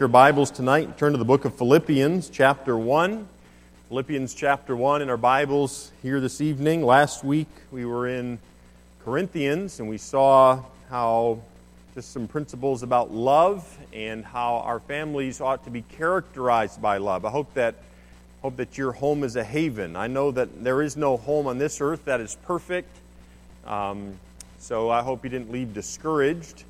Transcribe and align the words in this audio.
your 0.00 0.08
Bibles 0.08 0.50
tonight, 0.50 0.98
turn 0.98 1.12
to 1.12 1.18
the 1.18 1.24
book 1.24 1.44
of 1.44 1.54
Philippians, 1.54 2.28
chapter 2.28 2.76
1. 2.76 3.26
Philippians, 3.88 4.34
chapter 4.34 4.76
1 4.76 5.00
in 5.00 5.08
our 5.08 5.16
Bibles 5.16 5.90
here 6.02 6.20
this 6.20 6.40
evening. 6.40 6.84
Last 6.84 7.24
week 7.24 7.48
we 7.70 7.86
were 7.86 8.06
in 8.06 8.38
Corinthians 9.04 9.80
and 9.80 9.88
we 9.88 9.96
saw 9.96 10.62
how 10.90 11.40
just 11.94 12.12
some 12.12 12.28
principles 12.28 12.82
about 12.82 13.10
love 13.10 13.78
and 13.94 14.24
how 14.24 14.56
our 14.56 14.80
families 14.80 15.40
ought 15.40 15.64
to 15.64 15.70
be 15.70 15.80
characterized 15.82 16.82
by 16.82 16.98
love. 16.98 17.24
I 17.24 17.30
hope 17.30 17.54
that 17.54 17.76
hope 18.42 18.56
that 18.56 18.76
your 18.76 18.92
home 18.92 19.24
is 19.24 19.36
a 19.36 19.44
haven. 19.44 19.96
I 19.96 20.08
know 20.08 20.30
that 20.30 20.62
there 20.62 20.82
is 20.82 20.96
no 20.96 21.16
home 21.16 21.46
on 21.46 21.56
this 21.56 21.80
earth 21.80 22.04
that 22.04 22.20
is 22.20 22.36
perfect. 22.44 22.94
Um, 23.64 24.18
so 24.58 24.90
I 24.90 25.02
hope 25.02 25.24
you 25.24 25.30
didn't 25.30 25.50
leave 25.50 25.72
discouraged. 25.72 26.64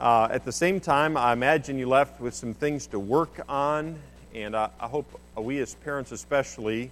Uh, 0.00 0.28
at 0.30 0.46
the 0.46 0.52
same 0.52 0.80
time, 0.80 1.14
I 1.14 1.34
imagine 1.34 1.78
you 1.78 1.86
left 1.86 2.22
with 2.22 2.32
some 2.32 2.54
things 2.54 2.86
to 2.86 2.98
work 2.98 3.38
on, 3.50 3.98
and 4.34 4.56
I, 4.56 4.70
I 4.80 4.88
hope 4.88 5.20
we 5.36 5.58
as 5.58 5.74
parents, 5.74 6.10
especially, 6.10 6.90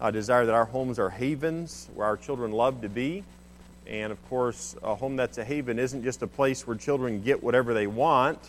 uh, 0.00 0.10
desire 0.10 0.44
that 0.44 0.56
our 0.56 0.64
homes 0.64 0.98
are 0.98 1.08
havens 1.08 1.88
where 1.94 2.08
our 2.08 2.16
children 2.16 2.50
love 2.50 2.80
to 2.82 2.88
be. 2.88 3.22
And 3.86 4.10
of 4.10 4.28
course, 4.28 4.74
a 4.82 4.96
home 4.96 5.14
that's 5.14 5.38
a 5.38 5.44
haven 5.44 5.78
isn't 5.78 6.02
just 6.02 6.20
a 6.22 6.26
place 6.26 6.66
where 6.66 6.76
children 6.76 7.22
get 7.22 7.40
whatever 7.40 7.74
they 7.74 7.86
want 7.86 8.40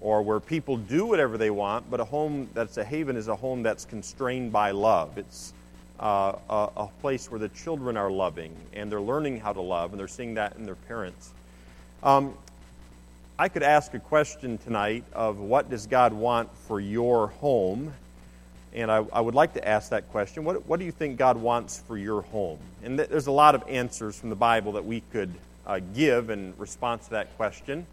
or 0.00 0.22
where 0.22 0.40
people 0.40 0.76
do 0.76 1.06
whatever 1.06 1.38
they 1.38 1.50
want, 1.50 1.88
but 1.88 2.00
a 2.00 2.04
home 2.04 2.48
that's 2.52 2.78
a 2.78 2.84
haven 2.84 3.16
is 3.16 3.28
a 3.28 3.36
home 3.36 3.62
that's 3.62 3.84
constrained 3.84 4.50
by 4.50 4.72
love. 4.72 5.18
It's 5.18 5.52
uh, 6.00 6.32
a, 6.50 6.68
a 6.76 6.88
place 7.00 7.30
where 7.30 7.38
the 7.38 7.50
children 7.50 7.96
are 7.96 8.10
loving 8.10 8.56
and 8.72 8.90
they're 8.90 9.00
learning 9.00 9.38
how 9.38 9.52
to 9.52 9.62
love 9.62 9.92
and 9.92 10.00
they're 10.00 10.08
seeing 10.08 10.34
that 10.34 10.56
in 10.56 10.64
their 10.64 10.74
parents. 10.74 11.30
Um, 12.02 12.34
I 13.38 13.50
could 13.50 13.62
ask 13.62 13.92
a 13.92 13.98
question 13.98 14.56
tonight 14.56 15.04
of 15.12 15.36
what 15.38 15.68
does 15.68 15.86
God 15.86 16.14
want 16.14 16.48
for 16.66 16.80
your 16.80 17.26
home? 17.26 17.92
And 18.72 18.90
I, 18.90 19.04
I 19.12 19.20
would 19.20 19.34
like 19.34 19.52
to 19.54 19.68
ask 19.68 19.90
that 19.90 20.10
question. 20.10 20.42
What, 20.42 20.66
what, 20.66 20.78
do 20.78 20.86
you 20.86 20.92
think 20.92 21.18
God 21.18 21.36
wants 21.36 21.82
for 21.86 21.98
your 21.98 22.22
home? 22.22 22.58
And 22.82 22.96
th- 22.96 23.10
there's 23.10 23.26
a 23.26 23.32
lot 23.32 23.54
of 23.54 23.62
answers 23.68 24.18
from 24.18 24.30
the 24.30 24.36
Bible 24.36 24.72
that 24.72 24.86
we 24.86 25.02
could 25.12 25.30
uh, 25.66 25.80
give 25.94 26.30
in 26.30 26.54
response 26.56 27.04
to 27.04 27.10
that 27.10 27.36
question. 27.36 27.86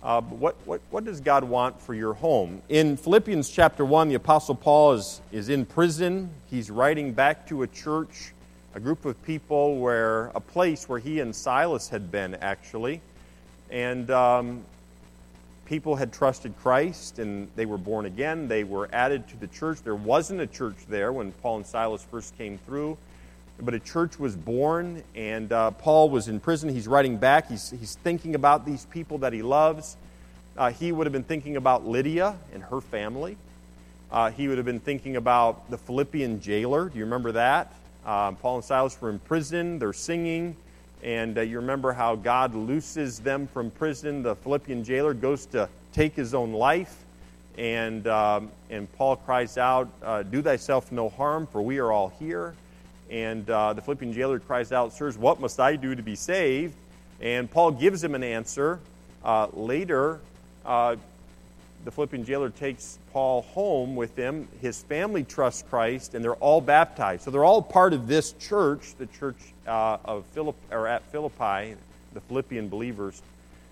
Uh, 0.00 0.20
what, 0.20 0.54
what, 0.64 0.80
what 0.90 1.04
does 1.04 1.20
God 1.20 1.42
want 1.42 1.80
for 1.82 1.92
your 1.92 2.14
home? 2.14 2.62
In 2.68 2.96
Philippians 2.96 3.50
chapter 3.50 3.84
1, 3.84 4.10
the 4.10 4.14
Apostle 4.14 4.54
Paul 4.54 4.92
is, 4.92 5.20
is 5.32 5.48
in 5.48 5.66
prison. 5.66 6.30
He's 6.50 6.70
writing 6.70 7.12
back 7.12 7.48
to 7.48 7.64
a 7.64 7.66
church, 7.66 8.32
a 8.76 8.80
group 8.80 9.04
of 9.04 9.20
people 9.24 9.78
where, 9.78 10.26
a 10.36 10.40
place 10.40 10.88
where 10.88 11.00
he 11.00 11.18
and 11.18 11.34
Silas 11.34 11.88
had 11.88 12.12
been, 12.12 12.36
actually. 12.36 13.00
And 13.70 14.10
um, 14.10 14.64
people 15.68 15.96
had 15.96 16.12
trusted 16.12 16.56
Christ 16.58 17.18
and 17.18 17.48
they 17.54 17.66
were 17.66 17.76
born 17.76 18.06
again. 18.06 18.48
They 18.48 18.64
were 18.64 18.88
added 18.92 19.28
to 19.28 19.36
the 19.36 19.46
church. 19.48 19.82
There 19.84 19.94
wasn't 19.94 20.40
a 20.40 20.46
church 20.46 20.76
there 20.88 21.12
when 21.12 21.32
Paul 21.32 21.58
and 21.58 21.66
Silas 21.66 22.02
first 22.10 22.36
came 22.38 22.58
through, 22.58 22.96
but 23.60 23.74
a 23.74 23.78
church 23.78 24.18
was 24.18 24.34
born, 24.34 25.02
and 25.14 25.52
uh, 25.52 25.72
Paul 25.72 26.08
was 26.08 26.28
in 26.28 26.40
prison. 26.40 26.70
He's 26.70 26.88
writing 26.88 27.18
back, 27.18 27.48
he's, 27.48 27.70
he's 27.70 27.96
thinking 27.96 28.34
about 28.34 28.64
these 28.64 28.86
people 28.86 29.18
that 29.18 29.32
he 29.32 29.42
loves. 29.42 29.96
Uh, 30.56 30.70
he 30.70 30.90
would 30.90 31.06
have 31.06 31.12
been 31.12 31.22
thinking 31.22 31.56
about 31.56 31.86
Lydia 31.86 32.34
and 32.54 32.62
her 32.62 32.80
family. 32.80 33.36
Uh, 34.10 34.30
he 34.30 34.48
would 34.48 34.56
have 34.56 34.66
been 34.66 34.80
thinking 34.80 35.16
about 35.16 35.70
the 35.70 35.76
Philippian 35.76 36.40
jailer. 36.40 36.88
Do 36.88 36.98
you 36.98 37.04
remember 37.04 37.32
that? 37.32 37.74
Uh, 38.06 38.32
Paul 38.32 38.56
and 38.56 38.64
Silas 38.64 38.98
were 39.00 39.10
in 39.10 39.18
prison, 39.18 39.78
they're 39.78 39.92
singing. 39.92 40.56
And 41.02 41.38
uh, 41.38 41.42
you 41.42 41.56
remember 41.58 41.92
how 41.92 42.16
God 42.16 42.54
looses 42.54 43.20
them 43.20 43.46
from 43.46 43.70
prison. 43.70 44.22
The 44.22 44.34
Philippian 44.36 44.82
jailer 44.82 45.14
goes 45.14 45.46
to 45.46 45.68
take 45.92 46.14
his 46.14 46.34
own 46.34 46.52
life. 46.52 47.04
And, 47.56 48.06
um, 48.06 48.50
and 48.70 48.90
Paul 48.94 49.16
cries 49.16 49.58
out, 49.58 49.88
uh, 50.02 50.22
Do 50.22 50.42
thyself 50.42 50.92
no 50.92 51.08
harm, 51.08 51.46
for 51.46 51.60
we 51.62 51.78
are 51.78 51.90
all 51.90 52.12
here. 52.18 52.54
And 53.10 53.48
uh, 53.48 53.72
the 53.72 53.82
Philippian 53.82 54.12
jailer 54.12 54.38
cries 54.38 54.70
out, 54.72 54.92
Sirs, 54.92 55.16
what 55.16 55.40
must 55.40 55.58
I 55.60 55.76
do 55.76 55.94
to 55.94 56.02
be 56.02 56.14
saved? 56.14 56.74
And 57.20 57.50
Paul 57.50 57.72
gives 57.72 58.02
him 58.02 58.14
an 58.14 58.22
answer. 58.22 58.78
Uh, 59.24 59.48
later, 59.52 60.20
uh, 60.64 60.96
the 61.84 61.90
Philippian 61.90 62.24
jailer 62.24 62.50
takes 62.50 62.98
Paul 63.12 63.42
home 63.42 63.96
with 63.96 64.16
him. 64.16 64.48
His 64.60 64.82
family 64.82 65.24
trusts 65.24 65.62
Christ, 65.62 66.14
and 66.14 66.24
they're 66.24 66.34
all 66.34 66.60
baptized. 66.60 67.22
So 67.22 67.30
they're 67.30 67.44
all 67.44 67.62
part 67.62 67.92
of 67.92 68.06
this 68.06 68.32
church, 68.32 68.94
the 68.98 69.06
church 69.06 69.36
uh, 69.66 69.98
of 70.04 70.24
or 70.70 70.86
at 70.86 71.02
Philippi, 71.10 71.76
the 72.14 72.20
Philippian 72.22 72.68
believers. 72.68 73.22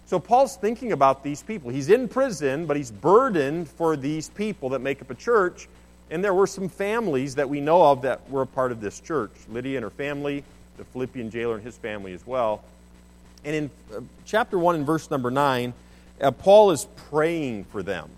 So 0.06 0.20
Paul's 0.20 0.56
thinking 0.56 0.92
about 0.92 1.24
these 1.24 1.42
people. 1.42 1.70
He's 1.70 1.88
in 1.88 2.08
prison, 2.08 2.66
but 2.66 2.76
he's 2.76 2.92
burdened 2.92 3.68
for 3.68 3.96
these 3.96 4.28
people 4.30 4.68
that 4.70 4.78
make 4.78 5.02
up 5.02 5.10
a 5.10 5.14
church. 5.14 5.68
And 6.10 6.22
there 6.22 6.34
were 6.34 6.46
some 6.46 6.68
families 6.68 7.34
that 7.34 7.48
we 7.48 7.60
know 7.60 7.84
of 7.84 8.02
that 8.02 8.30
were 8.30 8.42
a 8.42 8.46
part 8.46 8.70
of 8.70 8.80
this 8.80 9.00
church 9.00 9.32
Lydia 9.50 9.78
and 9.78 9.82
her 9.82 9.90
family, 9.90 10.44
the 10.76 10.84
Philippian 10.84 11.30
jailer 11.30 11.56
and 11.56 11.64
his 11.64 11.76
family 11.76 12.12
as 12.12 12.24
well. 12.24 12.62
And 13.44 13.54
in 13.54 13.70
uh, 13.94 14.00
chapter 14.24 14.58
1 14.58 14.76
and 14.76 14.86
verse 14.86 15.10
number 15.10 15.30
9, 15.30 15.74
uh, 16.20 16.30
Paul 16.30 16.70
is 16.70 16.86
praying 17.10 17.64
for 17.64 17.82
them. 17.82 18.08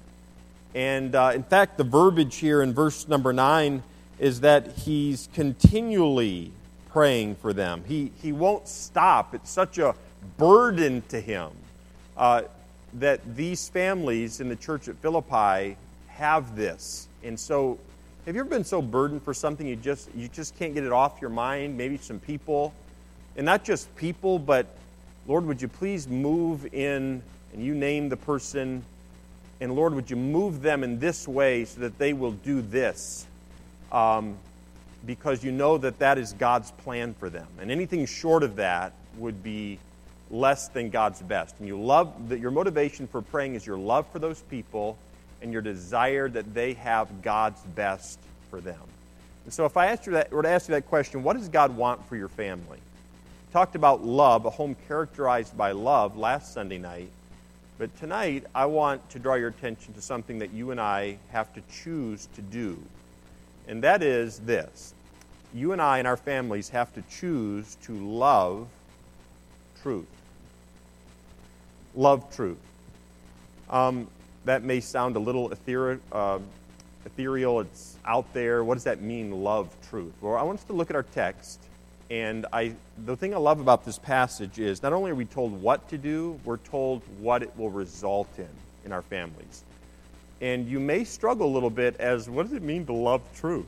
And 0.75 1.14
uh, 1.14 1.32
in 1.34 1.42
fact, 1.42 1.78
the 1.78 1.84
verbiage 1.84 2.36
here 2.36 2.62
in 2.62 2.75
verse 2.75 3.09
number 3.09 3.32
9 3.32 3.82
is 4.19 4.41
that 4.41 4.76
he's 4.78 5.28
continually 5.34 6.53
praying 6.91 7.36
for 7.36 7.53
them. 7.53 7.84
He, 7.86 8.12
he 8.22 8.32
won't 8.32 8.69
stop. 8.69 9.34
It's 9.34 9.50
such 9.50 9.78
a 9.78 9.94
burden 10.36 11.03
to 11.09 11.20
him 11.20 11.50
uh, 12.16 12.42
that 12.94 13.36
these 13.36 13.69
families 13.69 14.41
in 14.41 14.48
the 14.48 14.56
church 14.56 14.88
at 14.88 14.97
Philippi 14.97 15.76
have 16.09 16.56
this. 16.56 17.09
And 17.22 17.38
so, 17.38 17.78
have 18.26 18.34
you 18.34 18.41
ever 18.41 18.50
been 18.50 18.65
so 18.65 18.82
burdened 18.82 19.22
for 19.22 19.32
something 19.32 19.66
you 19.66 19.76
just 19.76 20.10
you 20.15 20.28
just 20.28 20.59
can't 20.59 20.75
get 20.75 20.84
it 20.84 20.92
off 20.92 21.20
your 21.20 21.30
mind? 21.30 21.76
Maybe 21.76 21.97
some 21.97 22.19
people, 22.19 22.75
and 23.36 23.47
not 23.47 23.65
just 23.65 23.94
people, 23.97 24.38
but 24.38 24.66
Lord, 25.26 25.47
would 25.47 25.62
you 25.62 25.69
please 25.69 26.09
move 26.09 26.72
in 26.75 27.22
and 27.53 27.64
you 27.64 27.75
name 27.75 28.09
the 28.09 28.16
person, 28.16 28.84
and 29.60 29.75
Lord, 29.75 29.94
would 29.94 30.10
you 30.10 30.16
move 30.16 30.62
them 30.62 30.84
in 30.84 30.98
this 30.98 31.26
way 31.26 31.64
so 31.64 31.81
that 31.81 31.98
they 31.98 32.12
will 32.12 32.32
do 32.32 32.62
this? 32.62 33.26
Um, 33.91 34.36
because 35.06 35.42
you 35.42 35.53
know 35.53 35.78
that 35.78 35.98
that 36.00 36.19
is 36.19 36.32
God's 36.34 36.70
plan 36.72 37.14
for 37.14 37.31
them. 37.31 37.47
And 37.60 37.70
anything 37.70 38.04
short 38.06 38.42
of 38.42 38.56
that 38.56 38.92
would 39.16 39.42
be 39.42 39.78
less 40.31 40.69
than 40.69 40.91
God's 40.91 41.22
best. 41.22 41.54
And 41.59 41.69
you 41.69 41.81
love 41.81 42.28
that 42.28 42.41
your 42.41 42.50
motivation 42.50 43.06
for 43.06 43.22
praying 43.22 43.54
is 43.54 43.65
your 43.65 43.78
love 43.78 44.06
for 44.12 44.19
those 44.19 44.41
people 44.42 44.98
and 45.41 45.53
your 45.53 45.62
desire 45.62 46.28
that 46.28 46.53
they 46.53 46.75
have 46.75 47.22
God's 47.22 47.60
best 47.75 48.19
for 48.50 48.60
them. 48.60 48.80
And 49.44 49.54
so 49.54 49.65
if 49.65 49.76
I 49.76 49.86
asked 49.86 50.04
you 50.06 50.12
that, 50.12 50.30
were 50.30 50.42
to 50.42 50.48
ask 50.48 50.69
you 50.69 50.75
that 50.75 50.88
question, 50.88 51.22
what 51.22 51.36
does 51.36 51.48
God 51.48 51.76
want 51.76 52.06
for 52.09 52.16
your 52.16 52.28
family? 52.28 52.78
talked 53.53 53.75
about 53.75 54.04
love, 54.04 54.44
a 54.44 54.50
home 54.50 54.76
characterized 54.86 55.56
by 55.56 55.72
love 55.72 56.16
last 56.16 56.53
Sunday 56.53 56.78
night. 56.78 57.10
But 57.78 57.97
tonight, 57.97 58.44
I 58.56 58.66
want 58.66 59.09
to 59.11 59.21
draw 59.21 59.34
your 59.34 59.50
attention 59.50 59.94
to 59.94 60.03
something 60.03 60.41
that 60.41 60.53
you 60.53 60.72
and 60.72 60.81
I 60.81 61.19
have 61.31 61.55
to 61.55 61.62
choose 61.71 62.28
to 62.34 62.43
do. 62.43 62.77
And 63.69 63.84
that 63.84 64.03
is 64.03 64.41
this 64.41 64.94
you 65.55 65.72
and 65.72 65.81
I 65.81 65.99
and 65.99 66.06
our 66.09 66.16
families 66.16 66.71
have 66.71 66.93
to 66.94 67.03
choose 67.03 67.77
to 67.83 67.93
love 67.93 68.66
truth. 69.81 70.09
Love 71.94 72.34
truth. 72.34 72.59
Um, 73.71 74.09
that 74.45 74.62
may 74.62 74.81
sound 74.81 75.16
a 75.16 75.21
little 75.21 75.53
uh, 76.12 76.39
ethereal, 77.06 77.60
it's 77.60 77.97
out 78.05 78.33
there. 78.34 78.65
What 78.65 78.75
does 78.75 78.84
that 78.84 79.00
mean, 79.00 79.31
love 79.45 79.75
truth? 79.89 80.12
Well, 80.21 80.37
I 80.37 80.43
want 80.43 80.59
us 80.59 80.65
to 80.65 80.72
look 80.72 80.91
at 80.91 80.97
our 80.97 81.03
text 81.05 81.60
and 82.11 82.47
I, 82.53 82.73
the 83.05 83.17
thing 83.17 83.35
I 83.35 83.37
love 83.37 83.61
about 83.61 83.85
this 83.85 83.99
passage 83.99 84.59
is 84.59 84.83
not 84.83 84.93
only 84.93 85.11
are 85.11 85.15
we 85.15 85.27
told 85.27 85.61
what 85.61 85.89
to 85.91 85.99
do, 85.99 86.41
we're 86.45 86.57
told 86.57 87.03
what 87.21 87.43
it 87.43 87.53
will 87.57 87.71
result 87.71 88.29
in 88.39 88.49
in 88.85 88.93
our 88.93 89.03
families. 89.03 89.63
And 90.41 90.67
you 90.67 90.81
may 90.81 91.05
struggle 91.05 91.47
a 91.49 91.53
little 91.53 91.71
bit 91.71 91.97
as 92.01 92.31
what 92.31 92.45
does 92.45 92.55
it 92.55 92.63
mean 92.63 92.87
to 92.87 92.93
love 92.93 93.21
truth? 93.37 93.66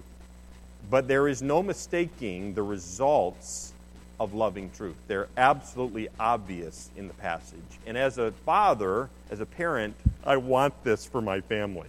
But 0.89 1.09
there 1.09 1.29
is 1.29 1.43
no 1.43 1.63
mistaking 1.63 2.55
the 2.55 2.63
results 2.63 3.73
of 4.19 4.33
loving 4.35 4.71
truth. 4.71 4.97
They're 5.07 5.29
absolutely 5.37 6.09
obvious 6.19 6.91
in 6.97 7.09
the 7.09 7.15
passage. 7.15 7.59
And 7.87 7.99
as 7.99 8.19
a 8.19 8.33
father, 8.45 9.09
as 9.31 9.41
a 9.41 9.47
parent, 9.47 9.95
I 10.25 10.37
want 10.37 10.73
this 10.85 11.05
for 11.05 11.21
my 11.21 11.41
family. 11.41 11.89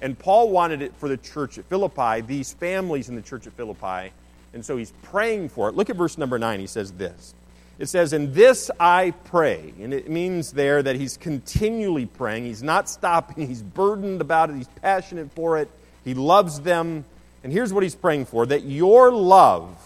And 0.00 0.18
Paul 0.18 0.50
wanted 0.50 0.82
it 0.82 0.94
for 0.96 1.08
the 1.08 1.16
church 1.16 1.58
at 1.58 1.64
Philippi, 1.66 2.20
these 2.22 2.52
families 2.52 3.08
in 3.08 3.14
the 3.14 3.22
church 3.22 3.46
at 3.46 3.52
Philippi 3.52 4.12
and 4.54 4.64
so 4.64 4.76
he's 4.76 4.92
praying 5.02 5.48
for 5.48 5.68
it. 5.68 5.74
Look 5.74 5.90
at 5.90 5.96
verse 5.96 6.16
number 6.16 6.38
9. 6.38 6.60
He 6.60 6.66
says 6.66 6.92
this. 6.92 7.34
It 7.78 7.86
says, 7.86 8.12
In 8.12 8.32
this 8.32 8.70
I 8.78 9.12
pray. 9.24 9.74
And 9.80 9.92
it 9.92 10.08
means 10.08 10.52
there 10.52 10.82
that 10.82 10.96
he's 10.96 11.16
continually 11.16 12.06
praying. 12.06 12.44
He's 12.44 12.62
not 12.62 12.88
stopping. 12.88 13.46
He's 13.46 13.62
burdened 13.62 14.20
about 14.20 14.50
it. 14.50 14.56
He's 14.56 14.68
passionate 14.80 15.32
for 15.32 15.58
it. 15.58 15.68
He 16.04 16.14
loves 16.14 16.60
them. 16.60 17.04
And 17.42 17.52
here's 17.52 17.72
what 17.72 17.82
he's 17.82 17.94
praying 17.94 18.26
for 18.26 18.46
that 18.46 18.64
your 18.64 19.10
love, 19.10 19.76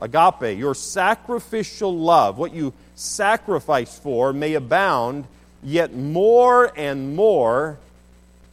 agape, 0.00 0.58
your 0.58 0.74
sacrificial 0.74 1.96
love, 1.96 2.38
what 2.38 2.54
you 2.54 2.72
sacrifice 2.94 3.98
for, 3.98 4.32
may 4.32 4.54
abound 4.54 5.26
yet 5.62 5.94
more 5.94 6.72
and 6.76 7.14
more 7.14 7.78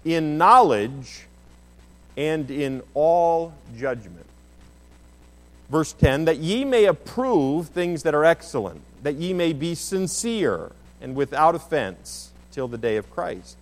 in 0.05 0.37
knowledge 0.37 1.25
and 2.17 2.51
in 2.51 2.83
all 2.93 3.53
judgment. 3.77 4.28
Verse 5.69 5.93
10 5.93 6.25
that 6.25 6.37
ye 6.37 6.65
may 6.65 6.85
approve 6.85 7.69
things 7.69 8.03
that 8.03 8.15
are 8.15 8.25
excellent, 8.25 8.81
that 9.03 9.15
ye 9.15 9.33
may 9.33 9.53
be 9.53 9.75
sincere 9.75 10.71
and 11.01 11.15
without 11.15 11.55
offense 11.55 12.31
till 12.51 12.67
the 12.67 12.77
day 12.77 12.97
of 12.97 13.09
Christ, 13.11 13.55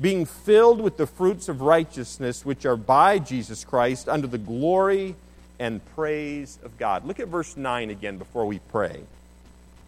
being 0.00 0.24
filled 0.26 0.80
with 0.80 0.96
the 0.96 1.06
fruits 1.06 1.48
of 1.48 1.60
righteousness 1.60 2.44
which 2.44 2.66
are 2.66 2.76
by 2.76 3.18
Jesus 3.18 3.64
Christ 3.64 4.08
unto 4.08 4.28
the 4.28 4.38
glory 4.38 5.16
and 5.58 5.84
praise 5.94 6.58
of 6.62 6.78
God. 6.78 7.04
Look 7.04 7.18
at 7.18 7.28
verse 7.28 7.56
9 7.56 7.90
again 7.90 8.18
before 8.18 8.46
we 8.46 8.60
pray. 8.70 9.00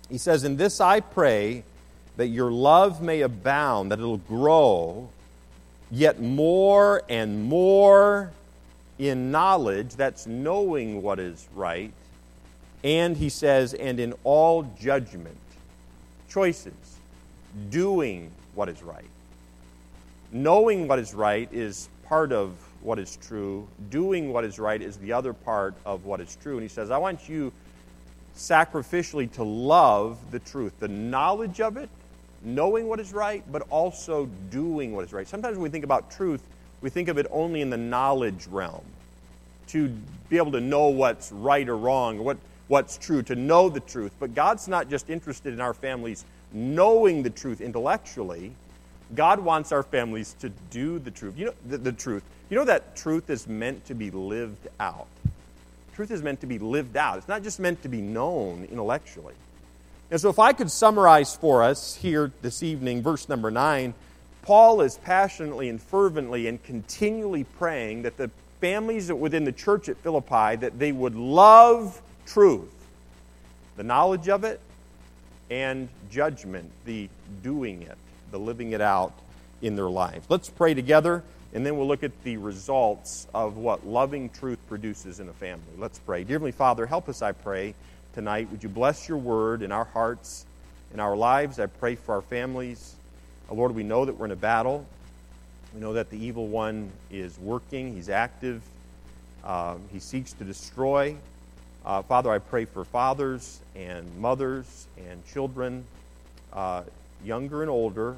He 0.08 0.18
says, 0.18 0.42
In 0.42 0.56
this 0.56 0.80
I 0.80 1.00
pray 1.00 1.62
that 2.16 2.26
your 2.26 2.50
love 2.50 3.00
may 3.00 3.20
abound, 3.20 3.92
that 3.92 3.98
it'll 3.98 4.16
grow 4.16 5.10
yet 5.90 6.20
more 6.20 7.02
and 7.08 7.44
more 7.44 8.32
in 9.00 9.30
knowledge, 9.30 9.94
that's 9.96 10.26
knowing 10.26 11.00
what 11.00 11.18
is 11.18 11.48
right, 11.54 11.90
and 12.84 13.16
he 13.16 13.30
says, 13.30 13.72
and 13.72 13.98
in 13.98 14.12
all 14.24 14.62
judgment, 14.78 15.38
choices, 16.28 16.98
doing 17.70 18.30
what 18.54 18.68
is 18.68 18.82
right. 18.82 19.08
Knowing 20.32 20.86
what 20.86 20.98
is 20.98 21.14
right 21.14 21.48
is 21.50 21.88
part 22.04 22.30
of 22.30 22.54
what 22.82 22.98
is 22.98 23.16
true. 23.16 23.66
Doing 23.88 24.32
what 24.32 24.44
is 24.44 24.58
right 24.58 24.80
is 24.80 24.98
the 24.98 25.12
other 25.12 25.32
part 25.32 25.74
of 25.86 26.04
what 26.04 26.20
is 26.20 26.36
true. 26.42 26.54
And 26.54 26.62
he 26.62 26.68
says, 26.68 26.90
I 26.90 26.98
want 26.98 27.28
you 27.28 27.52
sacrificially 28.36 29.32
to 29.32 29.42
love 29.42 30.18
the 30.30 30.38
truth, 30.40 30.72
the 30.78 30.88
knowledge 30.88 31.60
of 31.60 31.78
it, 31.78 31.88
knowing 32.42 32.86
what 32.86 33.00
is 33.00 33.12
right, 33.12 33.42
but 33.50 33.62
also 33.70 34.26
doing 34.50 34.94
what 34.94 35.04
is 35.04 35.12
right. 35.12 35.26
Sometimes 35.26 35.56
when 35.56 35.64
we 35.64 35.70
think 35.70 35.84
about 35.84 36.10
truth, 36.10 36.42
we 36.80 36.90
think 36.90 37.08
of 37.08 37.18
it 37.18 37.26
only 37.30 37.60
in 37.60 37.70
the 37.70 37.76
knowledge 37.76 38.46
realm. 38.46 38.84
To 39.68 39.88
be 40.28 40.36
able 40.36 40.52
to 40.52 40.60
know 40.60 40.88
what's 40.88 41.30
right 41.30 41.68
or 41.68 41.76
wrong, 41.76 42.24
what, 42.24 42.38
what's 42.68 42.98
true, 42.98 43.22
to 43.22 43.36
know 43.36 43.68
the 43.68 43.80
truth. 43.80 44.12
But 44.18 44.34
God's 44.34 44.66
not 44.66 44.88
just 44.88 45.10
interested 45.10 45.52
in 45.52 45.60
our 45.60 45.74
families 45.74 46.24
knowing 46.52 47.22
the 47.22 47.30
truth 47.30 47.60
intellectually. 47.60 48.52
God 49.14 49.40
wants 49.40 49.72
our 49.72 49.82
families 49.82 50.34
to 50.40 50.50
do 50.70 50.98
the 50.98 51.10
truth. 51.10 51.36
You 51.36 51.46
know 51.46 51.54
the, 51.68 51.78
the 51.78 51.92
truth. 51.92 52.22
You 52.48 52.56
know 52.56 52.64
that 52.64 52.96
truth 52.96 53.30
is 53.30 53.46
meant 53.46 53.84
to 53.86 53.94
be 53.94 54.10
lived 54.10 54.68
out. 54.78 55.06
Truth 55.94 56.10
is 56.10 56.22
meant 56.22 56.40
to 56.40 56.46
be 56.46 56.58
lived 56.58 56.96
out. 56.96 57.18
It's 57.18 57.28
not 57.28 57.42
just 57.42 57.60
meant 57.60 57.82
to 57.82 57.88
be 57.88 58.00
known 58.00 58.66
intellectually. 58.70 59.34
And 60.10 60.20
so, 60.20 60.28
if 60.28 60.38
I 60.38 60.52
could 60.52 60.70
summarize 60.70 61.36
for 61.36 61.62
us 61.62 61.94
here 61.94 62.32
this 62.42 62.62
evening, 62.62 63.02
verse 63.02 63.28
number 63.28 63.50
9, 63.50 63.94
Paul 64.42 64.80
is 64.80 64.98
passionately 64.98 65.68
and 65.68 65.80
fervently 65.80 66.46
and 66.46 66.62
continually 66.62 67.44
praying 67.44 68.02
that 68.02 68.16
the 68.16 68.30
families 68.60 69.12
within 69.12 69.44
the 69.44 69.52
church 69.52 69.88
at 69.88 69.96
Philippi 69.98 70.56
that 70.56 70.78
they 70.78 70.92
would 70.92 71.14
love 71.14 72.00
truth, 72.26 72.72
the 73.76 73.82
knowledge 73.82 74.28
of 74.28 74.44
it, 74.44 74.60
and 75.50 75.88
judgment, 76.10 76.70
the 76.84 77.08
doing 77.42 77.82
it, 77.82 77.98
the 78.30 78.38
living 78.38 78.72
it 78.72 78.80
out 78.80 79.12
in 79.62 79.76
their 79.76 79.90
lives. 79.90 80.24
Let's 80.28 80.48
pray 80.48 80.74
together, 80.74 81.22
and 81.52 81.66
then 81.66 81.76
we'll 81.76 81.88
look 81.88 82.04
at 82.04 82.12
the 82.22 82.36
results 82.36 83.26
of 83.34 83.56
what 83.56 83.86
loving 83.86 84.30
truth 84.30 84.58
produces 84.68 85.20
in 85.20 85.28
a 85.28 85.32
family. 85.32 85.64
Let's 85.76 85.98
pray. 85.98 86.24
Dear 86.24 86.34
Heavenly 86.34 86.52
Father, 86.52 86.86
help 86.86 87.08
us, 87.08 87.20
I 87.20 87.32
pray 87.32 87.74
tonight. 88.14 88.50
Would 88.50 88.62
you 88.62 88.68
bless 88.68 89.08
your 89.08 89.18
word 89.18 89.62
in 89.62 89.72
our 89.72 89.84
hearts, 89.84 90.46
in 90.94 91.00
our 91.00 91.16
lives? 91.16 91.58
I 91.58 91.66
pray 91.66 91.96
for 91.96 92.14
our 92.14 92.22
families. 92.22 92.94
Uh, 93.50 93.54
Lord, 93.54 93.74
we 93.74 93.82
know 93.82 94.04
that 94.04 94.16
we're 94.16 94.26
in 94.26 94.32
a 94.32 94.36
battle. 94.36 94.86
We 95.74 95.80
know 95.80 95.92
that 95.94 96.10
the 96.10 96.24
evil 96.24 96.46
one 96.46 96.90
is 97.10 97.38
working, 97.38 97.94
he's 97.94 98.08
active, 98.08 98.62
uh, 99.44 99.76
he 99.92 100.00
seeks 100.00 100.32
to 100.34 100.44
destroy. 100.44 101.16
Uh, 101.84 102.02
Father, 102.02 102.30
I 102.30 102.38
pray 102.38 102.64
for 102.64 102.84
fathers 102.84 103.60
and 103.76 104.04
mothers 104.18 104.86
and 105.08 105.24
children, 105.26 105.84
uh, 106.52 106.82
younger 107.24 107.62
and 107.62 107.70
older, 107.70 108.16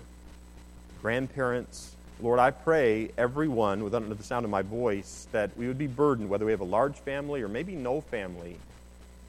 grandparents. 1.01 1.95
Lord, 2.21 2.39
I 2.39 2.51
pray 2.51 3.11
everyone, 3.19 3.85
without 3.85 4.09
the 4.09 4.23
sound 4.23 4.45
of 4.45 4.51
my 4.51 4.63
voice, 4.63 5.27
that 5.33 5.57
we 5.57 5.67
would 5.67 5.79
be 5.79 5.87
burdened, 5.87 6.29
whether 6.29 6.47
we 6.47 6.53
have 6.53 6.61
a 6.61 6.65
large 6.65 6.97
family 6.97 7.43
or 7.43 7.49
maybe 7.49 7.75
no 7.75 8.01
family, 8.01 8.57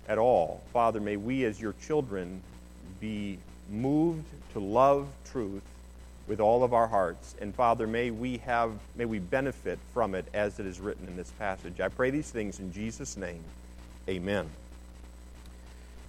at 0.08 0.18
all. 0.18 0.62
Father, 0.72 1.00
may 1.00 1.18
we 1.18 1.46
as 1.46 1.60
your 1.60 1.74
children 1.86 2.42
be 3.00 3.38
moved 3.70 4.26
to 4.54 4.60
love 4.60 5.08
truth 5.26 5.64
with 6.28 6.40
all 6.40 6.64
of 6.64 6.74
our 6.74 6.88
hearts. 6.88 7.36
And 7.42 7.54
Father, 7.54 7.88
may 7.88 8.12
we 8.12 8.38
have 8.40 8.72
may 8.96 9.06
we 9.06 9.20
benefit 9.20 9.80
from 9.94 10.16
it 10.16 10.26
as 10.34 10.60
it 10.60 10.66
is 10.66 10.80
written 10.80 11.08
in 11.08 11.18
this 11.18 11.32
passage. 11.32 11.80
I 11.80 11.90
pray 11.90 12.10
these 12.10 12.30
things 12.30 12.60
in 12.60 12.72
Jesus 12.72 13.18
name. 13.18 13.44
Amen. 14.08 14.50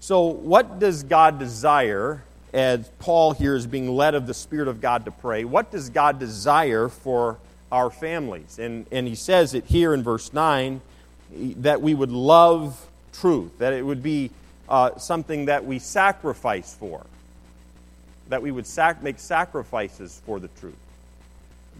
So, 0.00 0.24
what 0.24 0.78
does 0.78 1.02
God 1.02 1.38
desire 1.38 2.22
as 2.52 2.88
Paul 2.98 3.32
here 3.32 3.56
is 3.56 3.66
being 3.66 3.88
led 3.88 4.14
of 4.14 4.26
the 4.26 4.34
Spirit 4.34 4.68
of 4.68 4.80
God 4.80 5.06
to 5.06 5.10
pray? 5.10 5.44
What 5.44 5.70
does 5.70 5.90
God 5.90 6.18
desire 6.18 6.88
for 6.88 7.38
our 7.72 7.90
families? 7.90 8.58
And, 8.58 8.86
and 8.92 9.08
he 9.08 9.14
says 9.14 9.54
it 9.54 9.64
here 9.64 9.94
in 9.94 10.02
verse 10.02 10.32
9 10.32 10.80
that 11.32 11.80
we 11.80 11.94
would 11.94 12.12
love 12.12 12.86
truth, 13.12 13.58
that 13.58 13.72
it 13.72 13.84
would 13.84 14.02
be 14.02 14.30
uh, 14.68 14.96
something 14.98 15.46
that 15.46 15.64
we 15.64 15.78
sacrifice 15.78 16.74
for, 16.74 17.04
that 18.28 18.42
we 18.42 18.50
would 18.50 18.66
sac- 18.66 19.02
make 19.02 19.18
sacrifices 19.18 20.20
for 20.24 20.40
the 20.40 20.48
truth, 20.60 20.74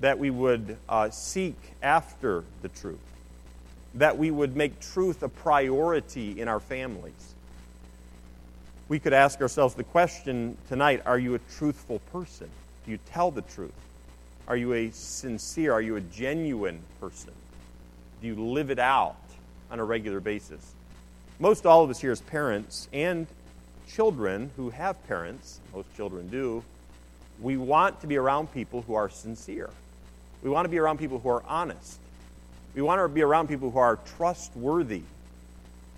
that 0.00 0.18
we 0.18 0.30
would 0.30 0.76
uh, 0.88 1.10
seek 1.10 1.56
after 1.82 2.44
the 2.62 2.68
truth, 2.68 2.98
that 3.94 4.18
we 4.18 4.30
would 4.30 4.56
make 4.56 4.80
truth 4.80 5.22
a 5.22 5.28
priority 5.28 6.40
in 6.40 6.48
our 6.48 6.60
families. 6.60 7.34
We 8.88 8.98
could 8.98 9.12
ask 9.12 9.40
ourselves 9.40 9.74
the 9.74 9.84
question 9.84 10.56
tonight 10.68 11.02
are 11.06 11.18
you 11.18 11.34
a 11.34 11.40
truthful 11.56 12.00
person? 12.12 12.48
Do 12.84 12.90
you 12.90 12.98
tell 13.06 13.30
the 13.30 13.42
truth? 13.42 13.72
Are 14.46 14.56
you 14.56 14.74
a 14.74 14.90
sincere, 14.90 15.72
are 15.72 15.80
you 15.80 15.96
a 15.96 16.02
genuine 16.02 16.80
person? 17.00 17.32
Do 18.20 18.26
you 18.26 18.34
live 18.34 18.70
it 18.70 18.78
out 18.78 19.16
on 19.70 19.80
a 19.80 19.84
regular 19.84 20.20
basis? 20.20 20.74
most 21.38 21.66
all 21.66 21.82
of 21.82 21.90
us 21.90 22.00
here 22.00 22.12
as 22.12 22.20
parents 22.20 22.88
and 22.92 23.26
children 23.94 24.50
who 24.56 24.70
have 24.70 25.06
parents, 25.06 25.60
most 25.72 25.94
children 25.96 26.28
do, 26.28 26.62
we 27.40 27.56
want 27.56 28.00
to 28.00 28.06
be 28.06 28.16
around 28.16 28.52
people 28.52 28.82
who 28.82 28.94
are 28.94 29.08
sincere. 29.08 29.70
We 30.42 30.50
want 30.50 30.64
to 30.64 30.68
be 30.68 30.78
around 30.78 30.98
people 30.98 31.18
who 31.18 31.28
are 31.28 31.42
honest. 31.46 31.98
We 32.74 32.82
want 32.82 33.00
to 33.00 33.08
be 33.08 33.22
around 33.22 33.48
people 33.48 33.70
who 33.70 33.78
are 33.78 33.98
trustworthy. 34.16 35.02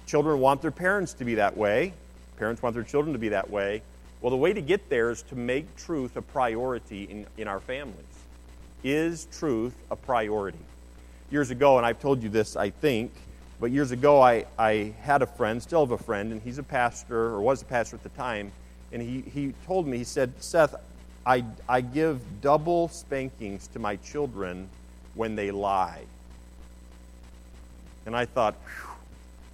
Children 0.07 0.41
want 0.41 0.61
their 0.61 0.71
parents 0.71 1.15
to 1.15 1.25
be 1.25 1.37
that 1.37 1.57
way. 1.57 1.95
Parents 2.37 2.63
want 2.63 2.75
their 2.75 2.85
children 2.85 3.15
to 3.15 3.19
be 3.19 3.31
that 3.31 3.51
way. 3.51 3.83
Well, 4.21 4.31
the 4.31 4.37
way 4.37 4.53
to 4.53 4.61
get 4.61 4.89
there 4.89 5.11
is 5.11 5.23
to 5.23 5.35
make 5.35 5.75
truth 5.77 6.17
a 6.17 6.23
priority 6.23 7.05
in, 7.05 7.27
in 7.39 7.49
our 7.49 7.61
families. 7.61 8.05
Is 8.85 9.27
truth 9.33 9.75
a 9.91 9.97
priority? 9.97 10.59
Years 11.31 11.51
ago, 11.51 11.79
and 11.79 11.87
I've 11.87 12.01
told 12.01 12.23
you 12.23 12.29
this, 12.29 12.57
I 12.57 12.71
think, 12.71 13.11
but 13.59 13.71
years 13.71 13.91
ago, 13.91 14.21
I, 14.21 14.45
I 14.59 14.95
had 15.01 15.23
a 15.23 15.27
friend, 15.27 15.63
still 15.63 15.81
have 15.81 15.93
a 15.93 16.03
friend, 16.03 16.33
and 16.33 16.43
he's 16.43 16.59
a 16.59 16.63
pastor, 16.63 17.17
or 17.17 17.41
was 17.41 17.63
a 17.63 17.65
pastor 17.65 17.97
at 17.97 18.03
the 18.03 18.11
time, 18.11 18.53
and 18.93 19.01
he, 19.01 19.23
he 19.23 19.55
told 19.67 19.87
me, 19.87 19.99
he 19.99 20.05
said, 20.05 20.33
Seth, 20.41 20.75
I, 21.25 21.45
I 21.69 21.81
give 21.81 22.21
double 22.41 22.89
spankings 22.89 23.67
to 23.69 23.79
my 23.79 23.97
children 23.97 24.69
when 25.15 25.35
they 25.35 25.51
lie. 25.51 26.03
And 28.05 28.15
I 28.15 28.27
thought, 28.27 28.55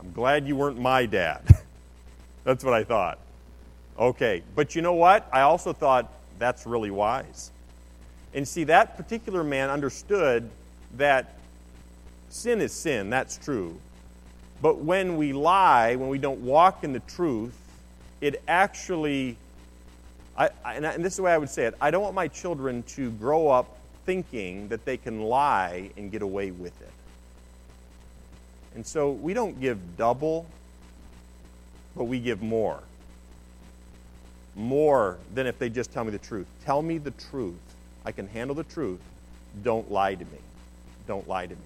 I'm 0.01 0.13
glad 0.13 0.47
you 0.47 0.57
weren't 0.57 0.79
my 0.79 1.07
dad. 1.07 1.43
that's 2.45 2.65
what 2.65 2.75
I 2.75 2.85
thought. 2.85 3.19
Okay, 3.99 4.43
but 4.55 4.75
you 4.75 4.83
know 4.83 4.95
what? 4.95 5.29
I 5.33 5.43
also 5.43 5.73
thought 5.73 6.13
that's 6.39 6.67
really 6.67 6.91
wise. 6.91 7.51
And 8.35 8.47
see, 8.47 8.65
that 8.65 8.97
particular 8.97 9.45
man 9.45 9.71
understood 9.71 10.51
that 10.97 11.37
sin 12.29 12.61
is 12.61 12.73
sin, 12.73 13.11
that's 13.11 13.39
true. 13.39 13.79
But 14.63 14.79
when 14.79 15.17
we 15.17 15.33
lie, 15.33 15.97
when 15.97 16.09
we 16.09 16.19
don't 16.19 16.41
walk 16.41 16.85
in 16.85 16.93
the 16.93 17.01
truth, 17.01 17.59
it 18.21 18.41
actually, 18.47 19.37
I, 20.39 20.51
I, 20.65 20.75
and 20.75 21.05
this 21.05 21.15
is 21.15 21.17
the 21.17 21.25
way 21.25 21.33
I 21.33 21.39
would 21.39 21.51
say 21.51 21.65
it 21.65 21.75
I 21.81 21.91
don't 21.91 22.03
want 22.03 22.15
my 22.15 22.29
children 22.29 22.85
to 22.85 23.11
grow 23.11 23.49
up 23.49 23.77
thinking 24.07 24.69
that 24.69 24.85
they 24.85 24.97
can 24.97 25.23
lie 25.23 25.91
and 25.97 26.11
get 26.13 26.23
away 26.23 26.53
with 26.53 26.81
it. 26.81 26.91
And 28.75 28.87
so 28.87 29.11
we 29.11 29.35
don't 29.35 29.61
give 29.61 29.79
double, 29.97 30.47
but 31.97 32.05
we 32.05 32.21
give 32.21 32.41
more. 32.41 32.81
More 34.55 35.19
than 35.35 35.47
if 35.47 35.59
they 35.59 35.69
just 35.69 35.93
tell 35.93 36.05
me 36.05 36.11
the 36.11 36.19
truth. 36.19 36.47
Tell 36.65 36.83
me 36.83 36.99
the 36.99 37.11
truth. 37.11 37.59
I 38.05 38.13
can 38.13 38.29
handle 38.29 38.55
the 38.55 38.65
truth. 38.65 39.01
Don't 39.63 39.91
lie 39.91 40.15
to 40.15 40.25
me. 40.25 40.39
Don't 41.07 41.29
lie 41.29 41.47
to 41.47 41.55
me. 41.55 41.61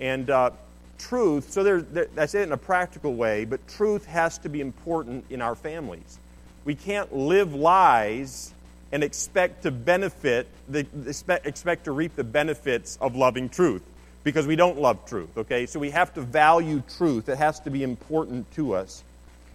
And 0.00 0.30
uh, 0.30 0.50
truth, 0.98 1.50
so 1.52 1.62
there, 1.62 1.80
there, 1.80 2.08
I 2.16 2.26
say 2.26 2.40
it 2.40 2.44
in 2.44 2.52
a 2.52 2.56
practical 2.56 3.14
way, 3.14 3.44
but 3.44 3.66
truth 3.68 4.06
has 4.06 4.38
to 4.38 4.48
be 4.48 4.60
important 4.60 5.24
in 5.30 5.40
our 5.40 5.54
families. 5.54 6.18
We 6.64 6.74
can't 6.74 7.14
live 7.14 7.54
lies 7.54 8.52
and 8.92 9.04
expect 9.04 9.62
to 9.62 9.70
benefit, 9.70 10.48
the, 10.68 10.86
expect, 11.06 11.46
expect 11.46 11.84
to 11.84 11.92
reap 11.92 12.16
the 12.16 12.24
benefits 12.24 12.98
of 13.00 13.16
loving 13.16 13.48
truth 13.48 13.82
because 14.24 14.46
we 14.46 14.56
don't 14.56 14.78
love 14.78 15.06
truth, 15.06 15.36
okay? 15.38 15.66
So 15.66 15.78
we 15.78 15.90
have 15.90 16.12
to 16.14 16.20
value 16.20 16.82
truth. 16.96 17.28
It 17.28 17.38
has 17.38 17.60
to 17.60 17.70
be 17.70 17.82
important 17.82 18.50
to 18.52 18.74
us. 18.74 19.02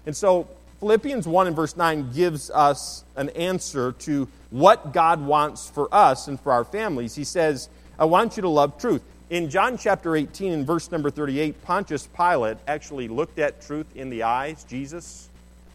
And 0.05 0.15
so 0.15 0.47
Philippians 0.79 1.27
1 1.27 1.47
and 1.47 1.55
verse 1.55 1.77
9 1.77 2.12
gives 2.13 2.50
us 2.50 3.03
an 3.15 3.29
answer 3.29 3.93
to 4.00 4.27
what 4.50 4.93
God 4.93 5.21
wants 5.21 5.69
for 5.69 5.88
us 5.93 6.27
and 6.27 6.39
for 6.39 6.51
our 6.51 6.63
families. 6.63 7.15
He 7.15 7.23
says, 7.23 7.69
I 7.97 8.05
want 8.05 8.35
you 8.35 8.41
to 8.41 8.50
love 8.50 8.77
truth. 8.77 9.01
In 9.29 9.49
John 9.49 9.77
chapter 9.77 10.15
18 10.15 10.51
and 10.51 10.67
verse 10.67 10.91
number 10.91 11.09
38, 11.09 11.63
Pontius 11.63 12.07
Pilate 12.07 12.57
actually 12.67 13.07
looked 13.07 13.39
at 13.39 13.61
truth 13.61 13.87
in 13.95 14.09
the 14.09 14.23
eyes, 14.23 14.65
Jesus, 14.65 15.29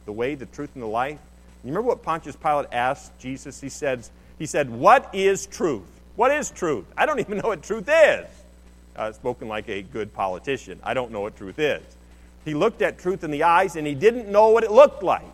the 0.04 0.12
way, 0.12 0.34
the 0.34 0.46
truth, 0.46 0.70
and 0.74 0.82
the 0.82 0.88
life. 0.88 1.18
You 1.64 1.70
remember 1.70 1.88
what 1.88 2.02
Pontius 2.02 2.36
Pilate 2.36 2.66
asked 2.72 3.18
Jesus? 3.18 3.60
He 3.60 3.70
said, 3.70 4.06
he 4.38 4.44
said, 4.44 4.68
What 4.70 5.14
is 5.14 5.46
truth? 5.46 5.86
What 6.14 6.30
is 6.30 6.50
truth? 6.50 6.84
I 6.96 7.06
don't 7.06 7.20
even 7.20 7.38
know 7.38 7.48
what 7.48 7.62
truth 7.62 7.88
is. 7.88 8.26
Uh, 8.94 9.12
spoken 9.12 9.48
like 9.48 9.68
a 9.68 9.82
good 9.82 10.12
politician. 10.12 10.78
I 10.82 10.92
don't 10.92 11.10
know 11.10 11.20
what 11.20 11.36
truth 11.36 11.58
is. 11.58 11.82
He 12.44 12.54
looked 12.54 12.82
at 12.82 12.98
truth 12.98 13.24
in 13.24 13.30
the 13.30 13.44
eyes 13.44 13.76
and 13.76 13.86
he 13.86 13.94
didn't 13.94 14.28
know 14.28 14.48
what 14.48 14.62
it 14.62 14.70
looked 14.70 15.02
like. 15.02 15.24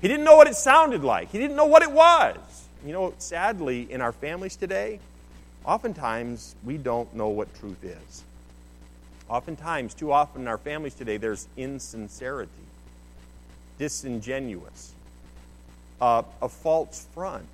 He 0.00 0.08
didn't 0.08 0.24
know 0.24 0.36
what 0.36 0.48
it 0.48 0.56
sounded 0.56 1.04
like. 1.04 1.30
He 1.30 1.38
didn't 1.38 1.56
know 1.56 1.66
what 1.66 1.82
it 1.82 1.92
was. 1.92 2.36
You 2.84 2.92
know, 2.92 3.14
sadly, 3.18 3.90
in 3.90 4.00
our 4.00 4.12
families 4.12 4.56
today, 4.56 4.98
oftentimes 5.64 6.54
we 6.64 6.76
don't 6.76 7.14
know 7.14 7.28
what 7.28 7.54
truth 7.58 7.82
is. 7.84 8.24
Oftentimes, 9.28 9.94
too 9.94 10.12
often 10.12 10.42
in 10.42 10.48
our 10.48 10.58
families 10.58 10.94
today, 10.94 11.16
there's 11.16 11.48
insincerity, 11.56 12.50
disingenuous, 13.78 14.92
uh, 16.00 16.22
a 16.42 16.48
false 16.48 17.06
front. 17.14 17.46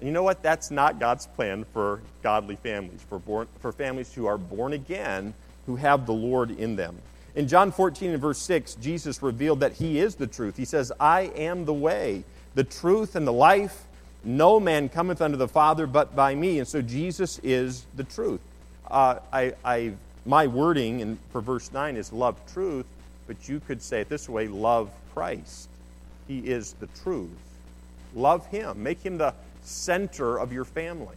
And 0.00 0.06
you 0.08 0.12
know 0.12 0.22
what? 0.22 0.42
That's 0.42 0.70
not 0.70 0.98
God's 0.98 1.26
plan 1.26 1.64
for 1.72 2.00
godly 2.22 2.56
families, 2.56 3.00
for, 3.08 3.18
born, 3.18 3.46
for 3.60 3.72
families 3.72 4.12
who 4.12 4.26
are 4.26 4.38
born 4.38 4.72
again, 4.72 5.34
who 5.66 5.76
have 5.76 6.06
the 6.06 6.12
Lord 6.12 6.50
in 6.50 6.76
them. 6.76 6.96
In 7.34 7.46
John 7.46 7.70
14 7.70 8.10
and 8.10 8.20
verse 8.20 8.38
6, 8.38 8.74
Jesus 8.76 9.22
revealed 9.22 9.60
that 9.60 9.74
He 9.74 10.00
is 10.00 10.16
the 10.16 10.26
truth. 10.26 10.56
He 10.56 10.64
says, 10.64 10.90
I 10.98 11.22
am 11.36 11.64
the 11.64 11.72
way, 11.72 12.24
the 12.54 12.64
truth, 12.64 13.14
and 13.14 13.26
the 13.26 13.32
life. 13.32 13.84
No 14.24 14.60
man 14.60 14.88
cometh 14.88 15.20
unto 15.20 15.36
the 15.36 15.48
Father 15.48 15.86
but 15.86 16.14
by 16.14 16.34
me. 16.34 16.58
And 16.58 16.68
so 16.68 16.82
Jesus 16.82 17.38
is 17.42 17.84
the 17.96 18.04
truth. 18.04 18.40
Uh, 18.90 19.20
I, 19.32 19.54
I, 19.64 19.92
my 20.26 20.46
wording 20.46 21.00
in, 21.00 21.18
for 21.32 21.40
verse 21.40 21.72
9 21.72 21.96
is 21.96 22.12
love 22.12 22.36
truth, 22.52 22.86
but 23.26 23.48
you 23.48 23.60
could 23.60 23.80
say 23.80 24.02
it 24.02 24.08
this 24.08 24.28
way 24.28 24.48
love 24.48 24.90
Christ. 25.14 25.68
He 26.28 26.40
is 26.40 26.74
the 26.74 26.88
truth. 27.02 27.30
Love 28.14 28.46
Him. 28.46 28.82
Make 28.82 29.02
Him 29.04 29.18
the 29.18 29.34
center 29.62 30.38
of 30.38 30.52
your 30.52 30.64
family. 30.64 31.16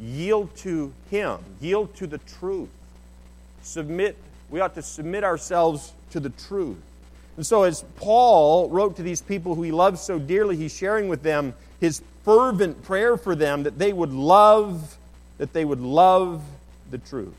Yield 0.00 0.54
to 0.58 0.92
Him. 1.10 1.38
Yield 1.60 1.94
to 1.96 2.06
the 2.06 2.18
truth. 2.18 2.68
Submit 3.62 4.16
we 4.50 4.60
ought 4.60 4.74
to 4.74 4.82
submit 4.82 5.24
ourselves 5.24 5.92
to 6.10 6.20
the 6.20 6.30
truth. 6.30 6.78
And 7.36 7.46
so, 7.46 7.62
as 7.62 7.84
Paul 7.96 8.68
wrote 8.70 8.96
to 8.96 9.02
these 9.02 9.20
people 9.20 9.54
who 9.54 9.62
he 9.62 9.70
loves 9.70 10.00
so 10.00 10.18
dearly, 10.18 10.56
he's 10.56 10.76
sharing 10.76 11.08
with 11.08 11.22
them 11.22 11.54
his 11.80 12.02
fervent 12.24 12.82
prayer 12.82 13.16
for 13.16 13.34
them 13.34 13.62
that 13.64 13.78
they 13.78 13.92
would 13.92 14.12
love, 14.12 14.96
that 15.38 15.52
they 15.52 15.64
would 15.64 15.80
love 15.80 16.42
the 16.90 16.98
truth. 16.98 17.34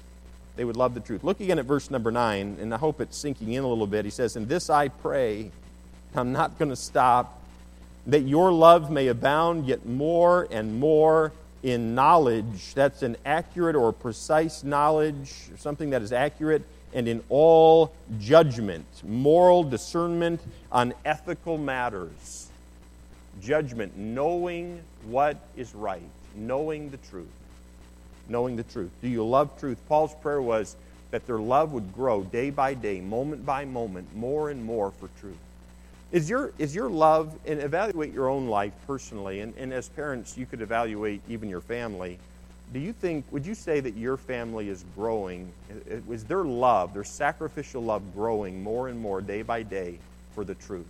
They 0.56 0.66
would 0.66 0.78
love 0.78 0.94
the 0.94 1.00
truth. 1.00 1.24
Look 1.24 1.40
again 1.40 1.60
at 1.60 1.66
verse 1.66 1.90
number 1.90 2.12
9, 2.12 2.58
and 2.60 2.74
I 2.74 2.78
hope 2.78 3.00
it's 3.00 3.18
sinking 3.18 3.54
in 3.54 3.64
a 3.64 3.68
little 3.68 3.88
bit. 3.88 4.04
He 4.04 4.12
says, 4.12 4.36
And 4.36 4.48
this 4.48 4.70
I 4.70 4.90
pray, 4.90 5.52
I'm 6.16 6.34
not 6.34 6.58
going 6.60 6.70
to 6.70 6.76
stop, 6.76 7.42
that 8.08 8.22
your 8.22 8.52
love 8.52 8.92
may 8.92 9.08
abound 9.08 9.68
yet 9.68 9.86
more 9.86 10.48
and 10.52 10.80
more 10.80 11.32
in 11.64 11.96
knowledge. 11.96 12.74
That's 12.74 13.04
an 13.04 13.16
accurate 13.26 13.76
or 13.76 13.94
precise 13.94 14.64
knowledge, 14.64 15.34
something 15.58 15.92
that 15.92 16.02
is 16.02 16.12
accurate 16.12 16.64
and 16.94 17.08
in 17.08 17.24
all 17.30 17.94
judgment, 18.20 18.86
moral 19.04 19.64
discernment 19.64 20.42
on 20.72 20.94
ethical 21.06 21.58
matters. 21.58 22.49
Judgment, 23.42 23.98
knowing 23.98 24.82
what 25.06 25.38
is 25.56 25.74
right, 25.74 26.02
knowing 26.36 26.90
the 26.90 26.98
truth. 26.98 27.28
Knowing 28.28 28.56
the 28.56 28.64
truth. 28.64 28.92
Do 29.02 29.08
you 29.08 29.26
love 29.26 29.60
truth? 29.60 29.78
Paul's 29.88 30.14
prayer 30.22 30.42
was 30.42 30.76
that 31.12 31.26
their 31.26 31.40
love 31.40 31.72
would 31.74 31.94
grow 31.94 32.24
day 32.24 32.50
by 32.50 32.74
day, 32.74 33.02
moment 33.02 33.46
by 33.46 33.66
moment, 33.66 34.16
more 34.16 34.50
and 34.50 34.64
more 34.64 34.92
for 34.92 35.10
truth. 35.20 35.38
Is 36.12 36.30
your, 36.30 36.54
is 36.58 36.74
your 36.74 36.90
love, 36.90 37.36
and 37.46 37.62
evaluate 37.62 38.14
your 38.14 38.30
own 38.30 38.48
life 38.48 38.74
personally, 38.88 39.42
and, 39.42 39.54
and 39.58 39.74
as 39.74 39.90
parents, 39.90 40.38
you 40.38 40.46
could 40.46 40.62
evaluate 40.62 41.22
even 41.28 41.50
your 41.50 41.62
family 41.62 42.20
do 42.72 42.80
you 42.80 42.94
think, 42.94 43.26
would 43.32 43.46
you 43.46 43.56
say 43.56 43.80
that 43.80 43.98
your 43.98 44.16
family 44.16 44.70
is 44.70 44.86
growing? 44.96 45.52
Is 46.10 46.24
their 46.26 46.44
love, 46.44 46.94
their 46.94 47.04
sacrificial 47.04 47.82
love, 47.82 48.14
growing 48.14 48.62
more 48.62 48.90
and 48.90 49.00
more 49.00 49.22
day 49.22 49.42
by 49.42 49.64
day 49.64 49.98
for 50.36 50.44
the 50.44 50.54
truth? 50.54 50.88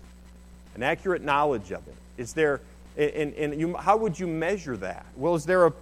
An 0.75 0.83
accurate 0.83 1.21
knowledge 1.21 1.71
of 1.71 1.87
it. 1.87 1.95
Is 2.19 2.33
there, 2.33 2.59
and, 2.97 3.33
and 3.33 3.57
you, 3.59 3.75
how 3.77 3.95
would 3.95 4.19
you 4.19 4.27
measure 4.27 4.75
that? 4.77 5.05
Well, 5.15 5.35
is 5.35 5.45
there, 5.45 5.65
a, 5.65 5.73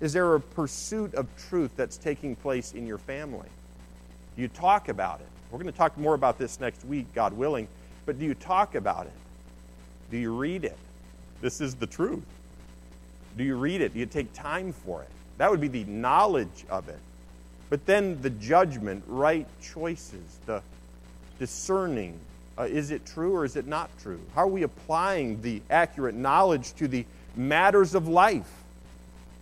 is 0.00 0.12
there 0.12 0.34
a 0.34 0.40
pursuit 0.40 1.14
of 1.14 1.28
truth 1.48 1.70
that's 1.76 1.96
taking 1.96 2.34
place 2.34 2.72
in 2.72 2.84
your 2.84 2.98
family? 2.98 3.48
Do 4.34 4.42
you 4.42 4.48
talk 4.48 4.88
about 4.88 5.20
it? 5.20 5.28
We're 5.52 5.60
going 5.60 5.70
to 5.70 5.78
talk 5.78 5.96
more 5.96 6.14
about 6.14 6.36
this 6.36 6.58
next 6.58 6.84
week, 6.84 7.06
God 7.14 7.32
willing. 7.32 7.68
But 8.06 8.18
do 8.18 8.24
you 8.24 8.34
talk 8.34 8.74
about 8.74 9.06
it? 9.06 9.12
Do 10.10 10.18
you 10.18 10.34
read 10.34 10.64
it? 10.64 10.76
This 11.40 11.60
is 11.60 11.76
the 11.76 11.86
truth. 11.86 12.24
Do 13.36 13.44
you 13.44 13.56
read 13.56 13.80
it? 13.80 13.94
Do 13.94 14.00
you 14.00 14.06
take 14.06 14.32
time 14.32 14.72
for 14.72 15.02
it? 15.02 15.08
That 15.38 15.50
would 15.50 15.60
be 15.60 15.68
the 15.68 15.84
knowledge 15.84 16.64
of 16.68 16.88
it. 16.88 16.98
But 17.70 17.86
then 17.86 18.20
the 18.20 18.30
judgment, 18.30 19.04
right 19.06 19.46
choices, 19.62 20.38
the 20.46 20.60
discerning. 21.38 22.18
Uh, 22.58 22.62
is 22.62 22.90
it 22.90 23.04
true 23.04 23.34
or 23.34 23.44
is 23.44 23.56
it 23.56 23.66
not 23.66 23.90
true? 24.00 24.20
How 24.34 24.42
are 24.42 24.48
we 24.48 24.62
applying 24.62 25.42
the 25.42 25.60
accurate 25.70 26.14
knowledge 26.14 26.72
to 26.74 26.88
the 26.88 27.04
matters 27.36 27.94
of 27.94 28.06
life? 28.08 28.50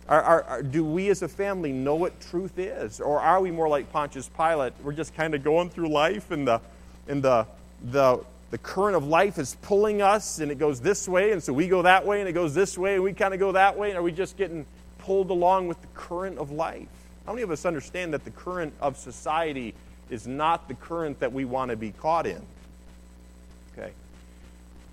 Are, 0.09 0.21
are, 0.21 0.43
are, 0.43 0.63
do 0.63 0.83
we 0.83 1.09
as 1.09 1.21
a 1.21 1.27
family 1.27 1.71
know 1.71 1.95
what 1.95 2.19
truth 2.19 2.57
is? 2.57 2.99
Or 2.99 3.19
are 3.19 3.39
we 3.39 3.51
more 3.51 3.69
like 3.69 3.91
Pontius 3.91 4.29
Pilate? 4.29 4.73
We're 4.83 4.93
just 4.93 5.15
kind 5.15 5.35
of 5.35 5.43
going 5.43 5.69
through 5.69 5.89
life 5.89 6.31
and 6.31 6.47
the, 6.47 6.59
and 7.07 7.23
the, 7.23 7.47
the, 7.91 8.19
the 8.51 8.57
current 8.57 8.95
of 8.95 9.05
life 9.05 9.37
is 9.37 9.55
pulling 9.61 10.01
us 10.01 10.39
and 10.39 10.51
it 10.51 10.57
goes 10.57 10.81
this 10.81 11.07
way, 11.07 11.31
and 11.31 11.41
so 11.41 11.53
we 11.53 11.67
go 11.67 11.83
that 11.83 12.05
way 12.05 12.19
and 12.19 12.27
it 12.27 12.33
goes 12.33 12.53
this 12.53 12.77
way 12.77 12.95
and 12.95 13.03
we 13.03 13.13
kind 13.13 13.33
of 13.33 13.39
go 13.39 13.53
that 13.53 13.77
way. 13.77 13.89
And 13.89 13.97
are 13.97 14.03
we 14.03 14.11
just 14.11 14.37
getting 14.37 14.65
pulled 15.03 15.29
along 15.29 15.67
with 15.67 15.81
the 15.81 15.87
current 15.93 16.37
of 16.37 16.51
life. 16.51 16.87
How 17.25 17.33
many 17.33 17.43
of 17.43 17.51
us 17.51 17.65
understand 17.65 18.13
that 18.13 18.23
the 18.23 18.31
current 18.31 18.73
of 18.81 18.97
society 18.97 19.73
is 20.09 20.27
not 20.27 20.67
the 20.67 20.73
current 20.73 21.19
that 21.19 21.31
we 21.31 21.45
want 21.45 21.71
to 21.71 21.77
be 21.77 21.91
caught 21.91 22.25
in? 22.25 22.41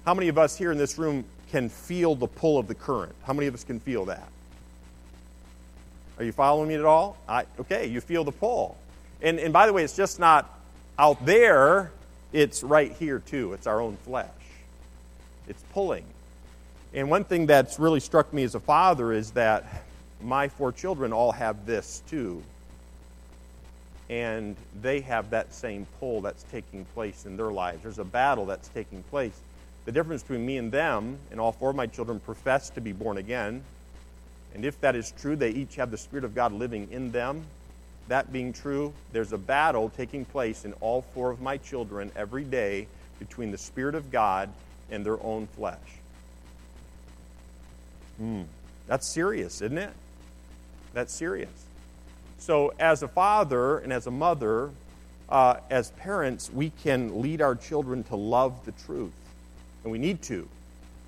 How 0.04 0.14
many 0.14 0.28
of 0.28 0.38
us 0.38 0.56
here 0.56 0.72
in 0.72 0.78
this 0.78 0.98
room 0.98 1.24
can 1.50 1.68
feel 1.68 2.14
the 2.14 2.26
pull 2.26 2.58
of 2.58 2.68
the 2.68 2.74
current? 2.74 3.14
How 3.24 3.32
many 3.32 3.46
of 3.46 3.54
us 3.54 3.64
can 3.64 3.80
feel 3.80 4.06
that? 4.06 4.28
Are 6.18 6.24
you 6.24 6.32
following 6.32 6.68
me 6.68 6.74
at 6.74 6.84
all? 6.84 7.16
I, 7.28 7.44
okay, 7.60 7.86
you 7.86 8.00
feel 8.00 8.24
the 8.24 8.32
pull. 8.32 8.76
And, 9.22 9.38
and 9.38 9.52
by 9.52 9.66
the 9.66 9.72
way, 9.72 9.84
it's 9.84 9.96
just 9.96 10.18
not 10.18 10.58
out 10.98 11.24
there, 11.24 11.90
it's 12.32 12.62
right 12.62 12.92
here 12.92 13.18
too. 13.18 13.52
It's 13.54 13.66
our 13.66 13.80
own 13.80 13.96
flesh. 14.04 14.28
It's 15.48 15.62
pulling. 15.72 16.04
And 16.92 17.10
one 17.10 17.24
thing 17.24 17.46
that's 17.46 17.78
really 17.78 18.00
struck 18.00 18.32
me 18.32 18.42
as 18.42 18.54
a 18.54 18.60
father 18.60 19.12
is 19.12 19.32
that 19.32 19.84
my 20.22 20.48
four 20.48 20.72
children 20.72 21.12
all 21.12 21.32
have 21.32 21.66
this 21.66 22.02
too. 22.08 22.42
And 24.08 24.56
they 24.82 25.00
have 25.00 25.30
that 25.30 25.54
same 25.54 25.86
pull 26.00 26.20
that's 26.20 26.42
taking 26.44 26.84
place 26.86 27.26
in 27.26 27.36
their 27.36 27.52
lives. 27.52 27.82
There's 27.82 27.98
a 27.98 28.04
battle 28.04 28.44
that's 28.44 28.68
taking 28.68 29.02
place. 29.04 29.38
The 29.90 29.94
difference 29.94 30.22
between 30.22 30.46
me 30.46 30.56
and 30.56 30.70
them, 30.70 31.18
and 31.32 31.40
all 31.40 31.50
four 31.50 31.70
of 31.70 31.74
my 31.74 31.88
children 31.88 32.20
profess 32.20 32.70
to 32.70 32.80
be 32.80 32.92
born 32.92 33.16
again. 33.16 33.64
And 34.54 34.64
if 34.64 34.80
that 34.82 34.94
is 34.94 35.12
true, 35.20 35.34
they 35.34 35.50
each 35.50 35.74
have 35.74 35.90
the 35.90 35.98
Spirit 35.98 36.24
of 36.24 36.32
God 36.32 36.52
living 36.52 36.86
in 36.92 37.10
them. 37.10 37.42
That 38.06 38.32
being 38.32 38.52
true, 38.52 38.92
there's 39.12 39.32
a 39.32 39.36
battle 39.36 39.88
taking 39.88 40.24
place 40.24 40.64
in 40.64 40.74
all 40.74 41.02
four 41.02 41.32
of 41.32 41.40
my 41.40 41.56
children 41.56 42.12
every 42.14 42.44
day 42.44 42.86
between 43.18 43.50
the 43.50 43.58
Spirit 43.58 43.96
of 43.96 44.12
God 44.12 44.48
and 44.92 45.04
their 45.04 45.20
own 45.24 45.48
flesh. 45.56 45.98
Hmm. 48.18 48.42
That's 48.86 49.08
serious, 49.08 49.60
isn't 49.60 49.76
it? 49.76 49.92
That's 50.94 51.12
serious. 51.12 51.64
So, 52.38 52.74
as 52.78 53.02
a 53.02 53.08
father 53.08 53.78
and 53.78 53.92
as 53.92 54.06
a 54.06 54.12
mother, 54.12 54.70
uh, 55.28 55.56
as 55.68 55.90
parents, 55.90 56.48
we 56.48 56.70
can 56.70 57.20
lead 57.20 57.42
our 57.42 57.56
children 57.56 58.04
to 58.04 58.14
love 58.14 58.64
the 58.64 58.72
truth. 58.86 59.10
And 59.82 59.92
we 59.92 59.98
need 59.98 60.22
to. 60.22 60.48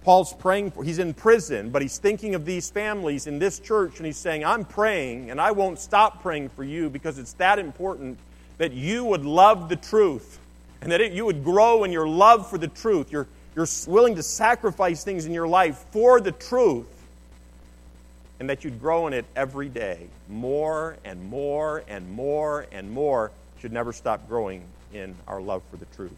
Paul's 0.05 0.33
praying 0.33 0.73
for, 0.73 0.83
he's 0.83 0.99
in 0.99 1.15
prison, 1.15 1.71
but 1.71 1.81
he's 1.81 1.99
thinking 1.99 2.35
of 2.35 2.45
these 2.45 2.71
families 2.71 3.27
in 3.27 3.39
this 3.39 3.61
church, 3.61 3.99
and 3.99 4.07
he's 4.07 4.17
saying, 4.17 4.45
I'm 4.45 4.65
praying, 4.65 5.31
and 5.31 5.41
I 5.41 5.53
won't 5.53 5.79
stop 5.79 6.23
praying 6.23 6.49
for 6.51 6.65
you 6.65 6.91
because 6.91 7.19
it's 7.19 7.35
that 7.35 7.59
important 7.59 8.19
that 8.59 8.73
you 8.73 9.05
would 9.05 9.25
love 9.25 9.69
the 9.69 9.77
truth 9.77 10.39
and 10.81 10.91
that 10.91 11.01
it, 11.01 11.13
you 11.13 11.25
would 11.25 11.45
grow 11.45 11.85
in 11.85 11.93
your 11.93 12.09
love 12.09 12.51
for 12.51 12.59
the 12.59 12.69
truth. 12.69 13.13
You're, 13.13 13.29
you're 13.55 13.69
willing 13.87 14.17
to 14.17 14.23
sacrifice 14.23 15.05
things 15.05 15.25
in 15.25 15.33
your 15.33 15.47
life 15.47 15.85
for 15.93 16.21
the 16.21 16.33
truth 16.33 16.87
and 18.41 18.51
that 18.51 18.65
you'd 18.65 18.81
grow 18.81 19.07
in 19.07 19.13
it 19.13 19.25
every 19.37 19.69
day, 19.69 20.09
more 20.29 20.97
and 21.05 21.31
more 21.31 21.85
and 21.87 22.11
more 22.11 22.67
and 22.73 22.91
more, 22.91 23.31
should 23.61 23.73
never 23.73 23.93
stop 23.93 24.29
growing 24.29 24.65
in 24.93 25.15
our 25.29 25.41
love 25.41 25.63
for 25.71 25.77
the 25.77 25.87
truth. 25.95 26.11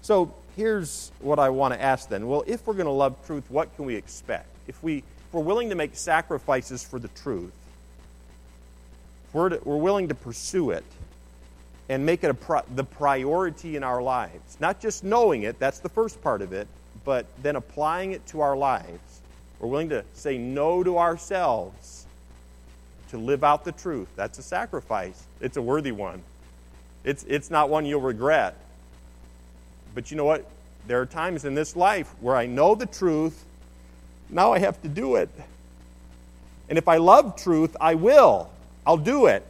So 0.00 0.34
here's 0.56 1.12
what 1.20 1.38
I 1.38 1.50
want 1.50 1.74
to 1.74 1.82
ask 1.82 2.08
then. 2.08 2.26
Well, 2.26 2.44
if 2.46 2.66
we're 2.66 2.74
going 2.74 2.86
to 2.86 2.92
love 2.92 3.16
truth, 3.26 3.44
what 3.48 3.74
can 3.76 3.84
we 3.84 3.94
expect? 3.96 4.48
If, 4.66 4.82
we, 4.82 4.98
if 4.98 5.32
we're 5.32 5.40
willing 5.42 5.70
to 5.70 5.74
make 5.74 5.96
sacrifices 5.96 6.84
for 6.84 6.98
the 6.98 7.08
truth, 7.08 7.52
if 9.28 9.34
we're, 9.34 9.48
to, 9.50 9.60
we're 9.64 9.76
willing 9.76 10.08
to 10.08 10.14
pursue 10.14 10.70
it 10.70 10.84
and 11.88 12.06
make 12.06 12.22
it 12.22 12.30
a 12.30 12.62
the 12.74 12.84
priority 12.84 13.76
in 13.76 13.82
our 13.82 14.02
lives, 14.02 14.56
not 14.60 14.80
just 14.80 15.02
knowing 15.02 15.42
it, 15.42 15.58
that's 15.58 15.80
the 15.80 15.88
first 15.88 16.22
part 16.22 16.42
of 16.42 16.52
it, 16.52 16.68
but 17.04 17.26
then 17.42 17.56
applying 17.56 18.12
it 18.12 18.26
to 18.28 18.40
our 18.40 18.56
lives, 18.56 19.20
we're 19.58 19.68
willing 19.68 19.88
to 19.90 20.04
say 20.14 20.38
no 20.38 20.82
to 20.82 20.98
ourselves 20.98 22.06
to 23.10 23.18
live 23.18 23.44
out 23.44 23.64
the 23.64 23.72
truth. 23.72 24.08
That's 24.16 24.38
a 24.38 24.42
sacrifice. 24.42 25.24
It's 25.40 25.56
a 25.56 25.62
worthy 25.62 25.92
one. 25.92 26.22
It's, 27.04 27.24
it's 27.28 27.50
not 27.50 27.68
one 27.68 27.84
you'll 27.84 28.00
regret. 28.00 28.56
But 29.94 30.10
you 30.10 30.16
know 30.16 30.24
what? 30.24 30.46
There 30.86 31.00
are 31.00 31.06
times 31.06 31.44
in 31.44 31.54
this 31.54 31.76
life 31.76 32.12
where 32.20 32.36
I 32.36 32.46
know 32.46 32.74
the 32.74 32.86
truth, 32.86 33.44
now 34.28 34.52
I 34.52 34.58
have 34.58 34.80
to 34.82 34.88
do 34.88 35.16
it. 35.16 35.28
And 36.68 36.78
if 36.78 36.88
I 36.88 36.98
love 36.98 37.36
truth, 37.36 37.76
I 37.80 37.96
will. 37.96 38.50
I'll 38.86 38.96
do 38.96 39.26
it. 39.26 39.46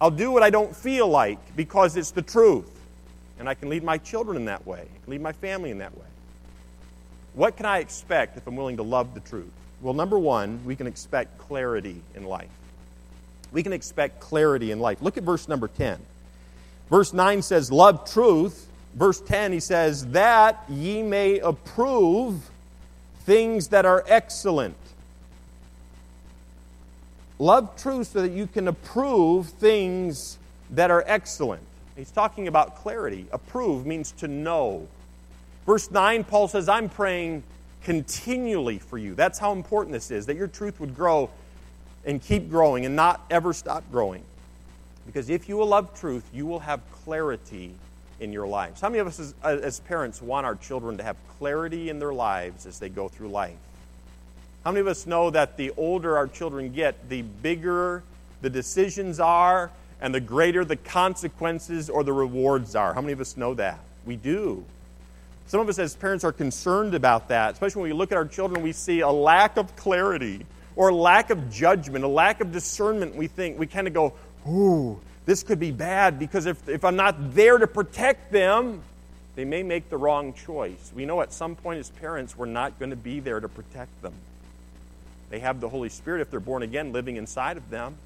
I'll 0.00 0.10
do 0.10 0.30
what 0.30 0.42
I 0.42 0.50
don't 0.50 0.74
feel 0.74 1.08
like 1.08 1.38
because 1.56 1.96
it's 1.96 2.12
the 2.12 2.22
truth. 2.22 2.70
And 3.38 3.48
I 3.48 3.54
can 3.54 3.68
lead 3.68 3.82
my 3.82 3.98
children 3.98 4.36
in 4.36 4.46
that 4.46 4.66
way, 4.66 4.80
I 4.80 5.04
can 5.04 5.10
lead 5.10 5.20
my 5.20 5.32
family 5.32 5.70
in 5.70 5.78
that 5.78 5.96
way. 5.96 6.06
What 7.34 7.56
can 7.56 7.66
I 7.66 7.78
expect 7.78 8.38
if 8.38 8.46
I'm 8.46 8.56
willing 8.56 8.78
to 8.78 8.82
love 8.82 9.12
the 9.12 9.20
truth? 9.20 9.52
Well, 9.82 9.92
number 9.92 10.18
one, 10.18 10.64
we 10.64 10.74
can 10.74 10.86
expect 10.86 11.36
clarity 11.36 12.00
in 12.14 12.24
life. 12.24 12.48
We 13.52 13.62
can 13.62 13.74
expect 13.74 14.20
clarity 14.20 14.70
in 14.70 14.80
life. 14.80 15.02
Look 15.02 15.18
at 15.18 15.22
verse 15.22 15.46
number 15.46 15.68
10. 15.68 15.98
Verse 16.88 17.12
9 17.12 17.42
says, 17.42 17.70
Love 17.70 18.10
truth. 18.10 18.65
Verse 18.96 19.20
10, 19.20 19.52
he 19.52 19.60
says, 19.60 20.06
That 20.08 20.64
ye 20.68 21.02
may 21.02 21.38
approve 21.38 22.50
things 23.20 23.68
that 23.68 23.84
are 23.84 24.02
excellent. 24.08 24.76
Love 27.38 27.76
truth 27.76 28.08
so 28.08 28.22
that 28.22 28.32
you 28.32 28.46
can 28.46 28.68
approve 28.68 29.48
things 29.50 30.38
that 30.70 30.90
are 30.90 31.04
excellent. 31.06 31.62
He's 31.94 32.10
talking 32.10 32.48
about 32.48 32.76
clarity. 32.76 33.26
Approve 33.32 33.84
means 33.84 34.12
to 34.12 34.28
know. 34.28 34.88
Verse 35.66 35.90
9, 35.90 36.24
Paul 36.24 36.48
says, 36.48 36.66
I'm 36.66 36.88
praying 36.88 37.42
continually 37.84 38.78
for 38.78 38.96
you. 38.96 39.14
That's 39.14 39.38
how 39.38 39.52
important 39.52 39.92
this 39.92 40.10
is, 40.10 40.24
that 40.26 40.36
your 40.36 40.48
truth 40.48 40.80
would 40.80 40.96
grow 40.96 41.28
and 42.06 42.22
keep 42.22 42.48
growing 42.48 42.86
and 42.86 42.96
not 42.96 43.24
ever 43.30 43.52
stop 43.52 43.84
growing. 43.92 44.22
Because 45.04 45.28
if 45.28 45.48
you 45.48 45.58
will 45.58 45.66
love 45.66 45.98
truth, 45.98 46.24
you 46.32 46.46
will 46.46 46.60
have 46.60 46.80
clarity 47.04 47.74
in 48.20 48.32
your 48.32 48.46
lives. 48.46 48.80
How 48.80 48.88
many 48.88 49.00
of 49.00 49.06
us 49.06 49.20
as, 49.20 49.34
as, 49.42 49.80
parents 49.80 50.22
want 50.22 50.46
our 50.46 50.54
children 50.54 50.96
to 50.98 51.02
have 51.02 51.16
clarity 51.38 51.90
in 51.90 51.98
their 51.98 52.12
lives 52.12 52.66
as 52.66 52.78
they 52.78 52.88
go 52.88 53.08
through 53.08 53.28
life? 53.28 53.56
How 54.64 54.72
many 54.72 54.80
of 54.80 54.86
us 54.86 55.06
know 55.06 55.30
that 55.30 55.56
the 55.56 55.72
older 55.76 56.16
our 56.16 56.26
children 56.26 56.72
get, 56.72 57.08
the 57.08 57.22
bigger 57.22 58.02
the 58.42 58.50
decisions 58.50 59.20
are 59.20 59.70
and 60.00 60.14
the 60.14 60.20
greater 60.20 60.64
the 60.64 60.76
consequences 60.76 61.90
or 61.90 62.04
the 62.04 62.12
rewards 62.12 62.74
are? 62.74 62.94
How 62.94 63.00
many 63.00 63.12
of 63.12 63.20
us 63.20 63.36
know 63.36 63.54
that? 63.54 63.78
We 64.04 64.16
do. 64.16 64.64
Some 65.46 65.60
of 65.60 65.68
us 65.68 65.78
as 65.78 65.94
parents 65.94 66.24
are 66.24 66.32
concerned 66.32 66.94
about 66.94 67.28
that, 67.28 67.52
especially 67.52 67.82
when 67.82 67.90
we 67.90 67.96
look 67.96 68.10
at 68.10 68.18
our 68.18 68.26
children, 68.26 68.62
we 68.62 68.72
see 68.72 69.00
a 69.00 69.10
lack 69.10 69.56
of 69.56 69.76
clarity 69.76 70.44
or 70.74 70.92
lack 70.92 71.30
of 71.30 71.50
judgment, 71.50 72.04
a 72.04 72.08
lack 72.08 72.40
of 72.40 72.50
discernment. 72.50 73.14
We 73.14 73.28
think, 73.28 73.58
we 73.58 73.66
kind 73.66 73.86
of 73.86 73.94
go, 73.94 74.14
ooh, 74.48 75.00
this 75.26 75.42
could 75.42 75.58
be 75.60 75.72
bad 75.72 76.18
because 76.18 76.46
if, 76.46 76.68
if 76.68 76.84
I'm 76.84 76.96
not 76.96 77.34
there 77.34 77.58
to 77.58 77.66
protect 77.66 78.32
them, 78.32 78.82
they 79.34 79.44
may 79.44 79.62
make 79.62 79.90
the 79.90 79.98
wrong 79.98 80.32
choice. 80.32 80.92
We 80.94 81.04
know 81.04 81.20
at 81.20 81.32
some 81.32 81.56
point 81.56 81.80
as 81.80 81.90
parents, 81.90 82.36
we're 82.36 82.46
not 82.46 82.78
going 82.78 82.90
to 82.90 82.96
be 82.96 83.20
there 83.20 83.38
to 83.38 83.48
protect 83.48 84.00
them. 84.00 84.14
They 85.28 85.40
have 85.40 85.60
the 85.60 85.68
Holy 85.68 85.88
Spirit, 85.88 86.20
if 86.22 86.30
they're 86.30 86.40
born 86.40 86.62
again, 86.62 86.92
living 86.92 87.16
inside 87.16 87.56
of 87.56 87.68
them. 87.68 87.96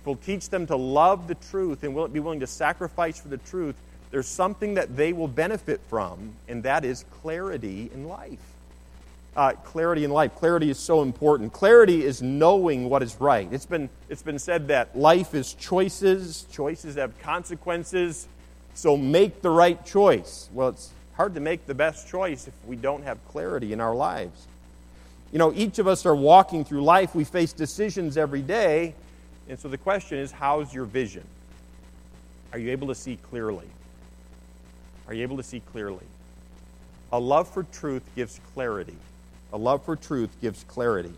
If 0.00 0.06
we'll 0.06 0.16
teach 0.16 0.48
them 0.48 0.66
to 0.68 0.76
love 0.76 1.28
the 1.28 1.34
truth 1.34 1.84
and 1.84 1.94
will 1.94 2.08
be 2.08 2.20
willing 2.20 2.40
to 2.40 2.46
sacrifice 2.46 3.20
for 3.20 3.28
the 3.28 3.36
truth, 3.36 3.76
there's 4.10 4.26
something 4.26 4.74
that 4.74 4.96
they 4.96 5.12
will 5.12 5.28
benefit 5.28 5.80
from, 5.88 6.32
and 6.48 6.62
that 6.62 6.84
is 6.84 7.04
clarity 7.20 7.90
in 7.92 8.08
life. 8.08 8.38
Uh, 9.36 9.52
clarity 9.52 10.04
in 10.04 10.10
life. 10.10 10.34
Clarity 10.34 10.70
is 10.70 10.78
so 10.78 11.02
important. 11.02 11.52
Clarity 11.52 12.04
is 12.04 12.20
knowing 12.20 12.88
what 12.88 13.02
is 13.02 13.20
right. 13.20 13.48
It's 13.52 13.66
been, 13.66 13.88
it's 14.08 14.22
been 14.22 14.40
said 14.40 14.68
that 14.68 14.98
life 14.98 15.34
is 15.34 15.54
choices, 15.54 16.46
choices 16.50 16.96
have 16.96 17.16
consequences, 17.20 18.26
so 18.74 18.96
make 18.96 19.40
the 19.40 19.50
right 19.50 19.84
choice. 19.86 20.48
Well, 20.52 20.70
it's 20.70 20.90
hard 21.14 21.34
to 21.34 21.40
make 21.40 21.66
the 21.66 21.74
best 21.74 22.08
choice 22.08 22.48
if 22.48 22.54
we 22.66 22.74
don't 22.74 23.04
have 23.04 23.18
clarity 23.28 23.72
in 23.72 23.80
our 23.80 23.94
lives. 23.94 24.46
You 25.32 25.38
know, 25.38 25.52
each 25.54 25.78
of 25.78 25.86
us 25.86 26.06
are 26.06 26.14
walking 26.14 26.64
through 26.64 26.82
life, 26.82 27.14
we 27.14 27.22
face 27.22 27.52
decisions 27.52 28.16
every 28.16 28.42
day, 28.42 28.94
and 29.48 29.58
so 29.58 29.68
the 29.68 29.78
question 29.78 30.18
is 30.18 30.32
how's 30.32 30.74
your 30.74 30.86
vision? 30.86 31.24
Are 32.52 32.58
you 32.58 32.72
able 32.72 32.88
to 32.88 32.96
see 32.96 33.16
clearly? 33.30 33.68
Are 35.06 35.14
you 35.14 35.22
able 35.22 35.36
to 35.36 35.42
see 35.44 35.60
clearly? 35.60 36.04
A 37.12 37.18
love 37.18 37.48
for 37.48 37.62
truth 37.64 38.02
gives 38.16 38.40
clarity. 38.54 38.96
A 39.52 39.58
love 39.58 39.84
for 39.84 39.96
truth 39.96 40.30
gives 40.40 40.64
clarity. 40.64 41.12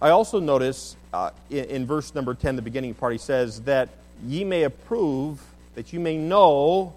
I 0.00 0.10
also 0.10 0.40
notice 0.40 0.96
uh, 1.12 1.30
in, 1.50 1.64
in, 1.64 1.86
verse 1.86 2.14
number 2.14 2.34
10, 2.34 2.56
the 2.56 2.62
beginning 2.62 2.94
part, 2.94 3.12
he 3.12 3.18
says, 3.18 3.62
that 3.62 3.88
ye 4.24 4.44
may 4.44 4.64
approve, 4.64 5.40
that 5.74 5.92
you 5.92 6.00
may 6.00 6.16
know 6.16 6.92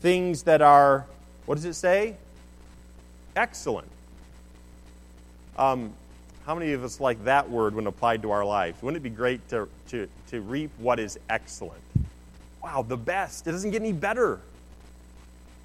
things 0.00 0.44
that 0.44 0.62
are, 0.62 1.06
what 1.46 1.56
does 1.56 1.64
it 1.64 1.74
say? 1.74 2.16
Excellent. 3.36 3.88
Um, 5.56 5.92
how 6.46 6.54
many 6.54 6.72
of 6.72 6.84
us 6.84 7.00
like 7.00 7.24
that 7.24 7.50
word 7.50 7.74
when 7.74 7.86
applied 7.86 8.22
to 8.22 8.30
our 8.30 8.44
lives? 8.44 8.82
Wouldn't 8.82 8.96
it 8.96 9.02
be 9.02 9.14
great 9.14 9.46
to, 9.50 9.68
to, 9.88 10.08
to 10.28 10.40
reap 10.40 10.70
what 10.78 10.98
is 10.98 11.18
excellent? 11.28 11.82
Wow, 12.62 12.82
the 12.82 12.96
best. 12.96 13.46
It 13.46 13.52
doesn't 13.52 13.70
get 13.70 13.82
any 13.82 13.92
better. 13.92 14.40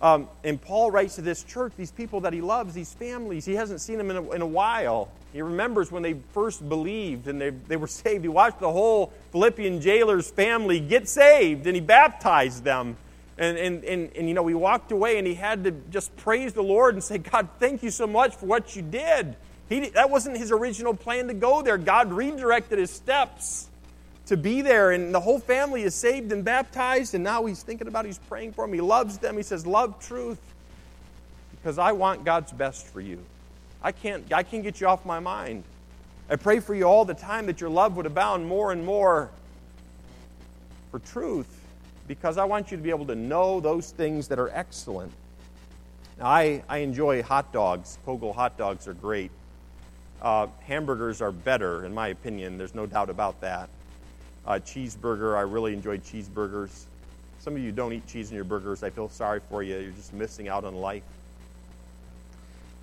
Um, 0.04 0.28
and 0.44 0.62
Paul 0.62 0.92
writes 0.92 1.16
to 1.16 1.22
this 1.22 1.44
church, 1.44 1.72
these 1.78 1.92
people 1.92 2.20
that 2.22 2.34
he 2.34 2.42
loves, 2.42 2.74
these 2.74 2.94
families. 2.94 3.46
He 3.46 3.56
hasn't 3.56 3.80
seen 3.80 3.98
them 3.98 4.12
in 4.12 4.18
a, 4.18 4.32
in 4.32 4.42
a 4.42 4.46
while. 4.46 5.10
He 5.32 5.42
remembers 5.42 5.94
when 5.94 6.04
they 6.04 6.16
first 6.34 6.68
believed 6.68 7.30
and 7.30 7.40
they, 7.40 7.52
they 7.52 7.78
were 7.78 7.88
saved. 8.04 8.26
He 8.26 8.28
watched 8.28 8.60
the 8.60 8.72
whole 8.72 9.14
Philippian 9.32 9.80
jailer's 9.80 10.30
family 10.30 10.82
get 10.82 11.08
saved 11.08 11.66
and 11.68 11.74
he 11.74 11.80
baptized 11.82 12.66
them. 12.66 12.98
And, 13.38 13.58
and, 13.58 13.84
and, 13.86 14.12
and, 14.16 14.28
you 14.28 14.34
know, 14.36 14.46
he 14.46 14.54
walked 14.54 14.92
away 14.92 15.18
and 15.18 15.26
he 15.26 15.36
had 15.36 15.64
to 15.64 15.72
just 15.72 16.16
praise 16.18 16.52
the 16.52 16.62
Lord 16.62 16.96
and 16.96 17.04
say, 17.04 17.18
God, 17.18 17.48
thank 17.58 17.82
you 17.82 17.90
so 17.90 18.06
much 18.06 18.36
for 18.36 18.46
what 18.46 18.76
you 18.76 18.82
did. 18.82 19.38
He, 19.70 19.90
that 19.92 20.10
wasn't 20.10 20.38
his 20.38 20.52
original 20.52 20.94
plan 20.94 21.30
to 21.30 21.34
go 21.34 21.62
there. 21.62 21.78
God 21.78 22.12
redirected 22.12 22.78
his 22.78 22.92
steps 22.92 23.70
to 24.28 24.38
be 24.38 24.62
there. 24.62 24.92
And 24.92 25.14
the 25.14 25.20
whole 25.20 25.40
family 25.40 25.84
is 25.84 25.96
saved 25.96 26.32
and 26.32 26.44
baptized. 26.44 27.14
And 27.14 27.24
now 27.24 27.46
he's 27.46 27.64
thinking 27.64 27.88
about, 27.88 28.06
he's 28.06 28.20
praying 28.20 28.54
for 28.54 28.66
them. 28.66 28.74
He 28.74 28.82
loves 28.82 29.18
them. 29.18 29.38
He 29.38 29.44
says, 29.44 29.66
Love 29.66 30.00
truth 30.00 30.40
because 31.52 31.78
I 31.78 31.94
want 31.94 32.26
God's 32.26 32.52
best 32.52 32.88
for 32.88 33.00
you. 33.00 33.20
I 33.82 33.92
can't, 33.92 34.32
I 34.34 34.44
can't 34.44 34.64
get 34.64 34.82
you 34.82 34.88
off 34.88 35.06
my 35.06 35.20
mind. 35.20 35.64
I 36.30 36.36
pray 36.36 36.60
for 36.60 36.74
you 36.76 36.86
all 36.86 37.06
the 37.06 37.14
time 37.14 37.46
that 37.46 37.62
your 37.62 37.70
love 37.70 37.96
would 37.98 38.06
abound 38.06 38.48
more 38.48 38.72
and 38.72 38.86
more 38.86 39.30
for 40.92 41.00
truth 41.00 41.62
because 42.08 42.38
I 42.38 42.46
want 42.46 42.72
you 42.72 42.78
to 42.78 42.84
be 42.84 42.90
able 42.90 43.06
to 43.08 43.16
know 43.16 43.60
those 43.60 43.92
things 43.92 44.28
that 44.30 44.40
are 44.40 44.50
excellent. 44.50 45.12
Now, 46.20 46.28
I, 46.28 46.64
I 46.70 46.80
enjoy 46.80 47.24
hot 47.24 47.52
dogs. 47.52 47.98
Koegel 48.06 48.36
hot 48.36 48.58
dogs 48.58 48.88
are 48.88 48.94
great. 48.94 49.32
Uh, 50.22 50.48
hamburgers 50.66 51.22
are 51.22 51.32
better, 51.32 51.86
in 51.86 51.94
my 51.94 52.10
opinion. 52.10 52.58
There's 52.58 52.76
no 52.76 52.86
doubt 52.86 53.10
about 53.10 53.42
that. 53.42 53.70
Uh, 54.46 54.54
cheeseburger, 54.54 55.38
I 55.38 55.42
really 55.42 55.74
enjoy 55.74 55.98
cheeseburgers. 56.00 56.86
Some 57.40 57.56
of 57.56 57.62
you 57.62 57.72
don't 57.72 57.94
eat 57.94 58.06
cheese 58.08 58.30
in 58.30 58.36
your 58.36 58.46
burgers. 58.46 58.84
I 58.84 58.90
feel 58.90 59.10
sorry 59.10 59.42
for 59.50 59.64
you. 59.64 59.78
You're 59.78 59.92
just 59.92 60.14
missing 60.14 60.48
out 60.48 60.64
on 60.66 60.76
life. 60.76 61.04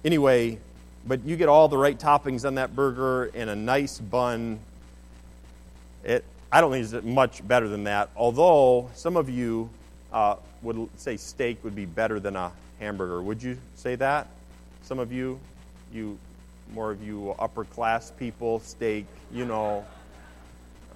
Anyway, 0.05 0.59
but 1.07 1.25
you 1.25 1.37
get 1.37 1.49
all 1.49 1.69
the 1.69 1.79
right 1.79 1.99
toppings 1.99 2.47
on 2.47 2.55
that 2.57 2.75
burger 2.75 3.31
and 3.35 3.51
a 3.51 3.57
nice 3.57 3.99
bun. 3.99 4.59
It, 6.05 6.25
I 6.51 6.61
don't 6.61 6.73
think 6.73 6.93
it's 6.93 7.05
much 7.05 7.47
better 7.47 7.69
than 7.69 7.85
that, 7.85 8.11
although 8.17 8.91
some 8.95 9.17
of 9.17 9.29
you 9.29 9.69
uh, 10.13 10.37
would 10.63 10.89
say 10.99 11.17
steak 11.17 11.63
would 11.63 11.77
be 11.77 11.85
better 11.85 12.19
than 12.19 12.37
a 12.37 12.53
hamburger. 12.79 13.23
Would 13.23 13.43
you 13.43 13.59
say 13.77 13.95
that? 13.97 14.29
Some 14.83 14.99
of 14.99 15.13
you, 15.13 15.39
you 15.93 16.19
more 16.75 16.91
of 16.91 17.03
you 17.03 17.35
upper 17.39 17.65
class 17.65 18.11
people, 18.11 18.61
steak, 18.61 19.07
you 19.33 19.45
know, 19.45 19.85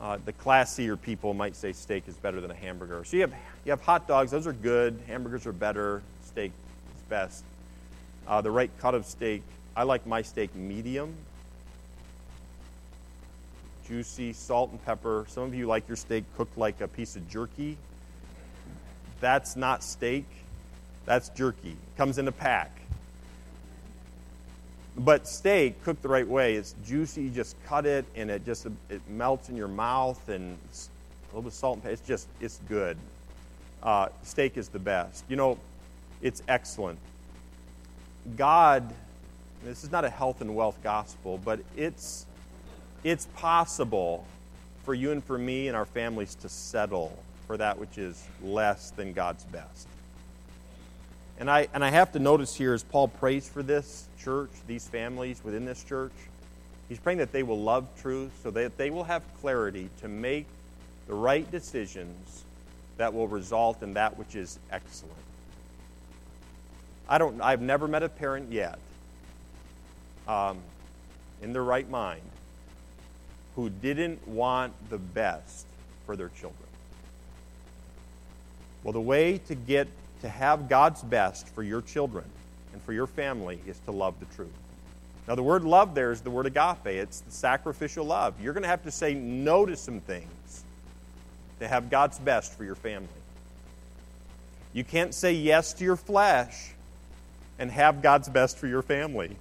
uh, 0.00 0.18
the 0.24 0.32
classier 0.32 1.00
people 1.00 1.34
might 1.34 1.56
say 1.56 1.72
steak 1.72 2.04
is 2.08 2.14
better 2.16 2.40
than 2.40 2.50
a 2.50 2.54
hamburger. 2.54 3.04
So 3.04 3.16
you 3.16 3.22
have, 3.22 3.34
you 3.64 3.72
have 3.72 3.80
hot 3.80 4.06
dogs, 4.06 4.30
those 4.30 4.46
are 4.46 4.52
good. 4.52 4.98
Hamburgers 5.06 5.46
are 5.46 5.52
better. 5.52 6.02
Steak 6.26 6.52
is 6.96 7.02
best. 7.08 7.44
Uh, 8.26 8.40
the 8.40 8.50
right 8.50 8.70
cut 8.80 8.94
of 8.94 9.06
steak, 9.06 9.42
I 9.76 9.82
like 9.82 10.06
my 10.06 10.22
steak 10.22 10.54
medium. 10.54 11.14
juicy, 13.86 14.32
salt 14.32 14.70
and 14.70 14.84
pepper. 14.84 15.26
Some 15.28 15.44
of 15.44 15.54
you 15.54 15.66
like 15.66 15.86
your 15.88 15.96
steak 15.96 16.24
cooked 16.36 16.56
like 16.56 16.80
a 16.80 16.88
piece 16.88 17.16
of 17.16 17.28
jerky. 17.28 17.76
That's 19.20 19.56
not 19.56 19.82
steak, 19.82 20.24
that's 21.06 21.28
jerky. 21.30 21.70
It 21.70 21.96
comes 21.96 22.18
in 22.18 22.28
a 22.28 22.32
pack. 22.32 22.70
But 24.96 25.26
steak 25.26 25.82
cooked 25.82 26.02
the 26.02 26.08
right 26.08 26.26
way, 26.26 26.54
it's 26.54 26.74
juicy. 26.84 27.22
You 27.22 27.30
just 27.30 27.56
cut 27.64 27.84
it, 27.84 28.04
and 28.14 28.30
it 28.30 28.44
just 28.44 28.66
it 28.88 29.00
melts 29.08 29.48
in 29.48 29.56
your 29.56 29.68
mouth, 29.68 30.28
and 30.28 30.56
a 30.56 31.26
little 31.28 31.42
bit 31.42 31.48
of 31.48 31.54
salt 31.54 31.74
and 31.76 31.82
pepper. 31.82 31.92
It's 31.92 32.06
just 32.06 32.28
it's 32.40 32.60
good. 32.68 32.96
Uh, 33.82 34.08
steak 34.22 34.56
is 34.56 34.68
the 34.68 34.78
best. 34.78 35.24
You 35.28 35.36
know, 35.36 35.58
it's 36.22 36.42
excellent. 36.48 36.98
God, 38.36 38.94
this 39.64 39.84
is 39.84 39.90
not 39.90 40.04
a 40.04 40.10
health 40.10 40.40
and 40.40 40.54
wealth 40.54 40.78
gospel, 40.82 41.40
but 41.44 41.60
it's 41.76 42.26
it's 43.02 43.26
possible 43.34 44.26
for 44.84 44.94
you 44.94 45.12
and 45.12 45.22
for 45.24 45.38
me 45.38 45.68
and 45.68 45.76
our 45.76 45.86
families 45.86 46.34
to 46.36 46.48
settle 46.48 47.18
for 47.46 47.56
that 47.56 47.78
which 47.78 47.98
is 47.98 48.26
less 48.42 48.90
than 48.90 49.12
God's 49.12 49.44
best. 49.44 49.88
And 51.38 51.50
I, 51.50 51.68
and 51.74 51.84
I 51.84 51.90
have 51.90 52.12
to 52.12 52.18
notice 52.18 52.54
here 52.54 52.74
as 52.74 52.82
Paul 52.82 53.08
prays 53.08 53.48
for 53.48 53.62
this 53.62 54.06
church, 54.18 54.50
these 54.66 54.86
families 54.86 55.42
within 55.44 55.64
this 55.64 55.82
church, 55.82 56.12
he's 56.88 56.98
praying 56.98 57.18
that 57.18 57.32
they 57.32 57.42
will 57.42 57.60
love 57.60 57.86
truth 58.00 58.30
so 58.42 58.50
that 58.52 58.76
they 58.76 58.90
will 58.90 59.04
have 59.04 59.22
clarity 59.40 59.90
to 60.00 60.08
make 60.08 60.46
the 61.08 61.14
right 61.14 61.50
decisions 61.50 62.44
that 62.96 63.12
will 63.12 63.28
result 63.28 63.82
in 63.82 63.94
that 63.94 64.16
which 64.16 64.36
is 64.36 64.58
excellent. 64.70 65.14
I 67.08 67.18
don't, 67.18 67.40
I've 67.40 67.60
never 67.60 67.88
met 67.88 68.02
a 68.02 68.08
parent 68.08 68.52
yet 68.52 68.78
um, 70.26 70.58
in 71.42 71.52
their 71.52 71.64
right 71.64 71.88
mind 71.88 72.22
who 73.56 73.68
didn't 73.68 74.26
want 74.26 74.72
the 74.88 74.98
best 74.98 75.66
for 76.06 76.16
their 76.16 76.30
children. 76.30 76.58
Well, 78.82 78.92
the 78.92 79.00
way 79.00 79.38
to 79.48 79.54
get 79.54 79.88
to 80.24 80.30
have 80.30 80.70
God's 80.70 81.02
best 81.02 81.46
for 81.48 81.62
your 81.62 81.82
children 81.82 82.24
and 82.72 82.80
for 82.80 82.94
your 82.94 83.06
family 83.06 83.60
is 83.66 83.78
to 83.80 83.90
love 83.90 84.18
the 84.20 84.26
truth. 84.34 84.48
Now, 85.28 85.34
the 85.34 85.42
word 85.42 85.64
love 85.64 85.94
there 85.94 86.12
is 86.12 86.22
the 86.22 86.30
word 86.30 86.46
agape. 86.46 86.86
It's 86.86 87.20
the 87.20 87.30
sacrificial 87.30 88.06
love. 88.06 88.40
You're 88.40 88.54
going 88.54 88.62
to 88.62 88.68
have 88.70 88.84
to 88.84 88.90
say 88.90 89.12
no 89.12 89.66
to 89.66 89.76
some 89.76 90.00
things 90.00 90.64
to 91.60 91.68
have 91.68 91.90
God's 91.90 92.18
best 92.18 92.56
for 92.56 92.64
your 92.64 92.74
family. 92.74 93.06
You 94.72 94.82
can't 94.82 95.12
say 95.12 95.34
yes 95.34 95.74
to 95.74 95.84
your 95.84 95.96
flesh 95.96 96.72
and 97.58 97.70
have 97.70 98.00
God's 98.00 98.30
best 98.30 98.56
for 98.56 98.66
your 98.66 98.82
family. 98.82 99.36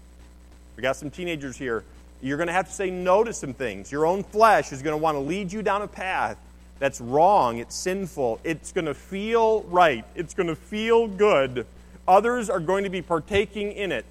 We 0.76 0.84
got 0.84 0.98
some 0.98 1.10
teenagers 1.10 1.56
here. 1.56 1.86
You're 2.22 2.38
going 2.38 2.48
to 2.48 2.54
have 2.54 2.68
to 2.68 2.74
say 2.74 2.90
no 2.90 3.24
to 3.24 3.32
some 3.32 3.54
things. 3.54 3.90
Your 3.90 4.06
own 4.06 4.24
flesh 4.26 4.74
is 4.74 4.82
going 4.82 4.94
to 4.94 5.02
want 5.02 5.16
to 5.16 5.22
lead 5.22 5.54
you 5.54 5.62
down 5.62 5.82
a 5.82 5.88
path 5.88 6.38
that's 6.80 7.00
wrong, 7.00 7.60
it's 7.60 7.76
sinful, 7.76 8.40
it's 8.44 8.72
going 8.72 8.86
to 8.86 8.94
feel 8.94 9.64
right, 9.64 10.06
it's 10.16 10.34
going 10.34 10.48
to 10.48 10.56
feel 10.56 11.08
good. 11.08 11.66
Others 12.08 12.50
are 12.50 12.60
going 12.60 12.84
to 12.84 12.90
be 12.90 13.02
partaking 13.02 13.72
in 13.72 13.92
it. 13.92 14.06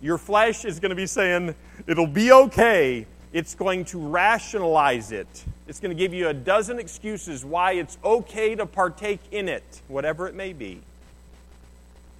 Your 0.00 0.18
flesh 0.18 0.64
is 0.64 0.80
going 0.80 0.90
to 0.90 0.96
be 0.96 1.06
saying, 1.06 1.54
it'll 1.86 2.06
be 2.08 2.32
okay. 2.32 3.06
It's 3.32 3.54
going 3.54 3.84
to 3.86 3.98
rationalize 3.98 5.12
it. 5.12 5.44
It's 5.68 5.80
going 5.80 5.96
to 5.96 5.98
give 5.98 6.12
you 6.12 6.28
a 6.28 6.34
dozen 6.34 6.78
excuses 6.78 7.44
why 7.44 7.72
it's 7.72 7.96
okay 8.04 8.54
to 8.56 8.66
partake 8.66 9.20
in 9.30 9.48
it, 9.48 9.80
whatever 9.88 10.26
it 10.26 10.34
may 10.34 10.52
be. 10.52 10.80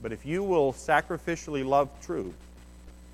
But 0.01 0.13
if 0.13 0.25
you 0.25 0.43
will 0.43 0.73
sacrificially 0.73 1.67
love 1.67 1.89
truth, 2.03 2.35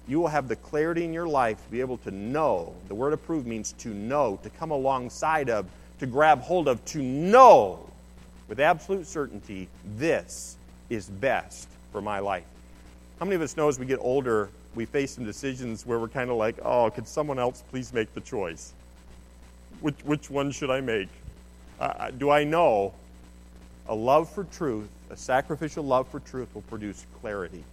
you 0.06 0.20
will 0.20 0.28
have 0.28 0.48
the 0.48 0.56
clarity 0.56 1.04
in 1.04 1.12
your 1.12 1.26
life 1.26 1.62
to 1.64 1.70
be 1.70 1.80
able 1.80 1.98
to 1.98 2.10
know. 2.10 2.72
The 2.88 2.94
word 2.94 3.12
approve 3.12 3.46
means 3.46 3.72
to 3.78 3.88
know, 3.88 4.38
to 4.42 4.50
come 4.50 4.70
alongside 4.70 5.50
of, 5.50 5.66
to 5.98 6.06
grab 6.06 6.40
hold 6.40 6.68
of, 6.68 6.84
to 6.86 7.02
know 7.02 7.88
with 8.48 8.60
absolute 8.60 9.06
certainty 9.06 9.68
this 9.96 10.56
is 10.90 11.08
best 11.08 11.68
for 11.92 12.00
my 12.00 12.18
life. 12.18 12.44
How 13.18 13.26
many 13.26 13.36
of 13.36 13.42
us 13.42 13.56
know 13.56 13.68
as 13.68 13.78
we 13.78 13.86
get 13.86 13.98
older, 14.00 14.48
we 14.74 14.86
face 14.86 15.12
some 15.12 15.24
decisions 15.24 15.84
where 15.84 15.98
we're 15.98 16.08
kind 16.08 16.30
of 16.30 16.36
like, 16.36 16.56
oh, 16.64 16.90
could 16.90 17.06
someone 17.06 17.38
else 17.38 17.62
please 17.70 17.92
make 17.92 18.14
the 18.14 18.20
choice? 18.20 18.72
Which, 19.80 19.96
which 20.04 20.30
one 20.30 20.50
should 20.50 20.70
I 20.70 20.80
make? 20.80 21.08
Uh, 21.80 22.10
do 22.10 22.30
I 22.30 22.44
know 22.44 22.94
a 23.88 23.94
love 23.94 24.30
for 24.30 24.44
truth, 24.44 24.88
a 25.10 25.16
sacrificial 25.16 25.84
love 25.84 26.08
for 26.08 26.20
truth, 26.20 26.48
will 26.54 26.62
produce 26.62 27.06
clarity? 27.20 27.64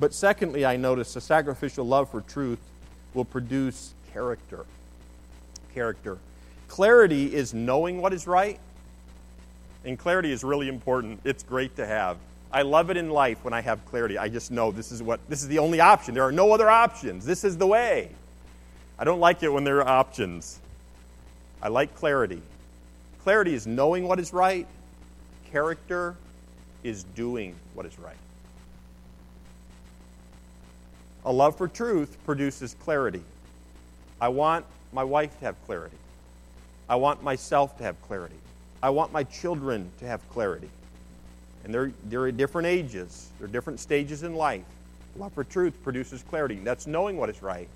But 0.00 0.12
secondly, 0.12 0.66
I 0.66 0.76
notice 0.76 1.14
a 1.16 1.20
sacrificial 1.20 1.86
love 1.86 2.10
for 2.10 2.20
truth 2.22 2.58
will 3.14 3.24
produce 3.24 3.94
character. 4.12 4.64
Character. 5.72 6.18
Clarity 6.74 7.32
is 7.32 7.54
knowing 7.54 8.02
what 8.02 8.12
is 8.12 8.26
right, 8.26 8.58
and 9.84 9.96
clarity 9.96 10.32
is 10.32 10.42
really 10.42 10.66
important. 10.66 11.20
It's 11.22 11.44
great 11.44 11.76
to 11.76 11.86
have. 11.86 12.16
I 12.50 12.62
love 12.62 12.90
it 12.90 12.96
in 12.96 13.10
life 13.10 13.38
when 13.44 13.54
I 13.54 13.60
have 13.60 13.84
clarity. 13.86 14.18
I 14.18 14.28
just 14.28 14.50
know 14.50 14.72
this 14.72 14.90
is 14.90 15.00
what 15.00 15.20
this 15.28 15.40
is 15.40 15.46
the 15.46 15.60
only 15.60 15.78
option. 15.78 16.14
There 16.14 16.24
are 16.24 16.32
no 16.32 16.50
other 16.50 16.68
options. 16.68 17.24
This 17.24 17.44
is 17.44 17.56
the 17.56 17.66
way. 17.68 18.10
I 18.98 19.04
don't 19.04 19.20
like 19.20 19.44
it 19.44 19.50
when 19.50 19.62
there 19.62 19.82
are 19.82 19.88
options. 19.88 20.58
I 21.62 21.68
like 21.68 21.94
clarity. 21.94 22.42
Clarity 23.22 23.54
is 23.54 23.68
knowing 23.68 24.08
what 24.08 24.18
is 24.18 24.32
right. 24.32 24.66
Character 25.52 26.16
is 26.82 27.04
doing 27.04 27.54
what 27.74 27.86
is 27.86 27.96
right. 28.00 28.16
A 31.24 31.32
love 31.32 31.56
for 31.56 31.68
truth 31.68 32.16
produces 32.24 32.74
clarity. 32.80 33.22
I 34.20 34.26
want 34.26 34.66
my 34.92 35.04
wife 35.04 35.38
to 35.38 35.44
have 35.44 35.54
clarity. 35.66 35.98
I 36.88 36.96
want 36.96 37.22
myself 37.22 37.76
to 37.78 37.84
have 37.84 38.00
clarity. 38.02 38.34
I 38.82 38.90
want 38.90 39.12
my 39.12 39.24
children 39.24 39.90
to 40.00 40.06
have 40.06 40.26
clarity. 40.30 40.68
And 41.64 41.72
they're, 41.72 41.92
they're 42.04 42.28
at 42.28 42.36
different 42.36 42.66
ages, 42.66 43.30
they're 43.38 43.48
different 43.48 43.80
stages 43.80 44.22
in 44.22 44.34
life. 44.34 44.64
A 45.16 45.18
love 45.18 45.32
for 45.32 45.44
truth 45.44 45.74
produces 45.82 46.22
clarity. 46.22 46.56
That's 46.56 46.86
knowing 46.86 47.16
what 47.16 47.30
is 47.30 47.42
right. 47.42 47.68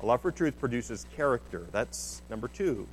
A 0.00 0.06
love 0.06 0.22
for 0.22 0.32
truth 0.32 0.58
produces 0.58 1.06
character. 1.16 1.64
That's 1.70 2.22
number 2.30 2.48
two. 2.48 2.86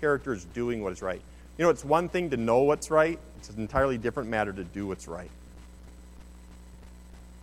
Character 0.00 0.32
is 0.32 0.44
doing 0.46 0.82
what 0.82 0.92
is 0.92 1.00
right. 1.00 1.20
You 1.56 1.64
know, 1.64 1.70
it's 1.70 1.84
one 1.84 2.08
thing 2.08 2.30
to 2.30 2.36
know 2.36 2.62
what's 2.62 2.90
right, 2.90 3.18
it's 3.38 3.48
an 3.50 3.60
entirely 3.60 3.96
different 3.96 4.28
matter 4.28 4.52
to 4.52 4.64
do 4.64 4.86
what's 4.86 5.06
right. 5.06 5.30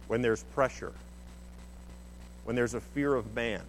When 0.07 0.21
there's 0.21 0.43
pressure, 0.43 0.91
when 2.43 2.55
there's 2.55 2.73
a 2.73 2.81
fear 2.81 3.15
of 3.15 3.33
man, 3.33 3.61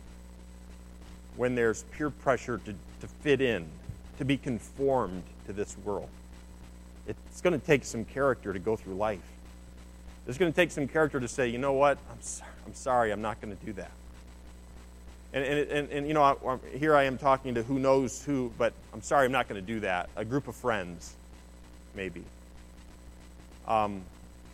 when 1.37 1.55
there's 1.55 1.85
peer 1.93 2.11
pressure 2.11 2.59
to, 2.65 2.75
to 3.03 3.09
fit 3.09 3.41
in, 3.41 3.67
to 4.19 4.25
be 4.25 4.37
conformed 4.37 5.25
to 5.47 5.53
this 5.53 5.77
world. 5.85 6.09
It's 7.09 7.41
going 7.41 7.59
to 7.59 7.67
take 7.67 7.85
some 7.85 8.05
character 8.05 8.53
to 8.53 8.61
go 8.61 8.77
through 8.77 8.95
life. 8.95 9.19
It's 10.29 10.39
going 10.39 10.53
to 10.53 10.55
take 10.55 10.71
some 10.71 10.87
character 10.87 11.19
to 11.19 11.27
say, 11.27 11.49
you 11.49 11.59
know 11.59 11.73
what, 11.73 11.99
I'm, 12.09 12.21
so, 12.21 12.45
I'm 12.65 12.75
sorry, 12.75 13.11
I'm 13.11 13.21
not 13.21 13.41
going 13.41 13.57
to 13.57 13.67
do 13.67 13.73
that. 13.73 13.91
And, 15.33 15.45
and, 15.45 15.71
and, 15.71 15.91
and, 15.91 16.07
you 16.07 16.15
know, 16.15 16.23
I, 16.23 16.59
here 16.77 16.95
I 16.95 17.03
am 17.03 17.19
talking 17.19 17.55
to 17.55 17.65
who 17.65 17.81
knows 17.81 18.23
who, 18.23 18.53
but 18.57 18.73
I'm 18.95 19.03
sorry, 19.03 19.27
I'm 19.27 19.33
not 19.33 19.49
going 19.49 19.61
to 19.61 19.67
do 19.67 19.81
that. 19.81 20.09
A 20.15 20.25
group 20.25 20.47
of 20.47 20.55
friends, 20.55 21.17
maybe. 21.97 22.23
Um, 23.67 24.03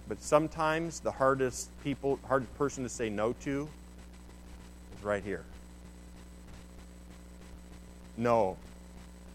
but 0.09 0.23
sometimes 0.23 1.01
the 1.01 1.13
hardest 1.13 1.69
people, 1.85 2.19
hardest 2.27 2.57
person 2.57 2.83
to 2.83 2.89
say 2.89 3.11
no 3.11 3.35
to 3.45 3.69
is 4.97 5.05
right 5.05 5.23
here. 5.23 5.45
No, 8.19 8.57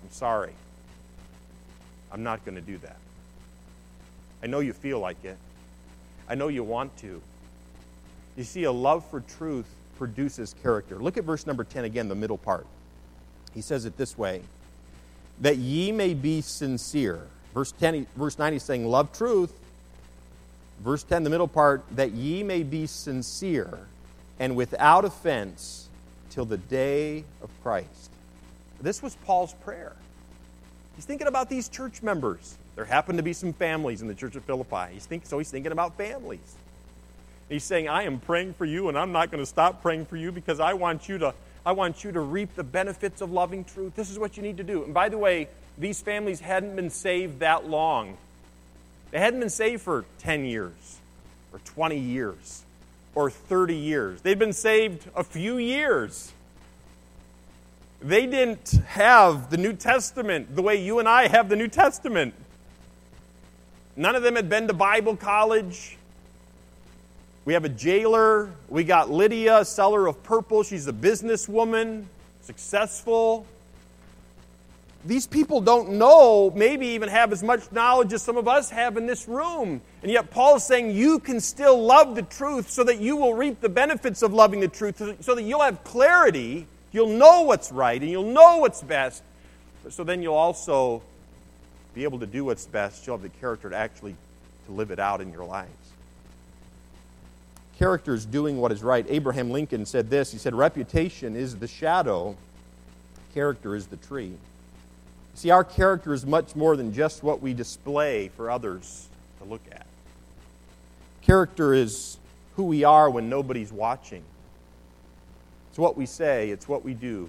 I'm 0.04 0.12
sorry. 0.12 0.52
I'm 2.12 2.22
not 2.22 2.46
going 2.46 2.56
to 2.56 2.62
do 2.62 2.78
that. 2.80 2.98
I 4.44 4.48
know 4.48 4.60
you 4.60 4.74
feel 4.74 5.00
like 5.00 5.24
it. 5.24 5.38
I 6.30 6.36
know 6.36 6.50
you 6.50 6.64
want 6.64 6.96
to. 6.98 7.22
You 8.36 8.44
see, 8.44 8.66
a 8.66 8.72
love 8.72 9.10
for 9.10 9.22
truth 9.22 9.66
produces 9.98 10.54
character. 10.62 10.98
Look 10.98 11.18
at 11.18 11.24
verse 11.24 11.48
number 11.48 11.64
10 11.64 11.86
again, 11.86 12.10
the 12.10 12.16
middle 12.16 12.38
part. 12.38 12.68
He 13.54 13.62
says 13.62 13.86
it 13.86 13.98
this 13.98 14.18
way 14.18 14.42
that 15.42 15.58
ye 15.58 15.92
may 15.92 16.14
be 16.14 16.42
sincere. 16.42 17.22
Verse 17.54 17.72
10, 17.80 18.06
verse 18.16 18.38
9, 18.38 18.54
he's 18.54 18.64
saying, 18.64 18.86
Love 18.86 19.12
truth. 19.14 19.52
Verse 20.84 21.04
10, 21.04 21.24
the 21.24 21.30
middle 21.30 21.48
part, 21.48 21.84
that 21.92 22.12
ye 22.12 22.44
may 22.44 22.64
be 22.64 22.86
sincere 22.86 23.80
and 24.40 24.56
without 24.56 25.06
offense 25.06 25.88
till 26.30 26.46
the 26.46 26.58
day 26.58 27.24
of 27.42 27.50
Christ. 27.62 28.10
This 28.84 29.02
was 29.02 29.16
Paul's 29.26 29.54
prayer. 29.54 29.94
He's 30.96 31.06
thinking 31.06 31.28
about 31.28 31.50
these 31.50 31.70
church 31.70 32.04
members. 32.04 32.58
There 32.76 32.84
happen 32.84 33.16
to 33.16 33.24
be 33.24 33.32
some 33.32 33.54
families 33.54 34.02
in 34.02 34.10
the 34.10 34.14
church 34.14 34.36
of 34.36 34.44
Philippi. 34.44 34.94
He's 34.94 35.06
think, 35.06 35.26
so 35.26 35.38
he's 35.38 35.50
thinking 35.50 35.72
about 35.72 35.96
families. 35.98 36.56
He's 37.48 37.64
saying, 37.64 37.88
I 37.88 38.04
am 38.04 38.20
praying 38.20 38.56
for 38.56 38.66
you, 38.66 38.90
and 38.90 38.98
I'm 38.98 39.14
not 39.14 39.32
going 39.32 39.42
to 39.42 39.46
stop 39.46 39.82
praying 39.82 40.06
for 40.08 40.18
you 40.18 40.34
because 40.34 40.60
I 40.60 40.74
want 40.74 41.08
you 41.08 41.18
to, 41.20 41.34
I 41.66 41.72
want 41.72 42.04
you 42.04 42.12
to 42.12 42.20
reap 42.20 42.56
the 42.56 42.64
benefits 42.64 43.22
of 43.22 43.32
loving 43.32 43.64
truth. 43.64 43.96
This 43.96 44.10
is 44.10 44.20
what 44.20 44.36
you 44.36 44.44
need 44.44 44.58
to 44.58 44.64
do. 44.64 44.84
And 44.84 44.94
by 44.94 45.08
the 45.08 45.18
way, 45.18 45.48
these 45.78 46.02
families 46.02 46.42
hadn't 46.42 46.76
been 46.76 46.90
saved 46.90 47.40
that 47.40 47.68
long. 47.70 48.18
They 49.12 49.20
hadn't 49.20 49.40
been 49.40 49.50
saved 49.50 49.82
for 49.82 50.04
10 50.20 50.44
years 50.46 51.00
or 51.54 51.60
20 51.60 51.98
years 51.98 52.64
or 53.16 53.30
30 53.30 53.76
years. 53.76 54.22
They'd 54.22 54.40
been 54.40 54.54
saved 54.54 55.08
a 55.16 55.24
few 55.24 55.58
years. 55.58 56.34
They 58.04 58.26
didn't 58.26 58.72
have 58.88 59.50
the 59.50 59.56
New 59.56 59.72
Testament 59.72 60.54
the 60.54 60.62
way 60.62 60.84
you 60.84 61.00
and 61.00 61.08
I 61.08 61.30
have 61.30 61.48
the 61.48 61.56
New 61.56 61.70
Testament. 61.70 62.34
None 63.96 64.14
of 64.18 64.24
them 64.24 64.36
had 64.36 64.50
been 64.50 64.68
to 64.68 64.74
Bible 64.74 65.16
college. 65.16 65.98
We 67.46 67.54
have 67.54 67.64
a 67.64 67.70
jailer. 67.70 68.52
We 68.68 68.84
got 68.84 69.10
Lydia, 69.10 69.64
seller 69.64 70.06
of 70.08 70.22
purple. 70.22 70.64
She's 70.64 70.86
a 70.88 70.92
businesswoman, 70.92 72.04
successful. 72.42 73.46
These 75.06 75.26
people 75.26 75.62
don't 75.62 75.92
know, 75.92 76.52
maybe 76.56 76.88
even 76.88 77.08
have 77.08 77.32
as 77.32 77.42
much 77.42 77.72
knowledge 77.72 78.12
as 78.12 78.22
some 78.22 78.36
of 78.36 78.50
us 78.50 78.70
have 78.70 78.98
in 78.98 79.06
this 79.06 79.30
room. 79.30 79.82
And 80.02 80.12
yet, 80.12 80.30
Paul 80.30 80.58
is 80.58 80.66
saying 80.66 80.92
you 80.92 81.20
can 81.20 81.40
still 81.40 81.82
love 81.82 82.16
the 82.16 82.22
truth 82.24 82.70
so 82.70 82.84
that 82.84 83.00
you 83.00 83.16
will 83.16 83.34
reap 83.34 83.62
the 83.62 83.70
benefits 83.70 84.24
of 84.24 84.34
loving 84.34 84.60
the 84.60 84.68
truth, 84.68 85.02
so 85.22 85.36
that 85.36 85.44
you'll 85.44 85.62
have 85.62 85.84
clarity, 85.86 86.68
you'll 86.94 87.10
know 87.10 87.42
what's 87.42 87.72
right, 87.72 88.00
and 88.02 88.10
you'll 88.10 88.32
know 88.32 88.58
what's 88.58 88.82
best. 88.82 89.22
So 89.90 90.06
then 90.06 90.22
you'll 90.22 90.36
also 90.36 91.02
be 91.94 92.06
able 92.06 92.20
to 92.20 92.26
do 92.26 92.46
what's 92.46 92.66
best. 92.66 93.06
You'll 93.06 93.18
have 93.18 93.24
the 93.24 93.38
character 93.40 93.70
to 93.70 93.76
actually 93.76 94.16
to 94.68 94.72
live 94.72 94.92
it 94.92 95.00
out 95.00 95.20
in 95.20 95.34
your 95.34 95.44
lives. 95.44 95.70
Character 97.78 98.14
is 98.14 98.26
doing 98.26 98.62
what 98.62 98.72
is 98.72 98.82
right. 98.82 99.06
Abraham 99.10 99.52
Lincoln 99.52 99.86
said 99.86 100.10
this. 100.10 100.32
He 100.32 100.38
said, 100.38 100.56
Reputation 100.56 101.36
is 101.36 101.58
the 101.58 101.68
shadow, 101.68 102.38
character 103.34 103.76
is 103.76 103.88
the 103.88 103.98
tree. 103.98 104.34
See, 105.36 105.50
our 105.50 105.64
character 105.64 106.14
is 106.14 106.26
much 106.26 106.56
more 106.56 106.78
than 106.78 106.94
just 106.94 107.24
what 107.24 107.42
we 107.42 107.54
display 107.54 108.30
for 108.30 108.52
others 108.52 109.08
to 109.40 109.46
look 109.46 109.64
at. 109.72 109.86
Character 111.24 111.74
is 111.74 112.18
who 112.56 112.64
we 112.64 112.84
are 112.84 113.10
when 113.10 113.30
nobody's 113.30 113.72
watching. 113.72 114.24
It's 115.74 115.80
what 115.80 115.98
we 115.98 116.06
say, 116.06 116.52
it's 116.52 116.68
what 116.68 116.86
we 116.86 116.94
do 116.94 117.28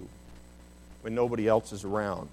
when 1.01 1.15
nobody 1.15 1.47
else 1.47 1.73
is 1.73 1.83
around. 1.83 2.29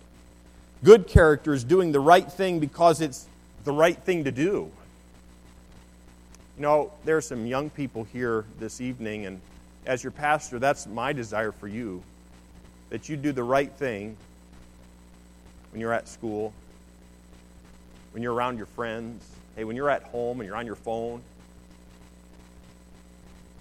Good 0.84 1.06
character 1.06 1.54
is 1.54 1.64
doing 1.64 1.90
the 1.90 2.00
right 2.00 2.30
thing 2.30 2.60
because 2.60 3.00
it's 3.00 3.26
the 3.64 3.72
right 3.72 3.96
thing 3.96 4.24
to 4.24 4.30
do. 4.30 4.70
You 6.58 6.62
know, 6.62 6.92
there 7.06 7.16
are 7.16 7.22
some 7.22 7.46
young 7.46 7.70
people 7.70 8.04
here 8.04 8.44
this 8.60 8.82
evening, 8.82 9.24
and 9.24 9.40
as 9.86 10.04
your 10.04 10.10
pastor, 10.10 10.58
that's 10.58 10.86
my 10.86 11.14
desire 11.14 11.50
for 11.50 11.66
you 11.66 12.02
that 12.90 13.08
you 13.08 13.16
do 13.16 13.32
the 13.32 13.42
right 13.42 13.72
thing 13.72 14.14
when 15.70 15.80
you're 15.80 15.94
at 15.94 16.08
school, 16.08 16.52
when 18.10 18.22
you're 18.22 18.34
around 18.34 18.58
your 18.58 18.66
friends, 18.66 19.24
hey, 19.56 19.64
when 19.64 19.76
you're 19.76 19.88
at 19.88 20.02
home 20.02 20.40
and 20.40 20.46
you're 20.46 20.58
on 20.58 20.66
your 20.66 20.76
phone, 20.76 21.22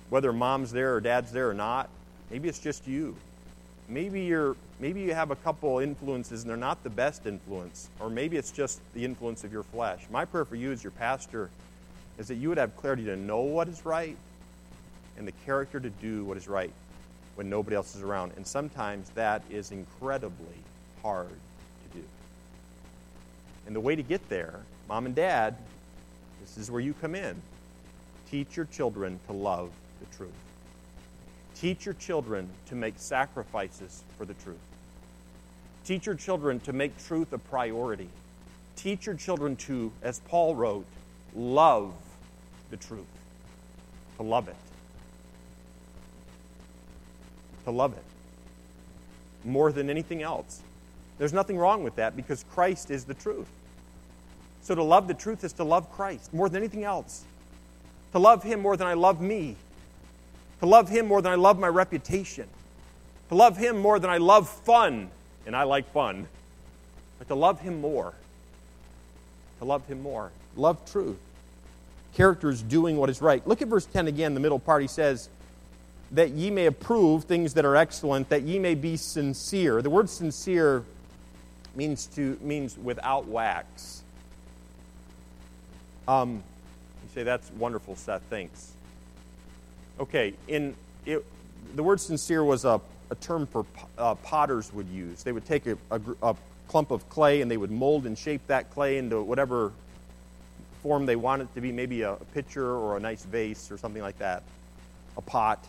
whether 0.09 0.33
mom's 0.33 0.73
there 0.73 0.95
or 0.95 0.99
dad's 0.99 1.31
there 1.31 1.49
or 1.49 1.53
not, 1.53 1.89
maybe 2.32 2.50
it's 2.50 2.60
just 2.60 2.88
you. 2.88 3.15
Maybe 3.88 4.22
you're 4.22 4.56
maybe 4.80 5.02
you 5.02 5.13
have 5.13 5.32
a 5.32 5.36
couple 5.36 5.80
influences 5.80 6.41
and 6.41 6.50
they're 6.50 6.58
not 6.58 6.82
the 6.84 6.89
best 6.89 7.26
influence, 7.26 7.89
or 8.00 8.10
maybe 8.10 8.38
it's 8.38 8.52
just 8.52 8.80
the 8.94 9.04
influence 9.04 9.44
of 9.44 9.52
your 9.52 9.63
flesh. 9.63 10.00
My 10.10 10.24
prayer 10.26 10.46
for 10.46 10.56
you 10.56 10.72
as 10.72 10.84
your 10.84 10.91
pastor 10.91 11.50
is 12.17 12.28
that 12.30 12.36
you 12.36 12.50
would 12.50 12.58
have 12.58 12.76
clarity 12.78 13.04
to 13.06 13.15
know 13.15 13.41
what 13.41 13.67
is 13.67 13.86
right 13.86 14.15
and 15.17 15.28
the 15.28 15.34
character 15.46 15.80
to 15.80 15.89
do 15.89 16.24
what 16.24 16.38
is 16.38 16.48
right 16.48 16.72
when 17.36 17.50
nobody 17.50 17.76
else 17.76 17.96
is 17.96 18.02
around. 18.02 18.32
And 18.38 18.48
sometimes 18.48 19.10
that 19.12 19.44
is 19.50 19.72
incredibly 19.72 20.56
hard 21.02 21.30
to 21.30 21.98
do. 21.98 22.06
and 23.67 23.76
the 23.76 23.80
way 23.80 23.96
to 23.96 24.04
get 24.04 24.28
there, 24.30 24.60
mom 24.88 25.06
and 25.06 25.15
dad, 25.15 25.56
this 26.41 26.58
is 26.58 26.72
where 26.72 26.82
you 26.82 26.94
come 26.94 27.15
in. 27.15 27.41
Teach 28.30 28.56
your 28.56 28.65
children 28.67 29.20
to 29.28 29.34
love 29.34 29.70
the 30.00 30.15
truth. 30.15 30.32
Teach 31.62 31.86
your 31.86 31.93
children 31.93 32.50
to 32.69 32.76
make 32.76 32.95
sacrifices 32.97 34.02
for 34.17 34.26
the 34.26 34.34
truth. 34.34 34.58
Teach 35.86 36.08
your 36.08 36.15
children 36.15 36.60
to 36.62 36.74
make 36.74 36.97
truth 37.06 37.32
a 37.34 37.38
priority. 37.38 38.10
Teach 38.76 39.06
your 39.06 39.13
children 39.13 39.56
to, 39.58 39.91
as 40.02 40.21
Paul 40.21 40.56
wrote, 40.56 40.88
love 41.36 41.93
the 42.71 42.78
truth. 42.78 43.06
To 44.17 44.24
love 44.24 44.47
it. 44.47 44.56
To 47.65 47.71
love 47.71 47.93
it. 47.93 48.04
More 49.45 49.71
than 49.71 49.88
anything 49.88 50.24
else. 50.24 50.62
There's 51.19 51.34
nothing 51.34 51.60
wrong 51.60 51.84
with 51.84 51.97
that 51.97 52.15
because 52.15 52.43
Christ 52.56 52.89
is 52.89 53.06
the 53.06 53.13
truth. 53.13 53.50
So 54.63 54.74
to 54.74 54.82
love 54.82 55.08
the 55.08 55.13
truth 55.13 55.43
is 55.43 55.54
to 55.54 55.63
love 55.63 55.91
Christ 55.91 56.34
more 56.34 56.50
than 56.50 56.63
anything 56.63 56.86
else. 56.86 57.24
To 58.13 58.19
love 58.19 58.41
Him 58.41 58.62
more 58.62 58.76
than 58.78 58.88
I 58.88 58.95
love 58.95 59.21
me. 59.21 59.58
To 60.62 60.65
love 60.67 60.89
Him 60.89 61.08
more 61.08 61.21
than 61.21 61.32
I 61.32 61.36
love 61.36 61.60
my 61.60 61.67
reputation. 61.67 62.47
To 63.30 63.36
love 63.36 63.58
Him 63.58 63.78
more 63.78 64.00
than 64.00 64.10
I 64.10 64.17
love 64.17 64.47
fun, 64.47 65.10
and 65.45 65.56
I 65.56 65.63
like 65.63 65.91
fun. 65.91 66.28
But 67.19 67.28
to 67.28 67.36
love 67.36 67.60
Him 67.60 67.82
more. 67.82 68.13
To 69.60 69.65
love 69.65 69.86
Him 69.88 70.02
more. 70.02 70.32
Love 70.56 70.89
truth. 70.89 71.17
Character 72.13 72.50
is 72.50 72.62
doing 72.62 72.97
what 72.97 73.10
is 73.10 73.21
right. 73.21 73.45
Look 73.47 73.62
at 73.62 73.67
verse 73.67 73.86
10 73.86 74.08
again, 74.08 74.34
the 74.34 74.39
middle 74.39 74.60
part. 74.60 74.82
He 74.82 74.88
says, 74.88 75.30
That 76.12 76.32
ye 76.32 76.52
may 76.52 76.67
approve 76.67 77.24
things 77.24 77.54
that 77.56 77.65
are 77.65 77.76
excellent, 77.76 78.30
that 78.30 78.43
ye 78.43 78.60
may 78.60 78.76
be 78.76 78.97
sincere. 78.97 79.82
The 79.82 79.89
word 79.89 80.10
sincere 80.10 80.84
means 81.76 82.06
to 82.08 82.38
means 82.41 82.78
without 82.78 83.28
wax. 83.28 84.04
Um, 86.08 86.43
you 87.04 87.10
say 87.15 87.24
that's 87.24 87.50
wonderful, 87.52 87.95
Seth. 87.95 88.24
Thanks. 88.30 88.74
Okay, 90.01 90.33
in 90.47 90.73
it, 91.05 91.23
the 91.75 91.83
word 91.83 92.01
sincere 92.01 92.43
was 92.43 92.65
a, 92.65 92.81
a 93.11 93.15
term 93.15 93.45
for 93.45 93.67
uh, 93.99 94.15
potters 94.15 94.73
would 94.73 94.87
use. 94.87 95.21
They 95.21 95.31
would 95.31 95.45
take 95.45 95.67
a, 95.67 95.77
a, 95.91 96.01
a 96.23 96.35
clump 96.67 96.89
of 96.89 97.07
clay 97.07 97.41
and 97.41 97.51
they 97.51 97.57
would 97.57 97.69
mold 97.69 98.07
and 98.07 98.17
shape 98.17 98.41
that 98.47 98.71
clay 98.71 98.97
into 98.97 99.21
whatever 99.21 99.71
form 100.81 101.05
they 101.05 101.15
want 101.15 101.43
it 101.43 101.53
to 101.53 101.61
be, 101.61 101.71
maybe 101.71 102.01
a, 102.01 102.13
a 102.13 102.25
pitcher 102.33 102.65
or 102.65 102.97
a 102.97 102.99
nice 102.99 103.23
vase 103.25 103.69
or 103.69 103.77
something 103.77 104.01
like 104.01 104.17
that, 104.17 104.41
a 105.17 105.21
pot. 105.21 105.63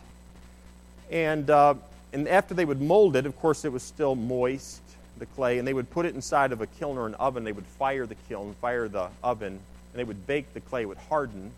And, 1.11 1.47
uh, 1.51 1.75
and 2.11 2.27
after 2.27 2.55
they 2.55 2.65
would 2.65 2.81
mold 2.81 3.15
it, 3.15 3.27
of 3.27 3.39
course, 3.39 3.65
it 3.65 3.71
was 3.71 3.83
still 3.83 4.15
moist 4.15 4.81
the 5.19 5.27
clay, 5.27 5.59
and 5.59 5.67
they 5.67 5.75
would 5.75 5.91
put 5.91 6.07
it 6.07 6.15
inside 6.15 6.51
of 6.51 6.61
a 6.61 6.65
kiln 6.65 6.97
or 6.97 7.05
an 7.05 7.13
oven. 7.15 7.43
They 7.43 7.51
would 7.51 7.67
fire 7.67 8.07
the 8.07 8.15
kiln, 8.27 8.55
fire 8.59 8.87
the 8.87 9.09
oven, 9.23 9.53
and 9.53 9.59
they 9.93 10.03
would 10.03 10.25
bake 10.25 10.55
the 10.55 10.61
clay. 10.61 10.81
It 10.81 10.87
would 10.87 10.97
harden, 10.97 11.51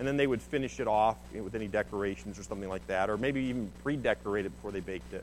and 0.00 0.08
then 0.08 0.16
they 0.16 0.26
would 0.26 0.40
finish 0.40 0.80
it 0.80 0.88
off 0.88 1.18
with 1.34 1.54
any 1.54 1.68
decorations 1.68 2.38
or 2.38 2.42
something 2.42 2.70
like 2.70 2.84
that, 2.86 3.10
or 3.10 3.18
maybe 3.18 3.42
even 3.42 3.70
pre-decorate 3.82 4.46
it 4.46 4.48
before 4.48 4.72
they 4.72 4.80
baked 4.80 5.12
it. 5.12 5.22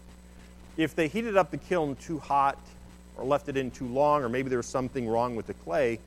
If 0.78 0.96
they 0.96 1.08
heated 1.08 1.36
up 1.36 1.50
the 1.50 1.58
kiln 1.58 1.96
too 1.96 2.20
hot, 2.20 2.60
or 3.18 3.26
left 3.26 3.50
it 3.50 3.58
in 3.58 3.72
too 3.72 3.88
long, 3.88 4.24
or 4.24 4.30
maybe 4.30 4.50
there 4.50 4.60
was 4.60 4.68
something 4.68 5.10
wrong 5.10 5.36
with 5.36 5.48
the 5.48 5.56
clay, 5.56 5.98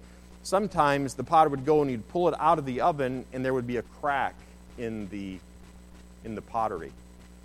sometimes 0.44 1.14
the 1.14 1.24
potter 1.24 1.50
would 1.50 1.64
go 1.64 1.83
and 1.83 1.90
he'd 1.90 2.09
pull 2.11 2.28
it 2.28 2.35
out 2.38 2.61
of 2.61 2.64
the 2.64 2.80
oven, 2.80 3.26
and 3.33 3.44
there 3.44 3.52
would 3.52 3.66
be 3.66 3.78
a 3.78 3.83
crack 4.00 4.37
in 4.78 5.09
the 5.09 5.38
in 6.24 6.37
the 6.37 6.42
pottery. 6.42 6.92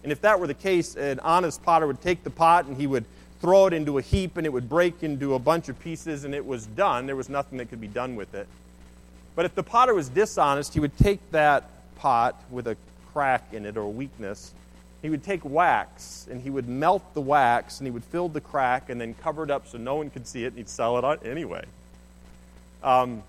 And 0.04 0.12
if 0.12 0.22
that 0.22 0.40
were 0.40 0.46
the 0.46 0.54
case, 0.54 0.96
an 0.96 1.20
honest 1.22 1.64
potter 1.64 1.88
would 1.88 2.02
take 2.02 2.24
the 2.24 2.30
pot 2.30 2.66
and 2.66 2.78
he 2.78 2.86
would 2.86 3.06
throw 3.42 3.66
it 3.66 3.74
into 3.74 3.98
a 3.98 4.02
heap 4.02 4.38
and 4.38 4.46
it 4.46 4.54
would 4.54 4.70
break 4.70 5.02
into 5.02 5.34
a 5.34 5.40
bunch 5.40 5.70
of 5.70 5.80
pieces 5.80 6.26
and 6.26 6.36
it 6.36 6.46
was 6.46 6.68
done. 6.68 7.06
There 7.08 7.16
was 7.16 7.30
nothing 7.30 7.58
that 7.58 7.70
could 7.70 7.82
be 7.82 7.88
done 7.88 8.16
with 8.16 8.36
it. 8.36 8.48
But 9.36 9.46
if 9.46 9.56
the 9.56 9.64
potter 9.64 9.94
was 9.94 10.10
dishonest, 10.10 10.74
he 10.74 10.80
would 10.80 10.98
take 10.98 11.20
that 11.32 11.70
pot 11.98 12.42
with 12.50 12.68
a 12.68 12.78
crack 13.14 13.54
in 13.54 13.66
it 13.66 13.78
or 13.78 13.92
weakness. 13.92 14.54
He 15.02 15.10
would 15.10 15.24
take 15.24 15.44
wax 15.44 16.28
and 16.32 16.42
he 16.42 16.50
would 16.50 16.68
melt 16.68 17.14
the 17.14 17.22
wax 17.22 17.80
and 17.80 17.88
he 17.88 17.92
would 17.92 18.04
fill 18.04 18.30
the 18.30 18.42
crack 18.42 18.90
and 18.90 19.00
then 19.00 19.14
cover 19.16 19.44
it 19.44 19.52
up 19.52 19.68
so 19.68 19.78
no 19.78 19.96
one 19.96 20.10
could 20.10 20.26
see 20.26 20.44
it 20.44 20.48
and 20.48 20.58
he'd 20.58 20.70
sell 20.70 20.98
it 20.98 21.26
anyway. 21.26 21.64
Um, 22.84 23.22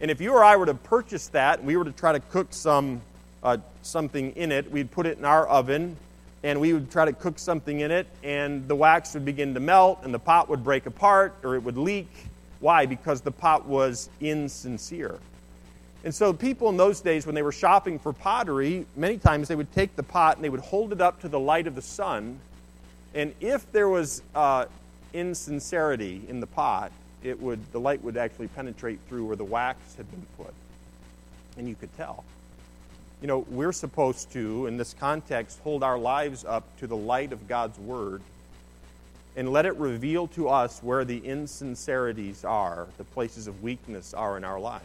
and 0.00 0.10
if 0.10 0.20
you 0.20 0.32
or 0.32 0.44
I 0.44 0.56
were 0.56 0.66
to 0.66 0.74
purchase 0.74 1.28
that 1.28 1.58
and 1.58 1.66
we 1.66 1.76
were 1.76 1.84
to 1.84 1.92
try 1.92 2.12
to 2.12 2.20
cook 2.20 2.48
some 2.50 3.00
uh, 3.42 3.58
something 3.82 4.32
in 4.36 4.52
it, 4.52 4.70
we'd 4.70 4.90
put 4.90 5.06
it 5.06 5.18
in 5.18 5.24
our 5.24 5.46
oven 5.46 5.96
and 6.42 6.60
we 6.60 6.72
would 6.72 6.90
try 6.90 7.04
to 7.04 7.12
cook 7.12 7.38
something 7.40 7.80
in 7.80 7.90
it, 7.90 8.06
and 8.22 8.68
the 8.68 8.74
wax 8.76 9.14
would 9.14 9.24
begin 9.24 9.52
to 9.54 9.58
melt, 9.58 9.98
and 10.04 10.14
the 10.14 10.18
pot 10.18 10.48
would 10.48 10.62
break 10.62 10.86
apart 10.86 11.34
or 11.42 11.56
it 11.56 11.62
would 11.64 11.76
leak. 11.76 12.08
Why? 12.60 12.86
Because 12.86 13.20
the 13.20 13.32
pot 13.32 13.66
was 13.66 14.08
insincere. 14.20 15.18
And 16.04 16.14
so, 16.14 16.32
people 16.32 16.68
in 16.68 16.76
those 16.76 17.00
days, 17.00 17.26
when 17.26 17.34
they 17.34 17.42
were 17.42 17.52
shopping 17.52 17.98
for 17.98 18.12
pottery, 18.12 18.86
many 18.96 19.18
times 19.18 19.48
they 19.48 19.56
would 19.56 19.72
take 19.72 19.96
the 19.96 20.02
pot 20.02 20.36
and 20.36 20.44
they 20.44 20.48
would 20.48 20.60
hold 20.60 20.92
it 20.92 21.00
up 21.00 21.20
to 21.22 21.28
the 21.28 21.40
light 21.40 21.66
of 21.66 21.74
the 21.74 21.82
sun. 21.82 22.38
And 23.14 23.34
if 23.40 23.70
there 23.72 23.88
was 23.88 24.22
uh, 24.34 24.66
insincerity 25.12 26.22
in 26.28 26.40
the 26.40 26.46
pot, 26.46 26.92
it 27.22 27.40
would, 27.40 27.72
the 27.72 27.80
light 27.80 28.02
would 28.04 28.16
actually 28.16 28.48
penetrate 28.48 29.00
through 29.08 29.26
where 29.26 29.36
the 29.36 29.44
wax 29.44 29.96
had 29.96 30.08
been 30.10 30.26
put. 30.36 30.54
And 31.56 31.68
you 31.68 31.74
could 31.74 31.94
tell 31.96 32.24
you 33.20 33.28
know, 33.28 33.46
we're 33.50 33.72
supposed 33.72 34.30
to, 34.32 34.66
in 34.66 34.76
this 34.76 34.94
context, 34.94 35.58
hold 35.64 35.82
our 35.82 35.98
lives 35.98 36.44
up 36.44 36.64
to 36.78 36.86
the 36.86 36.96
light 36.96 37.32
of 37.32 37.48
God's 37.48 37.78
Word 37.78 38.22
and 39.36 39.50
let 39.50 39.66
it 39.66 39.74
reveal 39.76 40.26
to 40.28 40.48
us 40.48 40.82
where 40.82 41.04
the 41.04 41.18
insincerities 41.26 42.44
are, 42.44 42.86
the 42.98 43.04
places 43.04 43.46
of 43.46 43.62
weakness 43.62 44.14
are 44.14 44.36
in 44.36 44.44
our 44.44 44.60
lives. 44.60 44.84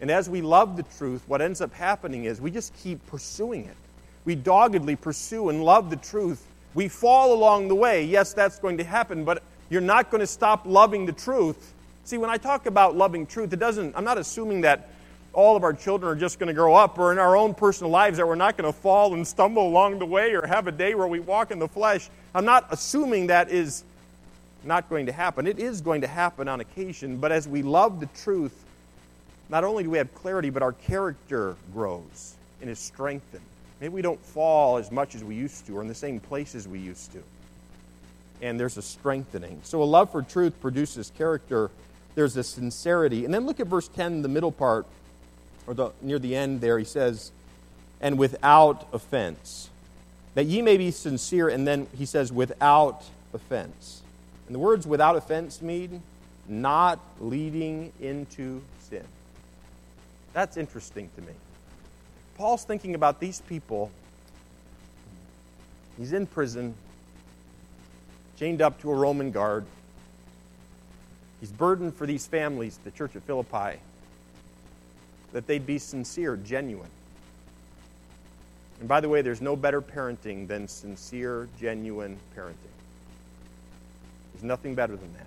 And 0.00 0.10
as 0.10 0.28
we 0.28 0.42
love 0.42 0.76
the 0.76 0.82
truth, 0.82 1.22
what 1.26 1.40
ends 1.40 1.60
up 1.60 1.72
happening 1.72 2.24
is 2.24 2.40
we 2.40 2.50
just 2.50 2.74
keep 2.76 3.04
pursuing 3.06 3.64
it. 3.64 3.76
We 4.24 4.34
doggedly 4.34 4.96
pursue 4.96 5.48
and 5.48 5.64
love 5.64 5.88
the 5.90 5.96
truth 5.96 6.44
We 6.76 6.88
fall 6.88 7.32
along 7.32 7.68
the 7.68 7.74
way. 7.74 8.04
Yes, 8.04 8.34
that's 8.34 8.58
going 8.58 8.76
to 8.76 8.84
happen, 8.84 9.24
but 9.24 9.42
you're 9.70 9.80
not 9.80 10.10
going 10.10 10.20
to 10.20 10.26
stop 10.26 10.66
loving 10.66 11.06
the 11.06 11.12
truth. 11.12 11.72
See, 12.04 12.18
when 12.18 12.28
I 12.28 12.36
talk 12.36 12.66
about 12.66 12.94
loving 12.94 13.24
truth, 13.24 13.50
it 13.54 13.58
doesn't, 13.58 13.96
I'm 13.96 14.04
not 14.04 14.18
assuming 14.18 14.60
that 14.60 14.90
all 15.32 15.56
of 15.56 15.64
our 15.64 15.72
children 15.72 16.12
are 16.12 16.20
just 16.20 16.38
going 16.38 16.48
to 16.48 16.52
grow 16.52 16.74
up 16.74 16.98
or 16.98 17.12
in 17.12 17.18
our 17.18 17.34
own 17.34 17.54
personal 17.54 17.90
lives 17.90 18.18
that 18.18 18.28
we're 18.28 18.34
not 18.34 18.58
going 18.58 18.70
to 18.70 18.78
fall 18.78 19.14
and 19.14 19.26
stumble 19.26 19.66
along 19.66 20.00
the 20.00 20.06
way 20.06 20.34
or 20.34 20.46
have 20.46 20.66
a 20.66 20.72
day 20.72 20.94
where 20.94 21.08
we 21.08 21.18
walk 21.18 21.50
in 21.50 21.58
the 21.58 21.68
flesh. 21.68 22.10
I'm 22.34 22.44
not 22.44 22.66
assuming 22.70 23.28
that 23.28 23.50
is 23.50 23.82
not 24.62 24.90
going 24.90 25.06
to 25.06 25.12
happen. 25.12 25.46
It 25.46 25.58
is 25.58 25.80
going 25.80 26.02
to 26.02 26.06
happen 26.06 26.46
on 26.46 26.60
occasion, 26.60 27.16
but 27.16 27.32
as 27.32 27.48
we 27.48 27.62
love 27.62 28.00
the 28.00 28.06
truth, 28.22 28.65
not 29.48 29.64
only 29.64 29.84
do 29.84 29.90
we 29.90 29.98
have 29.98 30.12
clarity, 30.14 30.50
but 30.50 30.62
our 30.62 30.72
character 30.72 31.56
grows 31.72 32.34
and 32.60 32.68
is 32.68 32.78
strengthened. 32.78 33.42
Maybe 33.80 33.94
we 33.94 34.02
don't 34.02 34.20
fall 34.20 34.78
as 34.78 34.90
much 34.90 35.14
as 35.14 35.22
we 35.22 35.34
used 35.34 35.66
to 35.66 35.76
or 35.78 35.82
in 35.82 35.88
the 35.88 35.94
same 35.94 36.18
places 36.18 36.66
we 36.66 36.78
used 36.78 37.12
to. 37.12 37.22
And 38.42 38.58
there's 38.58 38.76
a 38.76 38.82
strengthening. 38.82 39.60
So 39.64 39.82
a 39.82 39.84
love 39.84 40.10
for 40.10 40.22
truth 40.22 40.60
produces 40.60 41.12
character. 41.16 41.70
There's 42.14 42.36
a 42.36 42.42
sincerity. 42.42 43.24
And 43.24 43.32
then 43.32 43.46
look 43.46 43.60
at 43.60 43.66
verse 43.66 43.88
10, 43.88 44.22
the 44.22 44.28
middle 44.28 44.52
part, 44.52 44.86
or 45.66 45.74
the, 45.74 45.90
near 46.02 46.18
the 46.18 46.34
end 46.34 46.60
there. 46.60 46.78
He 46.78 46.84
says, 46.84 47.30
and 48.00 48.18
without 48.18 48.86
offense. 48.92 49.70
That 50.34 50.44
ye 50.44 50.60
may 50.62 50.76
be 50.76 50.90
sincere. 50.90 51.48
And 51.48 51.66
then 51.66 51.86
he 51.96 52.04
says, 52.04 52.32
without 52.32 53.04
offense. 53.32 54.02
And 54.46 54.54
the 54.54 54.58
words 54.58 54.86
without 54.86 55.16
offense 55.16 55.62
mean 55.62 56.02
not 56.48 57.00
leading 57.20 57.92
into 58.00 58.62
sin. 58.88 59.04
That's 60.36 60.58
interesting 60.58 61.08
to 61.16 61.22
me. 61.22 61.32
Paul's 62.34 62.62
thinking 62.62 62.94
about 62.94 63.20
these 63.20 63.40
people. 63.40 63.90
He's 65.96 66.12
in 66.12 66.26
prison, 66.26 66.74
chained 68.38 68.60
up 68.60 68.78
to 68.82 68.90
a 68.90 68.94
Roman 68.94 69.30
guard. 69.30 69.64
He's 71.40 71.50
burdened 71.50 71.94
for 71.94 72.06
these 72.06 72.26
families, 72.26 72.78
the 72.84 72.90
church 72.90 73.16
at 73.16 73.22
Philippi, 73.22 73.78
that 75.32 75.46
they'd 75.46 75.64
be 75.64 75.78
sincere, 75.78 76.36
genuine. 76.36 76.90
And 78.80 78.88
by 78.90 79.00
the 79.00 79.08
way, 79.08 79.22
there's 79.22 79.40
no 79.40 79.56
better 79.56 79.80
parenting 79.80 80.46
than 80.46 80.68
sincere, 80.68 81.48
genuine 81.58 82.18
parenting. 82.36 82.76
There's 84.34 84.44
nothing 84.44 84.74
better 84.74 84.96
than 84.96 85.14
that. 85.14 85.26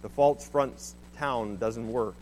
The 0.00 0.08
false 0.08 0.48
front 0.48 0.94
town 1.18 1.58
doesn't 1.58 1.92
work. 1.92 2.14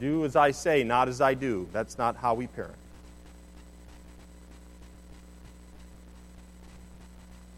Do 0.00 0.24
as 0.24 0.36
I 0.36 0.50
say, 0.50 0.84
not 0.84 1.08
as 1.08 1.20
I 1.20 1.34
do. 1.34 1.68
That's 1.72 1.98
not 1.98 2.16
how 2.16 2.34
we 2.34 2.46
parent. 2.46 2.74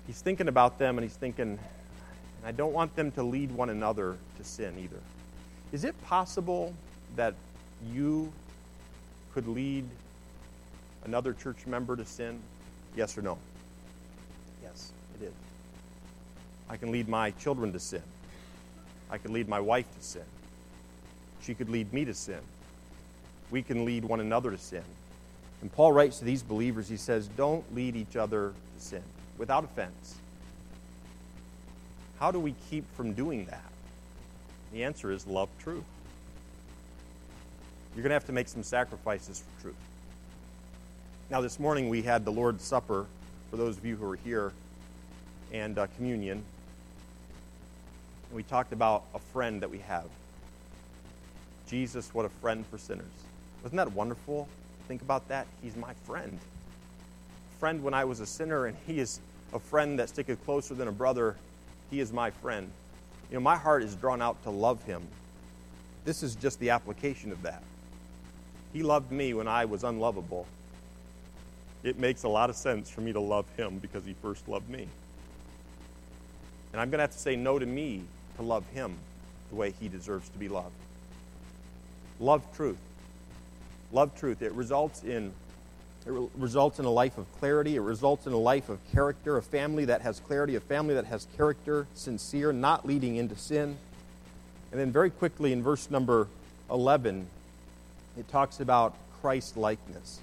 He's 0.07 0.21
thinking 0.23 0.49
about 0.49 0.79
them 0.79 0.97
and 0.99 1.05
he's 1.05 1.17
thinking, 1.17 1.51
and 1.51 1.59
I 2.45 2.53
don't 2.53 2.73
want 2.73 2.97
them 2.97 3.11
to 3.13 3.23
lead 3.23 3.53
one 3.53 3.71
another 3.71 4.17
to 4.39 4.45
sin 4.45 4.75
either. 4.79 5.01
Is 5.73 5.85
it 5.85 6.01
possible 6.05 6.75
that 7.17 7.35
you 7.93 8.33
could 9.35 9.47
lead 9.47 9.85
another 11.05 11.33
church 11.33 11.67
member 11.67 11.97
to 11.97 12.05
sin? 12.05 12.41
Yes 12.97 13.17
or 13.17 13.23
no? 13.23 13.39
Yes, 14.63 14.93
it 15.21 15.27
is. 15.27 15.33
I 16.69 16.77
can 16.77 16.91
lead 16.91 17.09
my 17.09 17.31
children 17.33 17.73
to 17.73 17.81
sin. 17.81 18.03
I 19.11 19.19
can 19.19 19.33
lead 19.33 19.49
my 19.49 19.61
wife 19.61 19.87
to 19.97 20.05
sin. 20.05 20.23
She 21.43 21.55
could 21.55 21.69
lead 21.69 21.93
me 21.93 22.05
to 22.05 22.15
sin. 22.15 22.41
We 23.51 23.63
can 23.63 23.85
lead 23.85 24.05
one 24.05 24.21
another 24.21 24.51
to 24.51 24.59
sin. 24.59 24.85
And 25.63 25.73
Paul 25.73 25.93
writes 25.93 26.19
to 26.19 26.25
these 26.25 26.43
believers, 26.43 26.89
he 26.89 26.97
says, 26.97 27.29
Don't 27.29 27.75
lead 27.75 27.97
each 27.97 28.17
other 28.17 28.53
to 28.77 28.83
sin 28.83 29.03
without 29.39 29.65
offense. 29.65 30.17
How 32.19 32.31
do 32.31 32.39
we 32.39 32.55
keep 32.71 32.85
from 32.97 33.15
doing 33.15 33.47
that? 33.47 33.71
The 34.73 34.85
answer 34.85 35.11
is 35.11 35.27
love 35.27 35.49
truth. 35.59 35.85
You're 37.95 38.03
going 38.03 38.11
to 38.11 38.15
have 38.15 38.27
to 38.27 38.33
make 38.33 38.49
some 38.49 38.63
sacrifices 38.63 39.43
for 39.43 39.63
truth. 39.63 39.77
Now, 41.31 41.41
this 41.41 41.59
morning 41.59 41.89
we 41.89 42.03
had 42.03 42.25
the 42.25 42.33
Lord's 42.33 42.63
Supper 42.63 43.07
for 43.51 43.57
those 43.57 43.77
of 43.77 43.85
you 43.85 43.97
who 43.97 44.11
are 44.11 44.17
here 44.17 44.53
and 45.53 45.79
uh, 45.79 45.87
communion. 45.97 46.43
And 48.29 48.37
we 48.37 48.43
talked 48.45 48.73
about 48.73 49.05
a 49.15 49.19
friend 49.19 49.63
that 49.63 49.71
we 49.71 49.79
have 49.79 50.07
Jesus, 51.71 52.13
what 52.13 52.27
a 52.27 52.29
friend 52.29 52.67
for 52.67 52.79
sinners. 52.79 53.07
Wasn't 53.63 53.77
that 53.77 53.93
wonderful? 53.93 54.49
Think 54.89 55.03
about 55.03 55.29
that. 55.29 55.47
He's 55.63 55.77
my 55.77 55.95
friend. 56.05 56.37
Friend 57.61 57.81
when 57.81 57.95
I 57.95 58.05
was 58.05 58.19
a 58.19 58.27
sinner, 58.27 58.67
and 58.67 58.77
he 58.89 58.99
is 58.99 59.21
a 59.53 59.61
friend 59.61 59.97
that 60.01 60.09
sticketh 60.09 60.45
closer 60.45 60.75
than 60.75 60.89
a 60.89 60.93
brother. 60.93 61.37
He 61.89 62.01
is 62.01 62.13
my 62.13 62.33
friend. 62.33 62.69
You 63.31 63.35
know, 63.35 63.41
my 63.41 63.55
heart 63.55 63.85
is 63.85 63.95
drawn 63.95 64.21
out 64.21 64.43
to 64.43 64.51
love 64.51 64.83
him. 64.83 65.01
This 66.05 66.25
is 66.25 66.35
just 66.35 66.59
the 66.59 66.71
application 66.71 67.31
of 67.31 67.41
that. 67.43 67.63
He 68.73 68.83
loved 68.83 69.13
me 69.13 69.33
when 69.33 69.47
I 69.47 69.65
was 69.65 69.85
unlovable. 69.85 70.49
It 71.85 72.01
makes 72.01 72.25
a 72.25 72.29
lot 72.29 72.51
of 72.51 72.57
sense 72.57 72.91
for 72.91 73.01
me 73.01 73.13
to 73.13 73.21
love 73.21 73.47
him 73.57 73.79
because 73.79 74.05
he 74.05 74.15
first 74.15 74.49
loved 74.49 74.69
me. 74.69 74.89
And 76.73 76.81
I'm 76.81 76.91
going 76.91 76.99
to 76.99 77.05
have 77.05 77.13
to 77.13 77.19
say 77.19 77.37
no 77.37 77.61
to 77.61 77.67
me 77.67 78.03
to 78.39 78.43
love 78.43 78.67
him 78.71 78.97
the 79.51 79.55
way 79.55 79.73
he 79.79 79.89
deserves 79.89 80.29
to 80.31 80.39
be 80.39 80.49
loved. 80.49 80.75
Love 82.21 82.45
truth. 82.55 82.79
Love 83.93 84.15
truth. 84.15 84.43
It 84.43 84.53
results 84.53 85.03
in 85.03 85.33
it 86.07 86.11
re- 86.11 86.29
results 86.39 86.79
in 86.79 86.85
a 86.85 86.91
life 86.91 87.19
of 87.19 87.27
clarity. 87.39 87.77
It 87.77 87.81
results 87.81 88.27
in 88.27 88.33
a 88.33 88.39
life 88.39 88.69
of 88.69 88.79
character, 88.93 89.37
a 89.37 89.43
family 89.43 89.87
that 89.87 90.03
has 90.03 90.21
clarity, 90.21 90.55
a 90.55 90.61
family 90.61 90.95
that 90.95 91.07
has 91.07 91.27
character, 91.37 91.87
sincere, 91.95 92.53
not 92.53 92.87
leading 92.87 93.17
into 93.17 93.37
sin. 93.37 93.77
And 94.71 94.81
then, 94.81 94.93
very 94.93 95.11
quickly, 95.11 95.53
in 95.53 95.63
verse 95.63 95.91
number 95.91 96.29
11, 96.71 97.27
it 98.19 98.29
talks 98.29 98.61
about 98.61 98.95
Christ 99.21 99.57
likeness. 99.57 100.21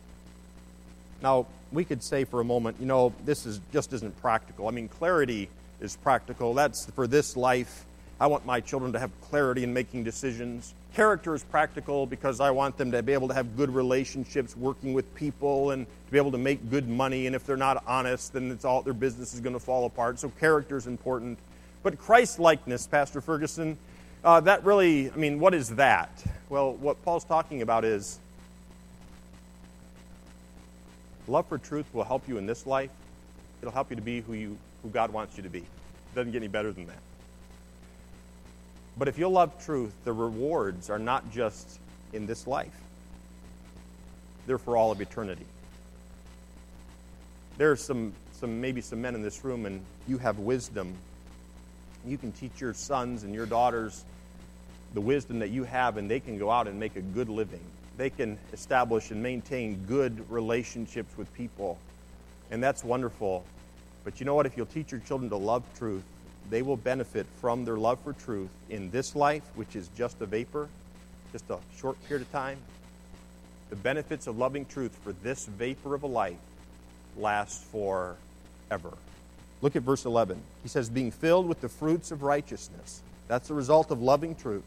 Now, 1.22 1.48
we 1.72 1.84
could 1.84 2.04
say 2.04 2.24
for 2.24 2.40
a 2.40 2.46
moment, 2.46 2.78
you 2.80 2.86
know, 2.86 3.14
this 3.26 3.46
is 3.46 3.60
just 3.74 3.94
isn't 3.94 4.20
practical. 4.22 4.68
I 4.68 4.72
mean, 4.72 4.88
clarity 4.88 5.50
is 5.82 5.96
practical. 5.98 6.54
That's 6.54 6.90
for 6.92 7.08
this 7.08 7.36
life. 7.36 7.86
I 8.20 8.28
want 8.28 8.46
my 8.46 8.62
children 8.62 8.94
to 8.94 9.00
have 9.00 9.12
clarity 9.22 9.64
in 9.64 9.74
making 9.74 10.04
decisions. 10.04 10.74
Character 10.94 11.36
is 11.36 11.44
practical 11.44 12.06
because 12.06 12.40
I 12.40 12.52
want 12.52 12.78
them 12.78 12.92
to 12.92 13.04
be 13.04 13.14
able 13.14 13.28
to 13.28 13.34
have 13.34 13.56
good 13.56 13.70
relationships 13.70 14.58
working 14.58 14.94
with 14.94 15.14
people 15.14 15.72
and 15.72 15.86
to 15.86 16.12
be 16.12 16.18
able 16.18 16.32
to 16.32 16.38
make 16.38 16.70
good 16.70 16.88
money. 16.88 17.28
And 17.28 17.36
if 17.36 17.46
they're 17.46 17.58
not 17.58 17.84
honest, 17.86 18.34
then 18.34 18.50
it's 18.52 18.66
all 18.66 18.82
their 18.82 18.94
business 18.94 19.34
is 19.34 19.40
going 19.40 19.54
to 19.54 19.60
fall 19.60 19.86
apart. 19.86 20.20
So 20.20 20.30
character 20.40 20.78
is 20.78 20.88
important. 20.88 21.38
But 21.84 22.00
Christ 22.00 22.40
likeness, 22.40 22.88
Pastor 22.88 23.22
Ferguson, 23.22 23.78
uh, 24.24 24.40
that 24.42 24.64
really, 24.64 25.12
I 25.12 25.16
mean, 25.16 25.40
what 25.40 25.54
is 25.54 25.70
that? 25.76 26.24
Well, 26.50 26.74
what 26.74 27.04
Paul's 27.04 27.26
talking 27.26 27.62
about 27.62 27.86
is 27.86 28.20
love 31.28 31.46
for 31.48 31.58
truth 31.58 31.86
will 31.94 32.04
help 32.04 32.28
you 32.28 32.38
in 32.38 32.46
this 32.46 32.66
life. 32.66 32.90
It'll 33.62 33.74
help 33.74 33.90
you 33.90 33.96
to 33.96 34.02
be 34.02 34.22
who 34.22 34.34
you 34.34 34.58
who 34.84 34.90
God 34.90 35.12
wants 35.12 35.38
you 35.38 35.44
to 35.44 35.50
be. 35.50 35.60
It 35.60 35.66
doesn't 36.16 36.32
get 36.32 36.40
any 36.40 36.48
better 36.48 36.72
than 36.72 36.88
that. 36.88 36.98
But 38.98 39.08
if 39.08 39.18
you'll 39.18 39.32
love 39.32 39.64
truth, 39.64 39.94
the 40.04 40.14
rewards 40.14 40.90
are 40.90 41.00
not 41.00 41.32
just 41.32 41.80
in 42.14 42.26
this 42.26 42.48
life, 42.48 42.74
they're 44.48 44.58
for 44.58 44.78
all 44.78 44.92
of 44.92 45.02
eternity. 45.02 45.46
There 47.58 47.72
are 47.72 47.76
some, 47.76 48.14
some 48.34 48.62
maybe 48.62 48.82
some 48.82 49.02
men 49.02 49.14
in 49.16 49.22
this 49.22 49.44
room, 49.44 49.66
and 49.66 49.84
you 50.08 50.18
have 50.18 50.40
wisdom. 50.40 50.96
You 52.06 52.18
can 52.18 52.32
teach 52.32 52.62
your 52.62 52.74
sons 52.74 53.24
and 53.24 53.34
your 53.34 53.46
daughters 53.46 54.06
the 54.94 55.02
wisdom 55.02 55.40
that 55.40 55.50
you 55.50 55.64
have, 55.64 55.98
and 55.98 56.10
they 56.10 56.20
can 56.20 56.38
go 56.38 56.50
out 56.50 56.68
and 56.68 56.80
make 56.80 56.96
a 56.96 57.02
good 57.02 57.30
living. 57.30 57.62
They 57.98 58.10
can 58.10 58.38
establish 58.54 59.12
and 59.12 59.22
maintain 59.22 59.84
good 59.88 60.30
relationships 60.32 61.18
with 61.18 61.32
people. 61.34 61.78
And 62.52 62.64
that's 62.64 62.84
wonderful. 62.84 63.44
But 64.04 64.20
you 64.20 64.26
know 64.26 64.36
what? 64.36 64.46
If 64.46 64.56
you'll 64.56 64.68
teach 64.68 64.92
your 64.92 65.02
children 65.02 65.30
to 65.32 65.36
love 65.36 65.64
truth, 65.78 66.04
they 66.50 66.62
will 66.62 66.78
benefit 66.78 67.26
from 67.42 67.66
their 67.66 67.78
love 67.78 68.00
for 68.04 68.14
truth 68.14 68.50
in 68.70 68.90
this 68.92 69.16
life, 69.16 69.44
which 69.56 69.76
is 69.76 69.90
just 69.98 70.22
a 70.22 70.26
vapor, 70.26 70.70
just 71.32 71.50
a 71.50 71.58
short 71.78 72.02
period 72.08 72.26
of 72.26 72.32
time. 72.32 72.58
The 73.70 73.76
benefits 73.76 74.28
of 74.28 74.38
loving 74.38 74.66
truth 74.66 74.98
for 75.04 75.12
this 75.24 75.46
vapor 75.46 75.94
of 75.94 76.04
a 76.04 76.08
life 76.08 76.38
last 77.18 77.64
forever. 77.66 78.18
Look 79.62 79.76
at 79.76 79.82
verse 79.82 80.06
11. 80.06 80.40
He 80.64 80.70
says, 80.70 80.90
Being 80.90 81.12
filled 81.12 81.48
with 81.48 81.62
the 81.62 81.70
fruits 81.70 82.12
of 82.12 82.24
righteousness. 82.24 83.02
That's 83.28 83.50
the 83.50 83.54
result 83.54 83.92
of 83.92 84.02
loving 84.02 84.36
truth, 84.36 84.64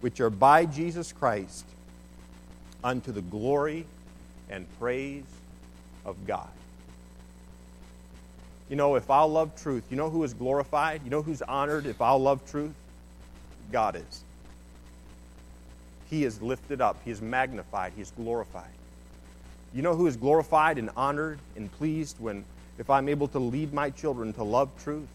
which 0.00 0.20
are 0.20 0.30
by 0.30 0.66
Jesus 0.66 1.12
Christ 1.12 1.64
unto 2.82 3.12
the 3.12 3.22
glory 3.22 3.86
and 4.50 4.66
praise 4.78 5.24
of 6.04 6.26
God. 6.26 6.50
You 8.68 8.76
know, 8.76 8.94
if 8.94 9.10
I'll 9.10 9.28
love 9.28 9.54
truth, 9.60 9.84
you 9.90 9.96
know 9.96 10.08
who 10.08 10.24
is 10.24 10.32
glorified? 10.32 11.02
You 11.04 11.10
know 11.10 11.22
who's 11.22 11.42
honored 11.42 11.86
if 11.86 12.00
I'll 12.00 12.18
love 12.18 12.48
truth? 12.50 12.74
God 13.70 13.96
is. 13.96 14.24
He 16.08 16.24
is 16.24 16.40
lifted 16.40 16.80
up, 16.80 16.96
He 17.04 17.10
is 17.10 17.20
magnified, 17.20 17.92
He 17.94 18.02
is 18.02 18.12
glorified. 18.12 18.70
You 19.74 19.82
know 19.82 19.94
who 19.94 20.06
is 20.06 20.16
glorified 20.16 20.78
and 20.78 20.90
honored 20.96 21.40
and 21.56 21.70
pleased 21.72 22.16
when, 22.20 22.44
if 22.78 22.88
I'm 22.88 23.08
able 23.08 23.28
to 23.28 23.38
lead 23.38 23.72
my 23.72 23.90
children 23.90 24.32
to 24.34 24.44
love 24.44 24.70
truth? 24.82 25.08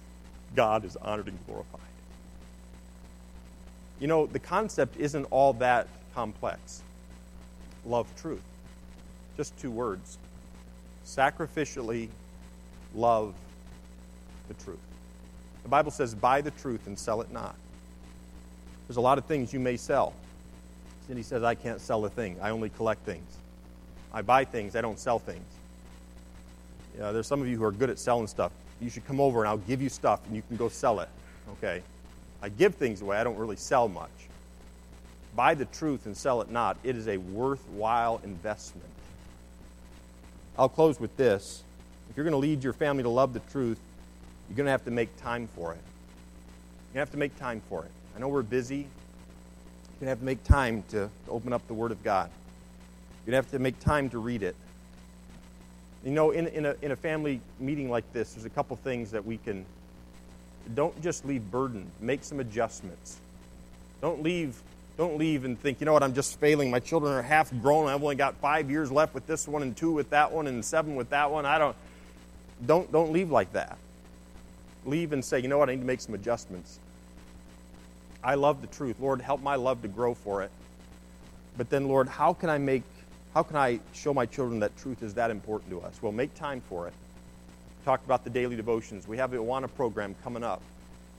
God 0.56 0.84
is 0.84 0.98
honored 0.98 1.28
and 1.28 1.40
glorified. 1.46 1.80
You 4.00 4.08
know, 4.08 4.26
the 4.26 4.40
concept 4.40 4.98
isn't 4.98 5.26
all 5.32 5.54
that 5.54 5.88
complex. 6.14 6.84
Love 7.86 8.08
truth. 8.20 8.42
Just 9.38 9.58
two 9.60 9.72
words. 9.72 10.18
Sacrificially 11.06 12.10
love 12.96 13.34
the 14.48 14.54
truth. 14.56 14.80
The 15.64 15.70
Bible 15.70 15.92
says, 15.92 16.16
buy 16.16 16.42
the 16.42 16.52
truth 16.52 16.88
and 16.88 16.98
sell 16.98 17.22
it 17.22 17.32
not. 17.32 17.56
There's 18.88 18.98
a 18.98 19.02
lot 19.02 19.18
of 19.18 19.26
things 19.26 19.54
you 19.54 19.60
may 19.60 19.78
sell. 19.78 20.14
Cindy 21.08 21.24
says, 21.24 21.44
I 21.44 21.56
can't 21.56 21.82
sell 21.82 22.06
a 22.06 22.10
thing. 22.10 22.38
I 22.42 22.50
only 22.50 22.70
collect 22.70 23.06
things. 23.06 23.38
I 24.14 24.22
buy 24.22 24.46
things, 24.46 24.76
I 24.76 24.82
don't 24.82 25.00
sell 25.00 25.20
things. 25.20 25.46
You 26.96 27.02
know, 27.02 27.14
there's 27.14 27.28
some 27.28 27.42
of 27.42 27.48
you 27.48 27.58
who 27.58 27.64
are 27.64 27.72
good 27.72 27.90
at 27.90 28.00
selling 28.00 28.28
stuff. 28.28 28.52
You 28.82 28.90
should 28.90 29.06
come 29.06 29.20
over 29.20 29.40
and 29.40 29.48
I'll 29.48 29.58
give 29.58 29.82
you 29.82 29.90
stuff 29.90 30.26
and 30.26 30.36
you 30.36 30.42
can 30.48 30.58
go 30.58 30.70
sell 30.70 31.00
it. 31.00 31.10
Okay? 31.54 31.84
I 32.42 32.50
give 32.50 32.76
things 32.76 33.02
away, 33.02 33.18
I 33.18 33.24
don't 33.24 33.38
really 33.38 33.56
sell 33.56 33.88
much. 33.88 34.10
Buy 35.36 35.54
the 35.54 35.66
truth 35.66 36.06
and 36.06 36.18
sell 36.18 36.42
it 36.42 36.50
not. 36.50 36.78
It 36.84 36.96
is 36.96 37.08
a 37.08 37.18
worthwhile 37.18 38.20
investment. 38.24 38.90
I'll 40.58 40.70
close 40.70 41.00
with 41.00 41.16
this. 41.16 41.64
You're 42.20 42.26
going 42.26 42.34
to 42.34 42.50
lead 42.50 42.66
your 42.66 42.74
family 42.74 43.04
to 43.04 43.10
love 43.10 43.32
the 43.32 43.40
truth, 43.40 43.80
you're 44.50 44.58
going 44.58 44.66
to 44.66 44.72
have 44.72 44.84
to 44.84 44.92
make 44.92 45.16
time 45.22 45.48
for 45.56 45.72
it. 45.72 45.78
You're 45.78 46.96
going 46.96 46.96
to 46.96 47.00
have 47.00 47.12
to 47.12 47.18
make 47.18 47.40
time 47.40 47.62
for 47.70 47.86
it. 47.86 47.92
I 48.14 48.20
know 48.20 48.28
we're 48.28 48.42
busy. 48.42 48.76
You're 48.76 48.86
going 50.02 50.08
to 50.08 50.08
have 50.08 50.20
to 50.20 50.26
make 50.26 50.44
time 50.44 50.84
to, 50.90 51.10
to 51.26 51.32
open 51.32 51.54
up 51.54 51.66
the 51.70 51.74
Word 51.74 51.94
of 51.94 52.04
God. 52.04 52.30
You're 53.26 53.32
going 53.32 53.42
to 53.42 53.48
have 53.48 53.52
to 53.52 53.60
make 53.60 53.80
time 53.80 54.10
to 54.10 54.18
read 54.20 54.44
it. 54.44 54.58
You 56.04 56.12
know, 56.12 56.32
in, 56.32 56.48
in, 56.48 56.66
a, 56.66 56.76
in 56.82 56.92
a 56.92 56.98
family 56.98 57.40
meeting 57.58 57.90
like 57.90 58.12
this, 58.12 58.34
there's 58.34 58.44
a 58.44 58.50
couple 58.50 58.76
things 58.76 59.12
that 59.12 59.26
we 59.26 59.38
can. 59.38 59.66
Don't 60.76 61.02
just 61.02 61.24
leave 61.24 61.50
burdened. 61.50 61.90
Make 62.02 62.26
some 62.26 62.42
adjustments. 62.42 63.18
Don't 64.02 64.24
leave, 64.24 64.62
don't 64.98 65.18
leave 65.18 65.46
and 65.46 65.58
think, 65.58 65.80
you 65.80 65.86
know 65.86 65.94
what, 65.94 66.04
I'm 66.04 66.14
just 66.14 66.38
failing. 66.38 66.70
My 66.70 66.82
children 66.82 67.14
are 67.14 67.22
half 67.22 67.50
grown. 67.62 67.88
I've 67.88 68.04
only 68.04 68.16
got 68.16 68.36
five 68.42 68.70
years 68.70 68.92
left 68.92 69.14
with 69.14 69.26
this 69.26 69.48
one 69.48 69.62
and 69.62 69.74
two 69.74 69.94
with 69.94 70.10
that 70.10 70.34
one 70.34 70.48
and 70.48 70.66
seven 70.66 70.98
with 70.98 71.12
that 71.12 71.32
one. 71.32 71.46
I 71.46 71.58
don't. 71.58 71.78
Don't, 72.66 72.92
don't 72.92 73.12
leave 73.12 73.32
like 73.32 73.54
that. 73.54 73.78
Leave 74.86 75.14
and 75.14 75.24
say, 75.24 75.40
you 75.40 75.48
know 75.48 75.58
what, 75.58 75.70
I 75.70 75.74
need 75.74 75.82
to 75.82 75.88
make 75.88 76.02
some 76.02 76.16
adjustments. 76.16 76.80
I 78.24 78.36
love 78.36 78.62
the 78.62 78.68
truth. 78.68 78.98
Lord, 79.00 79.22
help 79.22 79.42
my 79.42 79.56
love 79.56 79.82
to 79.82 79.88
grow 79.88 80.14
for 80.14 80.42
it. 80.42 80.52
But 81.58 81.70
then, 81.70 81.88
Lord, 81.88 82.08
how 82.08 82.34
can 82.34 82.50
I 82.50 82.58
make, 82.58 82.84
how 83.34 83.44
can 83.44 83.56
I 83.56 83.80
show 83.94 84.14
my 84.14 84.26
children 84.26 84.60
that 84.60 84.76
truth 84.78 85.04
is 85.04 85.14
that 85.16 85.32
important 85.32 85.72
to 85.72 85.82
us? 85.82 86.02
Well, 86.02 86.12
make 86.12 86.34
time 86.36 86.62
for 86.68 86.88
it. 86.88 86.94
Talked 87.86 88.06
about 88.06 88.24
the 88.24 88.30
daily 88.30 88.56
devotions. 88.56 89.08
We 89.08 89.18
have 89.18 89.32
the 89.32 89.38
Awana 89.38 89.74
program 89.74 90.16
coming 90.24 90.44
up. 90.44 90.62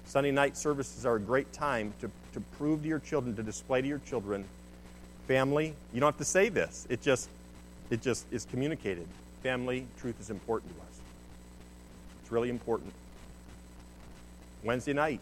Sunday 0.05 0.31
night 0.31 0.57
services 0.57 1.07
are 1.07 1.17
a 1.17 1.21
great 1.21 1.53
time 1.53 1.93
to, 2.01 2.11
to 2.33 2.41
prove 2.59 2.83
to 2.83 2.89
your 2.89 2.99
children, 2.99 3.35
to 3.37 3.43
display 3.43 3.81
to 3.81 3.89
your 3.89 4.01
children, 4.01 4.45
family, 5.31 5.75
you 5.95 6.01
don't 6.01 6.09
have 6.09 6.19
to 6.19 6.25
say 6.25 6.49
this. 6.49 6.89
It 6.91 7.03
just, 7.03 7.29
it 7.89 8.03
just 8.03 8.27
is 8.33 8.45
communicated. 8.51 9.07
Family, 9.45 9.87
truth 10.01 10.21
is 10.21 10.29
important 10.29 10.75
to 10.75 10.83
us. 10.83 10.90
Really 12.31 12.49
important. 12.49 12.93
Wednesday 14.63 14.93
night 14.93 15.21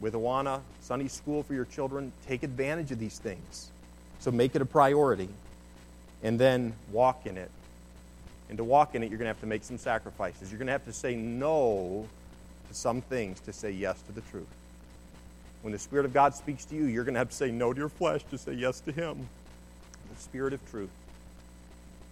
with 0.00 0.14
Awana, 0.14 0.60
Sunday 0.80 1.08
school 1.08 1.42
for 1.42 1.54
your 1.54 1.66
children, 1.66 2.12
take 2.26 2.42
advantage 2.42 2.90
of 2.90 2.98
these 2.98 3.18
things. 3.18 3.70
So 4.20 4.30
make 4.30 4.54
it 4.54 4.62
a 4.62 4.66
priority 4.66 5.28
and 6.22 6.38
then 6.38 6.72
walk 6.92 7.26
in 7.26 7.36
it. 7.36 7.50
And 8.48 8.58
to 8.58 8.64
walk 8.64 8.94
in 8.94 9.02
it, 9.02 9.10
you're 9.10 9.18
going 9.18 9.26
to 9.26 9.32
have 9.32 9.40
to 9.40 9.46
make 9.46 9.64
some 9.64 9.78
sacrifices. 9.78 10.50
You're 10.50 10.58
going 10.58 10.66
to 10.66 10.72
have 10.72 10.84
to 10.86 10.92
say 10.92 11.14
no 11.14 12.08
to 12.68 12.74
some 12.74 13.00
things 13.00 13.40
to 13.40 13.52
say 13.52 13.70
yes 13.70 14.00
to 14.02 14.12
the 14.12 14.20
truth. 14.22 14.48
When 15.62 15.72
the 15.72 15.78
Spirit 15.78 16.06
of 16.06 16.12
God 16.12 16.34
speaks 16.34 16.64
to 16.66 16.74
you, 16.74 16.84
you're 16.84 17.04
going 17.04 17.14
to 17.14 17.18
have 17.18 17.30
to 17.30 17.36
say 17.36 17.50
no 17.50 17.72
to 17.72 17.78
your 17.78 17.88
flesh 17.88 18.22
to 18.30 18.38
say 18.38 18.54
yes 18.54 18.80
to 18.80 18.92
Him. 18.92 19.28
The 20.14 20.20
Spirit 20.20 20.52
of 20.52 20.70
truth. 20.70 20.90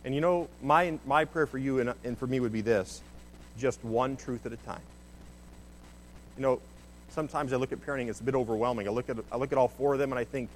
And 0.05 0.15
you 0.15 0.21
know, 0.21 0.49
my, 0.63 0.99
my 1.07 1.25
prayer 1.25 1.47
for 1.47 1.59
you 1.59 1.81
and, 1.81 1.95
and 2.05 2.17
for 2.17 2.27
me 2.27 2.41
would 2.41 2.53
be 2.53 2.61
this 2.61 3.03
just 3.59 3.85
one 3.85 4.17
truth 4.17 4.47
at 4.47 4.53
a 4.53 4.57
time. 4.59 4.81
You 6.37 6.43
know, 6.43 6.61
sometimes 7.11 7.53
I 7.53 7.57
look 7.57 7.73
at 7.73 7.85
parenting, 7.85 8.09
it's 8.09 8.21
a 8.21 8.25
bit 8.25 8.35
overwhelming. 8.35 8.87
I 8.89 8.91
look 8.91 9.11
at, 9.11 9.17
I 9.33 9.37
look 9.37 9.53
at 9.53 9.59
all 9.59 9.69
four 9.69 9.95
of 9.95 9.99
them 9.99 10.13
and 10.13 10.19
I 10.19 10.25
think, 10.25 10.49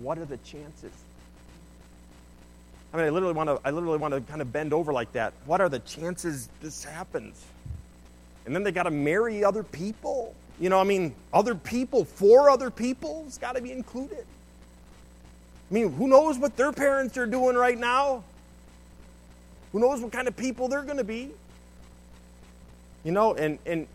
what 0.00 0.18
are 0.18 0.24
the 0.24 0.36
chances? 0.38 0.92
I 2.92 2.98
mean, 2.98 3.06
I 3.06 3.10
literally 3.10 3.34
want 3.34 3.48
to, 3.48 3.60
I 3.64 3.70
literally 3.70 3.98
want 3.98 4.14
to 4.14 4.20
kind 4.20 4.40
of 4.40 4.52
bend 4.52 4.72
over 4.72 4.92
like 4.92 5.12
that. 5.12 5.32
What 5.44 5.60
are 5.60 5.68
the 5.68 5.80
chances 5.80 6.48
this 6.60 6.84
happens? 6.84 7.44
And 8.44 8.54
then 8.54 8.62
they 8.62 8.72
got 8.72 8.84
to 8.84 8.90
marry 8.90 9.44
other 9.44 9.62
people. 9.62 10.34
You 10.60 10.70
know, 10.70 10.78
I 10.78 10.84
mean, 10.84 11.14
other 11.32 11.54
people, 11.54 12.04
four 12.04 12.48
other 12.48 12.70
people, 12.70 13.24
it's 13.26 13.38
got 13.38 13.56
to 13.56 13.62
be 13.62 13.72
included. 13.72 14.24
I 15.70 15.74
mean, 15.74 15.92
who 15.92 16.06
knows 16.06 16.38
what 16.38 16.56
their 16.56 16.72
parents 16.72 17.16
are 17.16 17.26
doing 17.26 17.56
right 17.56 17.76
now? 17.76 18.22
Who 19.72 19.80
knows 19.80 20.00
what 20.00 20.12
kind 20.12 20.28
of 20.28 20.36
people 20.36 20.68
they're 20.68 20.82
going 20.82 20.96
to 20.96 21.04
be? 21.04 21.32
You 23.06 23.12
know, 23.12 23.34
and, 23.34 23.60
and 23.66 23.86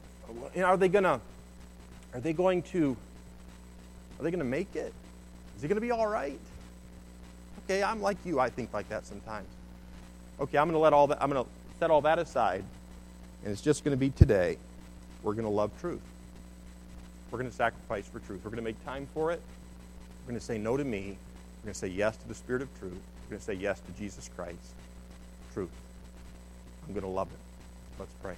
you 0.56 0.62
know, 0.62 0.68
are 0.68 0.78
they 0.78 0.88
gonna 0.88 1.20
are 2.14 2.22
they 2.22 2.32
going 2.32 2.62
to 2.62 2.96
are 4.18 4.24
they 4.24 4.32
gonna 4.32 4.46
make 4.46 4.74
it? 4.74 4.94
Is 5.58 5.66
it 5.66 5.68
gonna 5.68 5.82
be 5.82 5.92
all 5.92 6.08
right? 6.08 6.40
Okay, 7.66 7.84
I'm 7.84 8.02
like 8.02 8.16
you, 8.24 8.40
I 8.40 8.50
think 8.50 8.74
like 8.74 8.88
that 8.88 9.06
sometimes. 9.06 9.50
Okay, 10.40 10.58
I'm 10.58 10.70
gonna 10.70 10.80
let 10.80 10.94
all 10.94 11.08
that 11.08 11.22
I'm 11.22 11.30
gonna 11.30 11.46
set 11.78 11.92
all 11.92 12.00
that 12.04 12.20
aside, 12.20 12.64
and 13.44 13.52
it's 13.52 13.62
just 13.62 13.84
gonna 13.84 13.98
be 13.98 14.12
today. 14.12 14.58
We're 15.24 15.34
gonna 15.34 15.50
love 15.50 15.72
truth. 15.82 16.00
We're 17.32 17.40
gonna 17.40 17.52
sacrifice 17.52 18.08
for 18.08 18.20
truth. 18.20 18.40
We're 18.46 18.52
gonna 18.52 18.62
make 18.62 18.82
time 18.86 19.10
for 19.14 19.34
it. 19.34 19.42
We're 20.24 20.32
gonna 20.32 20.40
say 20.40 20.58
no 20.58 20.78
to 20.78 20.86
me. 20.86 21.18
We're 21.60 21.66
gonna 21.66 21.74
say 21.74 21.90
yes 21.90 22.16
to 22.16 22.28
the 22.30 22.36
Spirit 22.36 22.62
of 22.62 22.80
truth. 22.80 22.94
We're 22.94 23.32
gonna 23.32 23.42
say 23.42 23.56
yes 23.56 23.82
to 23.82 23.92
Jesus 23.92 24.30
Christ. 24.34 24.72
Truth. 25.54 25.70
I'm 26.88 26.94
gonna 26.94 27.10
love 27.10 27.28
it. 27.28 28.00
Let's 28.00 28.14
pray. 28.24 28.36